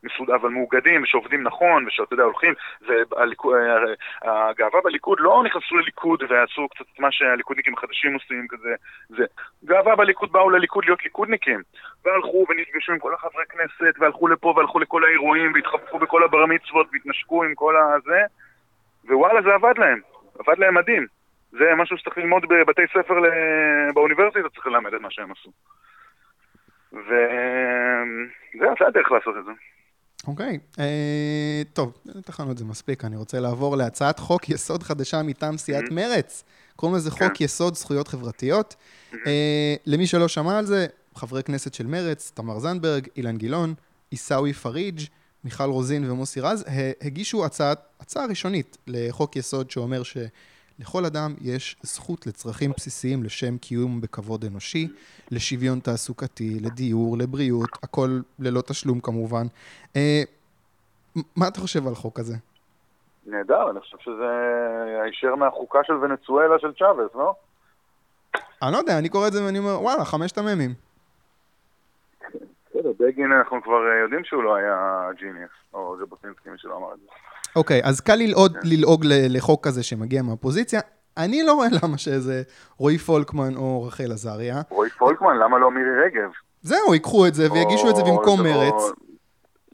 מסוד... 0.02 0.30
אבל 0.30 0.48
מאוגדים, 0.48 1.06
שעובדים 1.06 1.42
נכון, 1.42 1.86
ושאתה 1.86 2.14
יודע, 2.14 2.24
הולכים, 2.24 2.54
והגאווה 4.24 4.80
בליכוד 4.84 5.18
לא 5.20 5.42
נכנסו 5.44 5.76
לליכוד 5.76 6.22
ועשו 6.28 6.68
קצת 6.68 6.84
מה 6.98 7.12
שהליכודניקים 7.12 7.74
החדשים 7.74 8.14
עושים, 8.14 8.46
כזה, 8.48 8.74
זה. 9.08 9.24
גאווה 9.64 9.96
בליכוד 9.96 10.32
באו 10.32 10.50
לליכוד 10.50 10.84
להיות 10.84 11.04
ליכודניקים, 11.04 11.62
והלכו 12.04 12.46
ונפגשו 12.48 12.92
עם 12.92 12.98
כל 12.98 13.14
החברי 13.14 13.44
כנסת, 13.48 13.94
והלכו 13.98 14.28
לפה 14.28 14.54
והלכו 14.56 14.78
לכל 14.78 15.04
האירועים, 15.04 15.52
והתחבקו 15.54 15.98
בכל 15.98 16.24
הבר 16.24 16.46
מצוות, 16.46 16.86
והתנשקו 16.92 17.44
עם 17.44 17.54
כל 17.54 17.74
הזה, 17.76 18.20
ווואלה, 19.04 19.42
זה 19.42 19.54
עבד 19.54 19.78
להם, 19.78 20.00
עבד 20.38 20.58
להם 20.58 20.74
מדהים. 20.74 21.06
זה 21.50 21.74
משהו 21.76 21.98
שצריך 21.98 22.18
ללמוד 22.18 22.46
בבתי 22.48 22.82
ספר 22.86 23.20
ל... 23.20 23.26
באוניברסיטה, 23.94 24.48
צריך 24.48 24.66
ללמד 24.66 24.94
את 24.94 25.00
מה 25.00 25.10
שהם 25.10 25.32
עשו. 25.32 25.50
וזהו, 26.92 28.74
זה 28.78 28.86
הדרך 28.86 29.12
לעשות 29.12 29.36
את 29.36 29.44
זה. 29.44 29.52
אוקיי, 30.26 30.58
אה, 30.78 31.62
טוב, 31.72 31.92
נתנו 32.04 32.52
את 32.52 32.58
זה 32.58 32.64
מספיק, 32.64 33.04
אני 33.04 33.16
רוצה 33.16 33.40
לעבור 33.40 33.76
להצעת 33.76 34.18
חוק 34.18 34.48
יסוד 34.48 34.82
חדשה 34.82 35.22
מטעם 35.22 35.58
סיעת 35.58 35.84
Mm-hmm. 35.84 35.92
מרצ. 35.92 36.44
קוראים 36.76 36.96
לזה 36.96 37.10
חוק 37.10 37.32
כן. 37.34 37.44
יסוד 37.44 37.74
זכויות 37.74 38.08
חברתיות. 38.08 38.74
Mm-hmm. 38.74 39.16
אה, 39.26 39.74
למי 39.86 40.06
שלא 40.06 40.28
שמע 40.28 40.58
על 40.58 40.66
זה, 40.66 40.86
חברי 41.14 41.42
כנסת 41.42 41.74
של 41.74 41.86
מרצ, 41.86 42.32
תמר 42.34 42.58
זנדברג, 42.58 43.08
אילן 43.16 43.36
גילאון, 43.36 43.74
עיסאווי 44.10 44.52
פריג', 44.52 45.00
מיכל 45.44 45.64
רוזין 45.70 46.10
ומוסי 46.10 46.40
רז, 46.40 46.64
הגישו 47.00 47.44
הצעת, 47.44 47.80
הצעה 48.00 48.26
ראשונית 48.26 48.76
לחוק 48.86 49.36
יסוד 49.36 49.70
שאומר 49.70 50.02
שלכל 50.78 51.04
אדם 51.04 51.34
יש 51.40 51.76
זכות 51.82 52.26
לצרכים 52.26 52.70
בסיסיים 52.76 53.22
לשם 53.22 53.58
קיום 53.58 54.00
בכבוד 54.00 54.44
אנושי, 54.44 54.88
לשוויון 55.30 55.80
תעסוקתי, 55.80 56.58
לדיור, 56.60 57.18
לבריאות, 57.18 57.70
הכל 57.82 58.08
ללא 58.38 58.60
תשלום 58.60 59.00
כמובן. 59.00 59.46
אה, 59.96 60.22
מה 61.36 61.48
אתה 61.48 61.60
חושב 61.60 61.86
על 61.86 61.94
חוק 61.94 62.18
הזה? 62.18 62.34
נהדר, 63.26 63.70
אני 63.70 63.80
חושב 63.80 63.96
שזה 64.00 64.30
הישר 65.04 65.34
מהחוקה 65.34 65.78
של 65.84 65.92
ונצואלה 65.92 66.58
של 66.58 66.72
צ'אבס, 66.72 67.14
לא? 67.14 67.34
אני 68.62 68.72
לא 68.72 68.78
יודע, 68.78 68.98
אני 68.98 69.08
קורא 69.08 69.26
את 69.26 69.32
זה 69.32 69.44
ואני 69.44 69.58
אומר, 69.58 69.82
וואלה, 69.82 70.04
חמשת 70.04 70.38
המ"מים. 70.38 70.74
בסדר, 72.70 72.92
בגין 73.00 73.32
אנחנו 73.32 73.62
כבר 73.62 73.88
אה, 73.90 73.98
יודעים 74.02 74.24
שהוא 74.24 74.42
לא 74.42 74.54
היה 74.54 75.08
ג'יניוס, 75.18 75.50
או 75.74 75.96
ז'בוטינסקי, 75.98 76.50
מי 76.50 76.58
שלא 76.58 76.76
אמר 76.76 76.94
את 76.94 76.98
זה. 76.98 77.06
אוקיי, 77.56 77.80
אז 77.84 78.00
קל 78.00 78.14
ללעוד, 78.14 78.56
ללעוג 78.64 79.04
ל- 79.04 79.36
לחוק 79.36 79.64
כזה 79.66 79.82
שמגיע 79.82 80.22
מהאופוזיציה. 80.22 80.80
אני 81.16 81.42
לא 81.42 81.52
רואה 81.52 81.68
למה 81.82 81.98
שאיזה 81.98 82.42
רועי 82.78 82.98
פולקמן 82.98 83.56
או 83.56 83.82
רחל 83.82 84.12
עזריה. 84.12 84.60
רועי 84.70 84.90
פולקמן, 84.90 85.36
למה 85.36 85.58
לא 85.58 85.70
מירי 85.70 85.90
רגב? 86.04 86.30
זהו, 86.62 86.94
ייקחו 86.94 87.26
את 87.26 87.34
זה 87.34 87.52
ויגישו 87.52 87.90
את 87.90 87.96
זה 87.96 88.02
או- 88.02 88.06
במקום 88.16 88.40
או- 88.40 88.44
מרץ. 88.44 88.82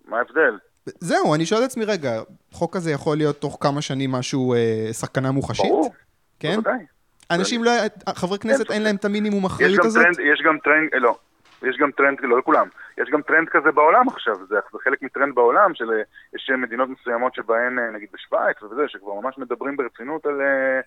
מה 0.09 0.19
ההבדל? 0.19 0.59
זהו, 1.01 1.35
אני 1.35 1.47
שואל 1.47 1.61
את 1.61 1.67
עצמי, 1.67 1.85
רגע, 1.85 2.21
חוק 2.53 2.77
כזה 2.77 2.91
יכול 2.91 3.17
להיות 3.17 3.37
תוך 3.41 3.57
כמה 3.61 3.83
שנים 3.83 4.13
משהו, 4.13 4.55
אה, 4.55 4.89
סכנה 4.93 5.31
מוחשית? 5.31 5.67
ברור, 5.71 5.93
כן? 6.41 6.55
בוודאי. 6.55 6.85
אנשים 7.31 7.65
לא, 7.65 7.71
חברי 8.09 8.39
כנסת 8.39 8.71
אין 8.71 8.83
להם 8.83 8.97
את 8.97 9.05
המינימום 9.05 9.45
אחריות 9.45 9.85
הזאת? 9.85 10.03
יש 10.33 10.43
גם 10.47 10.57
טרנד, 10.65 11.03
לא, 11.03 11.17
יש 11.63 11.77
גם 11.81 11.91
טרנד, 11.97 12.19
לא 12.23 12.39
לכולם, 12.39 12.67
יש 12.99 13.11
גם 13.11 13.23
טרנד 13.23 13.49
כזה 13.49 13.73
בעולם 13.73 14.09
עכשיו, 14.09 14.35
זה, 14.47 14.57
זה 14.73 14.79
חלק 14.85 15.03
מטרנד 15.03 15.35
בעולם, 15.35 15.75
של, 15.75 15.91
יש 16.35 16.51
מדינות 16.59 16.89
מסוימות 16.89 17.35
שבהן, 17.35 17.79
אה, 17.79 17.91
נגיד 17.91 18.09
בשוויץ 18.13 18.63
וזה, 18.63 18.89
שכבר 18.89 19.21
ממש 19.21 19.39
מדברים 19.39 19.77
ברצינות 19.77 20.27
על 20.27 20.41
אה, 20.41 20.81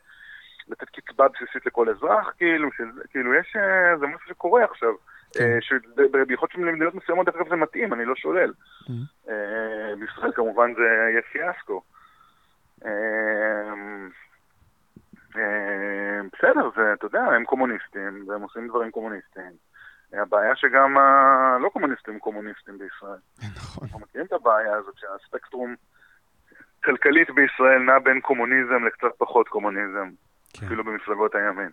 לתת 0.67 0.89
קצבה 0.89 1.27
בסיסית 1.27 1.65
לכל 1.65 1.89
אזרח, 1.89 2.33
כאילו, 2.37 2.69
של, 2.71 2.83
כאילו 3.09 3.33
יש, 3.33 3.55
אה, 3.55 3.97
זה 3.97 4.07
משהו 4.07 4.27
שקורה 4.29 4.63
עכשיו. 4.63 4.93
כן. 5.33 5.61
שיכול 5.61 6.25
להיות 6.27 6.51
שלמדינות 6.51 6.95
מסוימות 6.95 7.25
דרך 7.25 7.35
אגב 7.35 7.49
זה 7.49 7.55
מתאים, 7.55 7.93
אני 7.93 8.05
לא 8.05 8.15
שולל. 8.15 8.53
Mhm. 8.83 8.91
אה, 9.29 9.95
בישראל 9.99 10.31
כמובן 10.31 10.73
זה 10.75 10.81
יהיה 10.81 11.21
פיאסקו. 11.21 11.81
בסדר, 16.33 16.69
זה, 16.75 16.93
אתה 16.93 17.05
יודע, 17.05 17.21
הם 17.21 17.45
קומוניסטים, 17.45 18.25
והם 18.27 18.41
עושים 18.41 18.67
דברים 18.67 18.91
קומוניסטיים. 18.91 19.51
הבעיה 20.21 20.55
שגם 20.55 20.97
הלא 20.97 21.69
קומוניסטים 21.69 22.13
הם 22.13 22.19
קומוניסטים 22.19 22.77
בישראל. 22.77 23.19
נכון. 23.55 23.83
אנחנו 23.83 23.99
מכירים 23.99 24.27
את 24.27 24.33
הבעיה 24.33 24.75
הזאת 24.75 24.95
שהספקטרום 24.97 25.75
כלכלית 26.83 27.29
בישראל 27.29 27.79
נע 27.79 27.99
בין 27.99 28.21
קומוניזם 28.21 28.85
לקצת 28.87 29.17
פחות 29.17 29.47
קומוניזם, 29.47 30.09
כן. 30.53 30.65
אפילו 30.65 30.83
במפלגות 30.83 31.35
הימין. 31.35 31.69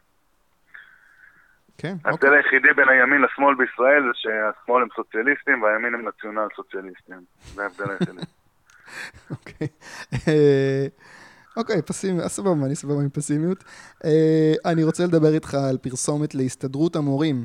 כן, 1.79 1.93
אוקיי. 1.93 2.11
ההבדל 2.11 2.33
היחידי 2.35 2.73
בין 2.77 2.89
הימין 2.89 3.23
לשמאל 3.23 3.55
בישראל 3.55 4.03
זה 4.03 4.11
שהשמאל 4.15 4.83
הם 4.83 4.89
סוציאליסטים 4.97 5.63
והימין 5.63 5.95
הם 5.95 6.09
נציונל 6.09 6.49
סוציאליסטים. 6.57 7.21
זה 7.55 7.63
ההבדל 7.63 7.91
היחידי. 7.91 8.21
אוקיי. 9.31 9.69
אה, 10.29 10.87
אוקיי, 11.57 11.83
פסימי, 11.83 12.21
סבבה, 12.29 12.67
אני 12.67 12.75
סבבה 12.75 13.03
עם 13.03 13.11
פסימיות. 13.11 13.65
אה, 14.05 14.73
אני 14.73 14.85
רוצה 14.85 15.05
לדבר 15.05 15.35
איתך 15.35 15.55
על 15.55 15.79
פרסומת 15.79 16.35
להסתדרות 16.35 16.97
המורים 16.97 17.45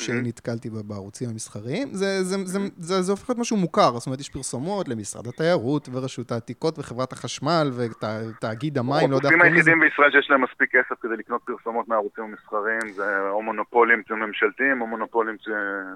שנתקלתי 0.00 0.70
בה 0.70 0.82
בערוצים 0.84 1.28
המסחריים. 1.28 1.88
זה, 1.92 2.22
זה, 2.24 2.36
זה, 2.44 2.58
זה, 2.78 3.02
זה 3.02 3.12
הופך 3.12 3.30
להיות 3.30 3.38
משהו 3.38 3.56
מוכר, 3.56 3.98
זאת 3.98 4.06
אומרת, 4.06 4.20
יש 4.20 4.28
פרסומות 4.28 4.88
למשרד 4.88 5.26
התיירות 5.26 5.88
ורשות 5.92 6.32
העתיקות 6.32 6.78
וחברת 6.78 7.12
החשמל 7.12 7.70
ותאגיד 7.76 8.78
המים, 8.78 9.10
לא 9.10 9.16
יודע 9.16 9.28
הגופים. 9.28 9.42
היחידים 9.52 9.80
בישראל 9.80 10.10
שיש 10.10 10.30
להם 10.30 10.44
מספיק 10.44 10.70
כסף 10.76 11.00
כדי 11.02 11.16
לקנות 11.18 11.40
פרסומות 11.44 11.88
מהערוצים 11.88 12.24
המסחריים 12.24 12.92
זה 12.94 13.28
או 13.30 13.42
מונופולים 13.42 14.02
ממשלתיים 14.10 14.80
או 14.80 14.86
מונופולים 14.86 15.36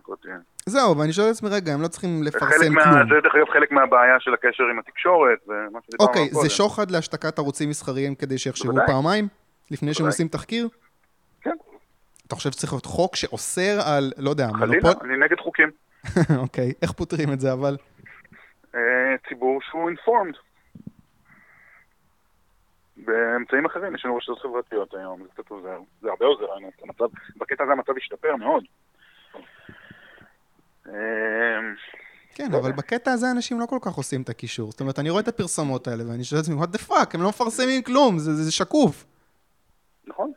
פרטיים. 0.06 0.38
זהו, 0.66 0.98
ואני 0.98 1.12
שואל 1.12 1.26
את 1.26 1.32
עצמי, 1.32 1.48
רגע, 1.50 1.72
הם 1.74 1.82
לא 1.82 1.88
צריכים 1.88 2.22
לפרסם 2.22 2.72
מה- 2.74 2.84
כלום. 2.84 2.94
זה 3.08 3.20
דרך 3.22 3.34
אגב 3.34 3.46
חלק 3.52 3.72
מהבעיה 3.72 4.16
של 4.20 4.34
הקשר 4.34 4.64
עם 4.72 4.78
התקשורת 4.78 5.38
ומה 5.48 5.78
שדיברנו 5.86 6.08
אוקיי, 6.08 6.30
קודם. 6.30 6.42
זה 6.42 6.50
שוחד 6.50 6.90
להשתקת 6.90 7.38
ערוצים 7.38 7.68
מסחריים 7.70 8.14
כדי 8.14 8.38
שיחשבו. 8.38 8.72
פעמיים? 8.86 9.28
לפני 9.70 9.94
שהם. 9.94 10.06
עושים 10.06 10.28
תחקיר? 10.28 10.68
אתה 12.34 12.38
חושב 12.38 12.52
שצריך 12.52 12.72
להיות 12.72 12.86
חוק 12.86 13.16
שאוסר 13.16 13.78
על, 13.86 14.12
לא 14.18 14.30
יודע, 14.30 14.48
חלילה, 14.48 14.66
מונופול? 14.66 15.10
אני 15.10 15.18
נגד 15.18 15.38
חוקים. 15.38 15.70
אוקיי, 16.44 16.72
איך 16.82 16.92
פותרים 16.92 17.32
את 17.32 17.40
זה 17.40 17.52
אבל? 17.52 17.76
אה, 18.74 18.80
ציבור 19.28 19.60
שהוא 19.62 19.90
informed. 19.90 20.36
באמצעים 22.96 23.66
אחרים, 23.66 23.94
יש 23.94 24.04
לנו 24.04 24.16
רשתות 24.16 24.38
חברתיות 24.38 24.94
היום, 24.94 25.22
זה 25.22 25.28
קצת 25.34 25.50
עוזר. 25.50 25.78
זה 26.00 26.08
הרבה 26.10 26.26
עוזר. 26.26 26.44
המצב, 26.82 27.04
בקטע 27.36 27.64
הזה 27.64 27.72
המצב 27.72 27.92
השתפר 27.96 28.36
מאוד. 28.36 28.64
אה, 30.88 30.92
כן, 32.34 32.50
לא 32.52 32.58
אבל. 32.58 32.72
בקטע 32.72 33.12
הזה 33.12 33.30
אנשים 33.30 33.60
לא 33.60 33.66
כל 33.66 33.78
כך 33.82 33.92
עושים 33.92 34.22
את 34.22 34.28
הקישור. 34.28 34.70
זאת 34.70 34.80
אומרת, 34.80 34.98
אני 34.98 35.10
רואה 35.10 35.22
את 35.22 35.28
הפרסומות 35.28 35.88
האלה 35.88 36.04
ואני 36.08 36.24
שואל 36.24 36.40
את 36.40 36.44
עצמי, 36.44 36.62
what 36.62 36.76
the 36.76 36.90
fuck, 36.90 37.14
הם 37.14 37.22
לא 37.22 37.28
מפרסמים 37.28 37.82
כלום, 37.82 38.18
זה 38.18 38.52
שקוף. 38.52 39.04
נכון. 40.06 40.32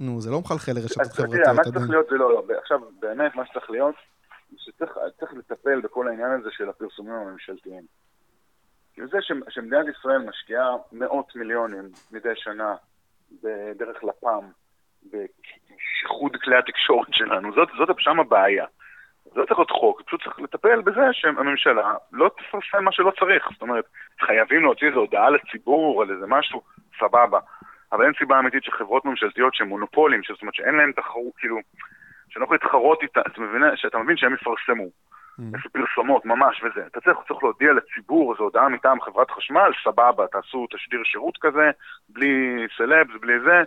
נו, 0.00 0.20
זה 0.20 0.30
לא 0.30 0.40
מחלחל 0.40 0.72
לרשתות 0.72 1.00
אז 1.00 1.12
חברתיות 1.12 1.56
מה 1.56 1.64
שצריך. 1.64 1.90
להיות 1.90 2.06
זה 2.10 2.16
לא, 2.16 2.30
לא, 2.32 2.42
עכשיו 2.62 2.80
באמת 3.00 3.34
מה 3.34 3.46
שצריך 3.46 3.70
להיות, 3.70 3.94
שצריך 4.56 4.92
צריך 5.20 5.32
לטפל 5.32 5.80
בכל 5.80 6.08
העניין 6.08 6.30
הזה 6.30 6.48
של 6.52 6.68
הפרסומים 6.68 7.14
הממשלתיים. 7.14 7.82
כאילו 8.94 9.08
זה 9.08 9.18
שמדינת 9.48 9.86
ישראל 9.98 10.18
משקיעה 10.18 10.68
מאות 10.92 11.36
מיליונים 11.36 11.88
מדי 12.12 12.32
שנה 12.36 12.74
בדרך 13.42 14.04
לפ"ם, 14.04 14.44
בשיחוד 15.06 16.36
כלי 16.42 16.56
התקשורת 16.56 17.08
שלנו, 17.12 17.52
זאת, 17.54 17.68
זאת 17.78 17.96
שם 17.98 18.20
הבעיה. 18.20 18.66
זה 19.24 19.40
לא 19.40 19.46
צריך 19.46 19.58
להיות 19.58 19.70
חוק, 19.70 20.02
פשוט 20.06 20.22
צריך 20.22 20.40
לטפל 20.40 20.80
בזה 20.80 21.00
שהממשלה 21.12 21.94
לא 22.12 22.30
תפרסם 22.38 22.84
מה 22.84 22.92
שלא 22.92 23.12
צריך. 23.20 23.48
זאת 23.52 23.62
אומרת, 23.62 23.84
חייבים 24.20 24.62
להוציא 24.62 24.88
איזו 24.88 24.98
הודעה 24.98 25.30
לציבור 25.30 26.02
על 26.02 26.10
איזה 26.10 26.26
משהו, 26.26 26.62
סבבה. 27.00 27.38
אבל 27.92 28.04
אין 28.04 28.12
סיבה 28.18 28.38
אמיתית 28.38 28.64
שחברות 28.64 29.04
ממשלתיות 29.04 29.54
שהן 29.54 29.68
מונופולים, 29.68 30.20
זאת 30.28 30.42
אומרת 30.42 30.54
שאין 30.54 30.74
להן 30.74 30.92
תחרות, 30.92 31.32
כאילו, 31.38 31.56
שאני 32.28 32.40
לא 32.40 32.44
יכול 32.44 32.54
להתחרות 32.54 33.02
איתה, 33.02 33.20
אתה 33.20 33.40
מבין, 33.40 33.62
שאתה 33.76 33.98
מבין 33.98 34.16
שהם 34.16 34.34
יפרסמו. 34.34 34.88
לפי 35.52 35.68
mm. 35.68 35.70
פרסומות, 35.72 36.24
ממש, 36.24 36.62
וזה. 36.64 36.86
אתה 36.86 37.00
צריך, 37.00 37.18
צריך 37.28 37.42
להודיע 37.42 37.72
לציבור, 37.72 38.34
זו 38.38 38.42
הודעה 38.44 38.68
מטעם 38.68 39.00
חברת 39.00 39.30
חשמל, 39.30 39.70
סבבה, 39.84 40.26
תעשו 40.26 40.66
תשדיר 40.74 41.00
שירות 41.04 41.38
כזה, 41.40 41.70
בלי 42.08 42.66
סלבס, 42.76 43.14
בלי 43.20 43.40
זה. 43.44 43.62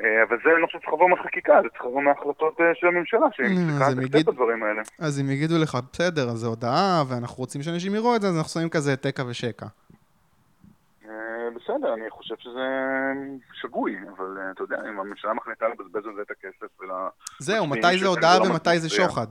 אה, 0.00 0.22
אבל 0.28 0.36
זה, 0.44 0.50
אני 0.52 0.62
לא 0.62 0.66
חושב 0.66 0.78
שצריך 0.78 0.94
לבוא 0.94 1.10
מהחקיקה, 1.10 1.60
זה 1.62 1.68
צריך 1.68 1.84
לבוא 1.84 2.02
מההחלטות 2.02 2.60
אה, 2.60 2.64
של 2.74 2.86
הממשלה, 2.86 3.26
שהיא 3.32 3.58
צריכה 3.70 3.90
לתקצב 3.90 4.18
את 4.18 4.28
הדברים 4.28 4.62
האלה. 4.62 4.82
אז 4.98 5.20
אם 5.20 5.30
יגידו 5.30 5.54
לך, 5.62 5.78
בסדר, 5.92 6.22
אז 6.22 6.36
זו 6.36 6.48
הודעה, 6.48 7.02
ואנחנו 7.08 7.36
רוצים 7.36 7.62
שאנשים 7.62 7.94
יראו 7.94 8.16
את 8.16 8.20
זה, 8.20 8.28
אז 8.28 8.36
אנחנו 8.36 8.50
שמים 8.50 8.68
כזה 8.68 8.96
תקע 8.96 9.22
ושקע. 9.30 9.66
אה, 11.54 11.58
בסדר, 11.58 11.94
אני 11.94 12.10
חושב 12.10 12.34
שזה 12.38 12.66
שגוי, 13.52 13.96
אבל 14.16 14.38
אתה 14.52 14.62
יודע, 14.62 14.76
אם 14.76 15.00
הממשלה 15.00 15.34
מחליטה 15.34 15.66
לבזבז 15.68 16.06
על 16.06 16.14
זה 16.16 16.22
את 16.22 16.30
הכסף 16.30 16.80
ול... 16.80 16.90
זהו, 17.38 17.66
מתי 17.66 17.98
זה 17.98 18.06
הודעה 18.06 18.38
לא 18.38 18.44
ומתי 18.44 18.78
זה 18.78 18.88
שוחד? 18.90 19.26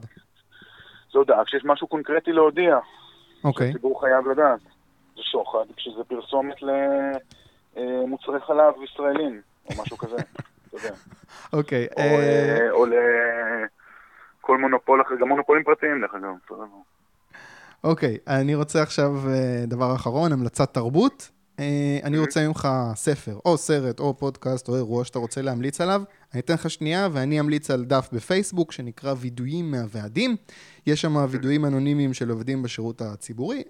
זה 1.11 1.19
הודעה 1.19 1.45
כשיש 1.45 1.65
משהו 1.65 1.88
קונקרטי 1.88 2.32
להודיע. 2.32 2.80
אוקיי. 3.43 3.67
שהציבור 3.67 4.01
חייב 4.01 4.28
לדעת. 4.28 4.59
זה 5.15 5.21
שוחד, 5.32 5.65
כשזה 5.76 6.03
פרסומת 6.07 6.55
למוצרי 7.76 8.39
חלב 8.47 8.74
ישראלים, 8.84 9.41
או 9.69 9.82
משהו 9.84 9.97
כזה. 9.97 10.17
אוקיי. 11.53 11.88
אה, 11.97 12.71
או 12.71 12.86
לכל 12.86 14.57
מונופול 14.57 15.01
אחר, 15.01 15.15
גם 15.21 15.28
מונופולים 15.28 15.63
פרטיים 15.63 16.01
דרך 16.01 16.13
אגב. 16.13 16.59
אוקיי, 17.84 18.17
אני 18.28 18.55
רוצה 18.55 18.82
עכשיו 18.82 19.11
אה, 19.30 19.63
דבר 19.67 19.95
אחרון, 19.95 20.32
המלצת 20.32 20.74
תרבות. 20.74 21.33
אה, 21.60 21.99
אני 22.04 22.18
רוצה 22.18 22.47
ממך 22.47 22.68
ספר, 22.95 23.38
או 23.45 23.58
סרט, 23.58 23.99
או 23.99 24.18
פודקאסט, 24.18 24.68
או 24.68 24.76
אירוע 24.76 25.06
שאתה 25.06 25.20
רוצה 25.20 25.41
להמליץ 25.41 25.82
עליו. 25.82 26.01
אני 26.34 26.39
אתן 26.39 26.54
לך 26.54 26.70
שנייה, 26.70 27.08
ואני 27.12 27.39
אמליץ 27.39 27.72
על 27.72 27.86
דף 27.86 28.10
בפייסבוק 28.12 28.72
שנקרא 28.72 29.14
וידויים 29.18 29.72
מהוועדים. 29.72 30.36
יש 30.88 31.01
שם 31.01 31.26
וידויים 31.30 31.66
אנונימיים 31.66 32.14
של 32.14 32.30
עובדים 32.30 32.64
בשירות 32.64 33.01
הציבורי. 33.01 33.64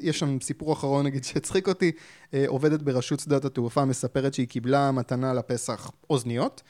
יש 0.00 0.18
שם 0.18 0.40
סיפור 0.40 0.72
אחרון, 0.72 1.06
נגיד, 1.06 1.24
שהצחיק 1.24 1.68
אותי. 1.68 1.92
אה, 2.34 2.44
עובדת 2.46 2.82
ברשות 2.82 3.20
שדות 3.20 3.44
התעופה 3.44 3.84
מספרת 3.84 4.34
שהיא 4.34 4.48
קיבלה 4.48 4.90
מתנה 4.90 5.34
לפסח 5.34 5.90
אוזניות. 6.10 6.62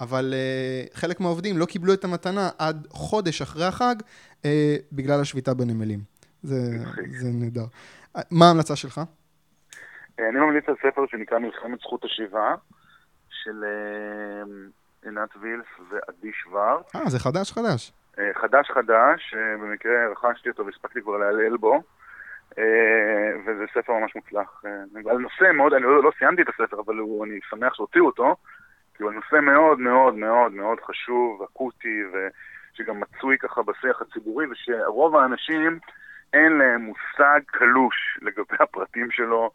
אבל 0.00 0.34
uh, 0.34 0.96
חלק 0.96 1.20
מהעובדים 1.20 1.58
לא 1.58 1.66
קיבלו 1.66 1.92
את 1.92 2.04
המתנה 2.04 2.50
עד 2.58 2.86
חודש 2.90 3.42
אחרי 3.42 3.64
החג 3.64 3.94
uh, 4.42 4.46
בגלל 4.92 5.20
השביתה 5.20 5.54
בנמלים. 5.54 6.00
זה, 6.42 6.78
זה 7.20 7.28
נהדר. 7.28 7.66
מה 8.30 8.46
ההמלצה 8.46 8.76
שלך? 8.76 9.00
אני 10.18 10.40
ממליץ 10.40 10.64
על 10.68 10.74
ספר 10.82 11.06
שנקרא 11.06 11.38
מלחמת 11.38 11.78
זכות 11.80 12.04
השיבה, 12.04 12.54
של 13.44 13.64
אה, 13.64 14.42
עינת 15.04 15.28
וילף 15.40 15.80
ועדי 15.90 16.32
שוורץ. 16.32 16.96
אה, 16.96 17.10
זה 17.10 17.18
חדש 17.18 17.52
חדש. 17.52 17.92
אה, 18.18 18.30
חדש 18.34 18.70
חדש, 18.70 19.34
אה, 19.34 19.56
במקרה 19.56 19.92
רכשתי 20.10 20.48
אותו 20.48 20.66
והספקתי 20.66 21.02
כבר 21.02 21.16
להלל 21.16 21.56
בו, 21.56 21.82
וזה 23.46 23.64
ספר 23.74 23.92
ממש 23.92 24.14
מוצלח. 24.14 24.62
על 25.10 25.18
נושא 25.18 25.52
מאוד, 25.54 25.72
אני 25.72 25.82
לא, 25.82 26.02
לא 26.02 26.10
סיימתי 26.18 26.42
את 26.42 26.48
הספר, 26.48 26.80
אבל 26.80 26.96
הוא, 26.96 27.24
אני 27.24 27.38
שמח 27.50 27.74
שהוציאו 27.74 28.06
אותו, 28.06 28.36
כי 28.96 29.02
הוא 29.02 29.12
נושא 29.12 29.36
מאוד 29.42 29.78
מאוד 29.78 30.14
מאוד 30.14 30.52
מאוד 30.52 30.78
חשוב, 30.80 31.42
אקוטי, 31.42 32.02
ושגם 32.12 33.00
מצוי 33.00 33.38
ככה 33.38 33.62
בשיח 33.62 34.02
הציבורי, 34.02 34.46
ושרוב 34.50 35.16
האנשים 35.16 35.78
אין 36.32 36.52
להם 36.52 36.80
מושג 36.80 37.40
קלוש 37.46 38.18
לגבי 38.22 38.56
הפרטים 38.60 39.10
שלו, 39.10 39.50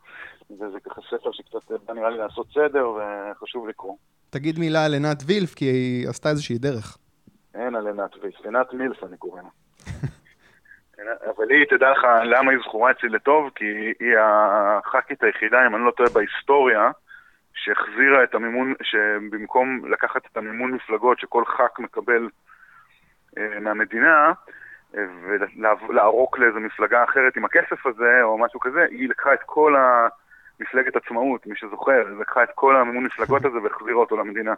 וזה 0.51 0.79
ככה 0.79 1.01
ספר 1.01 1.31
שקצת 1.31 1.71
בא 1.85 1.93
נראה 1.93 2.09
לי 2.09 2.17
לעשות 2.17 2.47
סדר, 2.53 2.89
וחשוב 2.89 3.67
לקרוא. 3.67 3.95
תגיד 4.29 4.59
מילה 4.59 4.85
על 4.85 4.93
עינת 4.93 5.23
וילף, 5.25 5.53
כי 5.53 5.65
היא 5.65 6.09
עשתה 6.09 6.29
איזושהי 6.29 6.57
דרך. 6.57 6.97
אין 7.55 7.75
על 7.75 7.87
עינת 7.87 8.15
וילף, 8.21 8.45
עינת 8.45 8.73
מילף 8.73 9.03
אני 9.03 9.17
קורא 9.17 9.41
לה. 9.41 9.49
אבל 11.35 11.49
היא, 11.49 11.65
תדע 11.69 11.91
לך 11.91 12.07
למה 12.23 12.51
היא 12.51 12.59
זכורה 12.59 12.91
אצלי 12.91 13.09
לטוב, 13.09 13.49
כי 13.55 13.65
היא 13.99 14.17
הח"כית 14.19 15.23
היחידה, 15.23 15.67
אם 15.67 15.75
אני 15.75 15.85
לא 15.85 15.91
טועה, 15.91 16.09
בהיסטוריה, 16.09 16.91
שהחזירה 17.53 18.23
את 18.23 18.35
המימון, 18.35 18.73
שבמקום 18.83 19.81
לקחת 19.91 20.21
את 20.31 20.37
המימון 20.37 20.71
מפלגות 20.71 21.19
שכל 21.19 21.45
ח"כ 21.45 21.79
מקבל 21.79 22.29
אה, 23.37 23.59
מהמדינה, 23.59 24.31
ולערוק 25.87 26.39
לאיזו 26.39 26.59
מפלגה 26.59 27.03
אחרת 27.03 27.37
עם 27.37 27.45
הכסף 27.45 27.85
הזה, 27.85 28.23
או 28.23 28.37
משהו 28.37 28.59
כזה, 28.59 28.85
היא 28.89 29.09
לקחה 29.09 29.33
את 29.33 29.39
כל 29.45 29.75
מפלגת 30.59 30.95
עצמאות, 30.95 31.47
מי 31.47 31.55
שזוכר, 31.55 32.03
לקחה 32.21 32.43
את 32.43 32.49
כל 32.55 32.75
המימון 32.75 33.03
מפלגות 33.03 33.45
הזה 33.45 33.57
והחזירה 33.63 33.97
אותו 33.97 34.17
למדינה. 34.17 34.53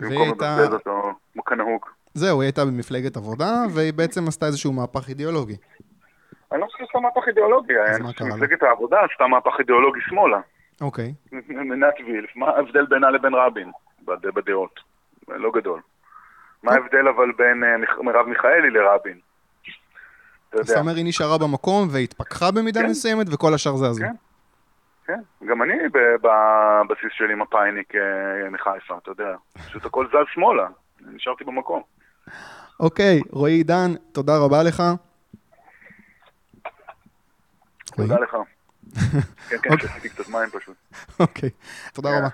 במקום 0.00 0.28
לבזבז 0.28 0.72
אותו 0.74 1.12
כמו 1.32 1.44
כנהוג. 1.44 1.86
זהו, 2.14 2.40
היא 2.40 2.46
הייתה 2.46 2.64
במפלגת 2.64 3.16
עבודה, 3.16 3.50
והיא 3.74 3.92
בעצם 3.92 4.28
עשתה 4.28 4.46
איזשהו 4.46 4.72
מהפך 4.72 5.08
אידיאולוגי. 5.08 5.56
אני 6.52 6.60
לא 6.60 6.66
חושב 6.66 6.78
שעשתה 6.78 6.98
מהפך 7.00 7.28
אידיאולוגי, 7.28 7.72
מפלגת 8.34 8.62
העבודה 8.62 8.96
עשתה 9.12 9.26
מהפך 9.26 9.52
אידיאולוגי 9.58 10.00
שמאלה. 10.02 10.40
אוקיי. 10.80 11.14
מנת 11.48 11.94
וילף, 12.06 12.36
מה 12.36 12.46
ההבדל 12.46 12.86
בינה 12.86 13.10
לבין 13.10 13.34
רבין 13.34 13.70
בדעות? 14.06 14.80
לא 15.28 15.50
גדול. 15.54 15.80
מה 16.62 16.72
ההבדל 16.72 17.08
אבל 17.08 17.32
בין 17.36 17.64
אה, 17.64 18.02
מרב 18.02 18.26
מיכאלי 18.26 18.70
לרבין? 18.70 19.18
זאת 20.54 20.76
אומרת, 20.76 20.96
היא 20.96 21.04
נשארה 21.04 21.38
במקום 21.38 21.88
והתפכחה 21.90 22.50
במידה 22.50 22.80
כן. 22.80 22.86
מסוימת, 22.90 23.26
וכל 23.32 23.54
השאר 23.54 23.76
זה 23.76 23.86
הזו. 23.86 24.02
כן, 24.02 24.14
כן. 25.06 25.20
גם 25.46 25.62
אני 25.62 25.74
בבסיס 26.22 27.12
שלי 27.12 27.34
מפאיניק 27.34 27.94
אה, 27.94 28.50
מחיפה, 28.50 28.98
אתה 29.02 29.10
יודע. 29.10 29.36
פשוט 29.66 29.84
הכל 29.84 30.06
זז 30.06 30.34
שמאלה, 30.34 30.68
נשארתי 31.00 31.44
במקום. 31.44 31.82
אוקיי, 32.80 33.20
רועי 33.30 33.52
עידן, 33.52 33.90
תודה 34.12 34.32
רבה 34.38 34.62
לך. 34.62 34.82
תודה 37.96 38.20
לך. 38.20 38.36
כן, 39.48 39.56
כן, 39.62 39.70
אוקיי. 39.72 39.88
שתיתי 39.88 40.08
קצת 40.08 40.28
מים 40.28 40.50
פשוט. 40.50 40.76
אוקיי, 41.20 41.50
תודה 41.92 42.18
רבה. 42.18 42.28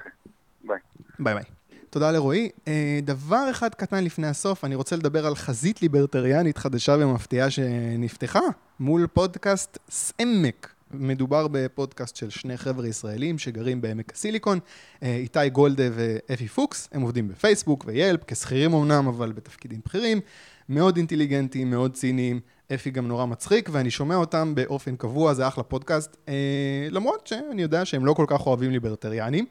ביי. 0.65 0.79
ביי 1.19 1.35
ביי. 1.35 1.45
תודה 1.91 2.11
לרועי. 2.11 2.51
אה, 2.69 2.99
דבר 3.03 3.51
אחד 3.51 3.75
קטן 3.75 4.05
לפני 4.05 4.27
הסוף, 4.27 4.65
אני 4.65 4.75
רוצה 4.75 4.97
לדבר 4.97 5.27
על 5.27 5.35
חזית 5.35 5.83
ליברטריאנית 5.83 6.59
חדשה 6.59 6.93
ומפתיעה 7.01 7.51
שנפתחה 7.51 8.41
מול 8.81 9.07
פודקאסט 9.07 9.79
סעמק. 9.91 10.76
מדובר 10.91 11.47
בפודקאסט 11.51 12.17
של 12.17 12.31
שני 12.31 12.57
חבר'ה 12.57 12.89
ישראלים 12.89 13.39
שגרים 13.39 13.81
בעמק 13.81 14.13
הסיליקון, 14.15 14.59
אה, 15.03 15.17
איתי 15.17 15.49
גולדה 15.49 15.85
ואפי 15.93 16.49
פוקס, 16.49 16.89
הם 16.93 17.03
עובדים 17.03 17.29
בפייסבוק 17.29 17.85
ו 17.87 17.93
Yelp, 17.93 18.21
כשכירים 18.27 18.75
אמנם, 18.75 19.09
אבל 19.09 19.33
בתפקידים 19.33 19.81
בכירים, 19.85 20.21
מאוד 20.69 20.97
אינטליגנטים, 20.97 21.71
מאוד 21.71 21.95
ציניים, 21.95 22.41
אפי 22.75 22.91
גם 22.91 23.09
נורא 23.09 23.27
מצחיק, 23.27 23.69
ואני 23.73 23.91
שומע 23.91 24.17
אותם 24.17 24.55
באופן 24.55 24.97
קבוע, 24.97 25.35
זה 25.35 25.49
אחלה 25.49 25.65
פודקאסט, 25.65 26.17
אה, 26.29 26.89
למרות 26.91 27.27
שאני 27.27 27.63
יודע 27.63 27.85
שהם 27.85 28.07
לא 28.07 28.13
כל 28.13 28.25
כך 28.29 28.47
אוהבים 28.47 28.71
ליברטריאנים. 28.71 29.47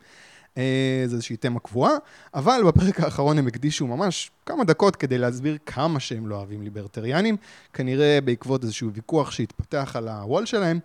אה, 0.58 1.04
זה 1.06 1.16
איזושהי 1.16 1.38
תמה 1.38 1.60
קבועה, 1.60 1.92
אבל 2.34 2.62
בפרק 2.68 3.00
האחרון 3.00 3.38
הם 3.38 3.48
הקדישו 3.48 3.88
ממש 3.88 4.32
כמה 4.46 4.64
דקות 4.64 4.96
כדי 4.96 5.18
להסביר 5.18 5.58
כמה 5.66 6.00
שהם 6.00 6.28
לא 6.28 6.36
אוהבים 6.36 6.62
ליברטריאנים, 6.62 7.38
כנראה 7.74 8.20
בעקבות 8.26 8.64
איזשהו 8.64 8.94
ויכוח 8.94 9.32
שהתפתח 9.32 9.96
על 9.96 10.08
ה 10.08 10.16
wall 10.16 10.46
שלהם. 10.46 10.80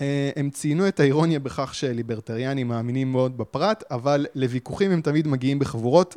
אה, 0.00 0.30
הם 0.36 0.50
ציינו 0.50 0.88
את 0.88 1.00
האירוניה 1.00 1.40
בכך 1.40 1.74
שליברטריאנים 1.74 2.68
מאמינים 2.68 3.12
מאוד 3.12 3.38
בפרט, 3.38 3.84
אבל 3.90 4.26
לוויכוחים 4.34 4.90
הם 4.90 5.00
תמיד 5.00 5.28
מגיעים 5.28 5.58
בחבורות, 5.58 6.16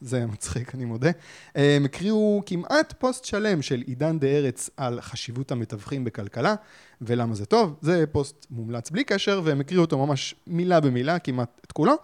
זה 0.00 0.26
מצחיק, 0.26 0.74
אני 0.74 0.84
מודה. 0.84 1.10
הם 1.54 1.84
הקריאו 1.84 2.42
כמעט 2.46 2.94
פוסט 2.98 3.24
שלם 3.24 3.62
של 3.62 3.82
עידן 3.86 4.26
ארץ 4.26 4.70
על 4.76 5.00
חשיבות 5.00 5.52
המתווכים 5.52 6.04
בכלכלה, 6.04 6.54
ולמה 7.00 7.34
זה 7.34 7.46
טוב. 7.46 7.76
זה 7.80 8.04
פוסט 8.12 8.46
מומלץ 8.50 8.90
בלי 8.90 9.04
קשר, 9.04 9.40
והם 9.44 9.60
הקריאו 9.60 9.80
אותו 9.80 10.06
ממש 10.06 10.34
מילה 10.46 10.80
במילה, 10.80 11.18
כמעט 11.18 11.60
את 11.64 11.72
כולו. 11.72 11.94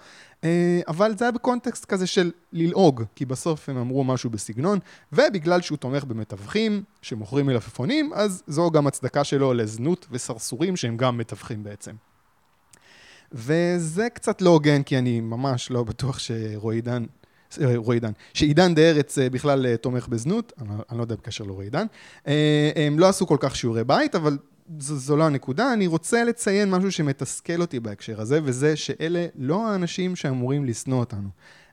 אה, 0.44 0.80
אבל 0.88 1.16
זה 1.18 1.24
היה 1.24 1.32
בקונטקסט 1.32 1.84
כזה 1.84 2.06
של 2.06 2.30
ללעוג, 2.52 3.04
כי 3.14 3.24
בסוף 3.24 3.68
הם 3.68 3.76
אמרו 3.76 4.04
משהו 4.04 4.30
בסגנון, 4.30 4.78
ובגלל 5.12 5.60
שהוא 5.60 5.78
תומך 5.78 6.04
במתווכים 6.04 6.82
שמוכרים 7.02 7.46
מלפפונים, 7.46 8.10
אז 8.14 8.42
זו 8.46 8.70
גם 8.70 8.86
הצדקה 8.86 9.24
שלו 9.24 9.54
לזנות 9.54 10.06
וסרסורים 10.10 10.76
שהם 10.76 10.96
גם 10.96 11.18
מתווכים 11.18 11.62
בעצם. 11.62 11.92
וזה 13.32 14.08
קצת 14.10 14.42
לא 14.42 14.50
הוגן, 14.50 14.82
כי 14.82 14.98
אני 14.98 15.20
ממש 15.20 15.70
לא 15.70 15.84
בטוח 15.84 16.18
שרועי 16.18 16.80
דן 16.80 17.04
רועי 17.76 18.00
דן, 18.00 18.12
שעידן 18.34 18.74
דה 18.74 18.82
ארץ 18.82 19.18
אה, 19.18 19.30
בכלל 19.30 19.76
תומך 19.76 20.08
בזנות, 20.08 20.52
אני 20.90 20.98
לא 20.98 21.02
יודע 21.02 21.14
בקשר 21.14 21.44
לרועי 21.44 21.70
דן. 21.70 21.86
הם 22.76 22.98
לא 22.98 23.08
עשו 23.08 23.26
כל 23.26 23.36
כך 23.40 23.56
שיעורי 23.56 23.84
בית, 23.84 24.14
אבל 24.14 24.38
זו, 24.78 24.96
זו 24.96 25.16
לא 25.16 25.24
הנקודה, 25.24 25.72
אני 25.72 25.86
רוצה 25.86 26.24
לציין 26.24 26.70
משהו 26.70 26.92
שמתסכל 26.92 27.60
אותי 27.60 27.80
בהקשר 27.80 28.20
הזה, 28.20 28.40
וזה 28.44 28.76
שאלה 28.76 29.26
לא 29.38 29.68
האנשים 29.68 30.16
שאמורים 30.16 30.64
לשנוא 30.64 31.00
אותנו. 31.00 31.28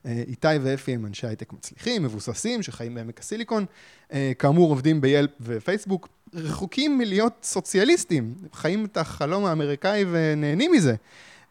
אה, 0.06 0.22
איתי 0.28 0.48
ואפי 0.62 0.92
הם 0.92 1.06
אנשי 1.06 1.26
הייטק 1.26 1.52
מצליחים, 1.52 2.02
מבוססים, 2.02 2.62
שחיים 2.62 2.94
בעמק 2.94 3.20
הסיליקון, 3.20 3.64
אה, 4.12 4.32
כאמור 4.38 4.70
עובדים 4.70 5.00
ביילפ 5.00 5.30
ופייסבוק, 5.40 6.08
רחוקים 6.34 6.98
מלהיות 6.98 7.32
סוציאליסטים, 7.42 8.34
חיים 8.52 8.84
את 8.84 8.96
החלום 8.96 9.44
האמריקאי 9.44 10.04
ונהנים 10.10 10.72
מזה. 10.72 10.94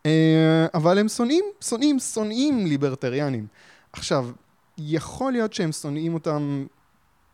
אה, 0.05 0.65
אבל 0.73 0.97
הם 0.97 1.07
שונאים, 1.07 1.45
שונאים, 1.61 1.99
שונאים 1.99 2.65
ליברטריאנים. 2.65 3.47
עכשיו, 3.93 4.29
יכול 4.77 5.31
להיות 5.31 5.53
שהם 5.53 5.71
שונאים 5.71 6.13
אותם 6.13 6.65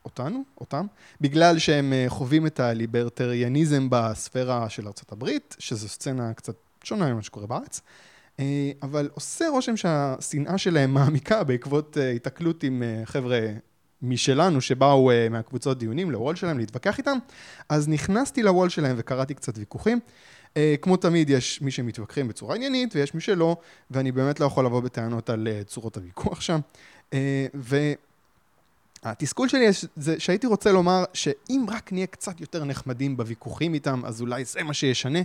אותנו, 0.06 0.44
אותם, 0.62 0.86
בגלל 1.22 1.60
שהם 1.60 1.94
חווים 2.08 2.48
את 2.48 2.60
הליברטריאניזם 2.60 3.88
בספירה 3.90 4.70
של 4.70 4.88
ארה"ב, 4.88 5.30
שזו 5.60 5.90
סצנה 5.90 6.34
קצת 6.34 6.56
שונה 6.84 7.14
ממה 7.14 7.22
שקורה 7.22 7.48
בארץ. 7.48 7.82
אה, 8.40 8.72
אבל 8.82 9.10
עושה 9.14 9.50
רושם 9.50 9.78
שהשנאה 9.78 10.58
שלהם 10.58 10.94
מעמיקה 10.94 11.44
בעקבות 11.44 11.98
אה, 11.98 12.12
התקלות 12.12 12.64
עם 12.64 12.84
אה, 12.84 13.02
חבר'ה 13.06 13.40
משלנו 14.02 14.62
שבאו 14.62 15.12
מהקבוצות 15.30 15.80
דיונים 15.80 16.12
לוול 16.12 16.36
שלהם 16.36 16.58
להתווכח 16.58 16.98
איתם, 16.98 17.18
אז 17.70 17.88
נכנסתי 17.90 18.44
לוול 18.44 18.70
שלהם 18.70 18.96
וקראתי 19.00 19.34
קצת 19.34 19.58
ויכוחים. 19.58 20.00
כמו 20.82 20.98
תמיד 20.98 21.30
יש 21.30 21.62
מי 21.62 21.72
שמתווכחים 21.72 22.28
בצורה 22.28 22.56
עניינית 22.56 22.96
ויש 22.96 23.14
מי 23.14 23.22
שלא, 23.22 23.58
ואני 23.92 24.12
באמת 24.12 24.40
לא 24.40 24.46
יכול 24.46 24.66
לבוא 24.66 24.82
בטענות 24.82 25.30
על 25.30 25.48
צורות 25.66 25.98
הוויכוח 25.98 26.42
שם. 26.42 26.60
ו... 27.56 27.94
התסכול 29.04 29.48
שלי 29.48 29.66
זה 29.96 30.20
שהייתי 30.20 30.48
רוצה 30.48 30.72
לומר 30.72 31.04
שאם 31.14 31.66
רק 31.70 31.94
נהיה 31.94 32.08
קצת 32.08 32.42
יותר 32.42 32.64
נחמדים 32.64 33.18
בוויכוחים 33.18 33.74
איתם, 33.74 34.02
אז 34.06 34.22
אולי 34.22 34.46
זה 34.46 34.64
מה 34.64 34.74
שישנה, 34.74 35.20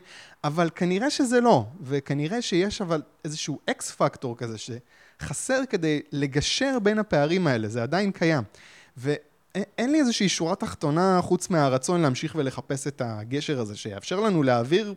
אבל 0.44 0.70
כנראה 0.74 1.10
שזה 1.10 1.40
לא, 1.40 1.64
וכנראה 1.82 2.42
שיש 2.42 2.82
אבל 2.82 3.02
איזשהו 3.24 3.58
X 3.70 3.90
factor 3.90 4.36
כזה 4.36 4.56
שחסר 4.58 5.62
כדי 5.70 6.00
לגשר 6.12 6.78
בין 6.82 6.98
הפערים 6.98 7.46
האלה, 7.46 7.68
זה 7.68 7.82
עדיין 7.82 8.12
קיים. 8.12 8.42
ואין 8.96 9.92
לי 9.92 10.00
איזושהי 10.00 10.28
שורה 10.28 10.54
תחתונה 10.54 11.20
חוץ 11.22 11.50
מהרצון 11.50 12.02
להמשיך 12.02 12.34
ולחפש 12.34 12.86
את 12.86 13.02
הגשר 13.04 13.60
הזה, 13.60 13.76
שיאפשר 13.76 14.20
לנו 14.20 14.42
להעביר 14.42 14.94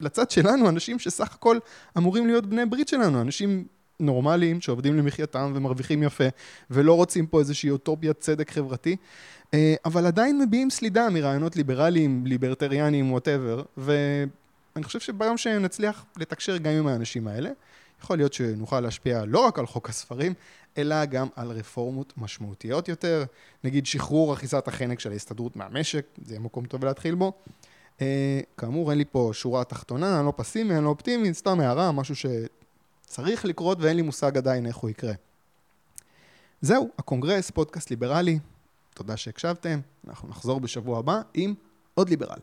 לצד 0.00 0.30
שלנו 0.30 0.68
אנשים 0.68 0.98
שסך 0.98 1.34
הכל 1.34 1.58
אמורים 1.98 2.26
להיות 2.26 2.46
בני 2.46 2.66
ברית 2.66 2.88
שלנו, 2.88 3.20
אנשים 3.20 3.64
נורמליים 4.00 4.60
שעובדים 4.60 4.96
למחייתם 4.98 5.52
ומרוויחים 5.54 6.02
יפה 6.02 6.24
ולא 6.70 6.94
רוצים 6.94 7.26
פה 7.26 7.40
איזושהי 7.40 7.70
אוטופיית 7.70 8.20
צדק 8.20 8.50
חברתי 8.50 8.96
אה, 9.54 9.74
אבל 9.84 10.06
עדיין 10.06 10.38
מביעים 10.38 10.70
סלידה 10.70 11.10
מרעיונות 11.10 11.56
ליברליים, 11.56 12.26
ליברטריאניים, 12.26 13.12
whatever 13.12 13.62
ואני 13.76 14.82
חושב 14.82 15.00
שביום 15.00 15.36
שנצליח 15.36 16.04
לתקשר 16.16 16.56
גם 16.56 16.72
עם 16.72 16.86
האנשים 16.86 17.28
האלה 17.28 17.50
יכול 18.02 18.16
להיות 18.16 18.32
שנוכל 18.32 18.80
להשפיע 18.80 19.24
לא 19.26 19.46
רק 19.46 19.58
על 19.58 19.66
חוק 19.66 19.88
הספרים 19.88 20.34
אלא 20.78 21.04
גם 21.04 21.26
על 21.36 21.50
רפורמות 21.50 22.12
משמעותיות 22.16 22.88
יותר 22.88 23.24
נגיד 23.64 23.86
שחרור 23.86 24.32
אחיזת 24.32 24.68
החנק 24.68 25.00
של 25.00 25.10
ההסתדרות 25.10 25.56
מהמשק 25.56 26.06
זה 26.22 26.34
יהיה 26.34 26.40
מקום 26.40 26.64
טוב 26.64 26.84
להתחיל 26.84 27.14
בו 27.14 27.32
כאמור 28.56 28.90
אין 28.90 28.98
לי 28.98 29.04
פה 29.04 29.30
שורה 29.32 29.64
תחתונה, 29.64 30.18
אני 30.18 30.26
לא 30.26 30.32
פסימי, 30.36 30.76
אני 30.76 30.84
לא 30.84 30.88
אופטימי, 30.88 31.34
סתם 31.34 31.60
הערה, 31.60 31.92
משהו 31.92 32.16
ש... 32.16 32.26
צריך 33.06 33.44
לקרות 33.44 33.78
ואין 33.80 33.96
לי 33.96 34.02
מושג 34.02 34.36
עדיין 34.36 34.66
איך 34.66 34.76
הוא 34.76 34.90
יקרה. 34.90 35.12
זהו, 36.60 36.90
הקונגרס, 36.98 37.50
פודקאסט 37.50 37.90
ליברלי, 37.90 38.38
תודה 38.94 39.16
שהקשבתם, 39.16 39.80
אנחנו 40.08 40.28
נחזור 40.28 40.60
בשבוע 40.60 40.98
הבא 40.98 41.20
עם 41.34 41.54
עוד 41.94 42.08
ליברל. 42.08 42.38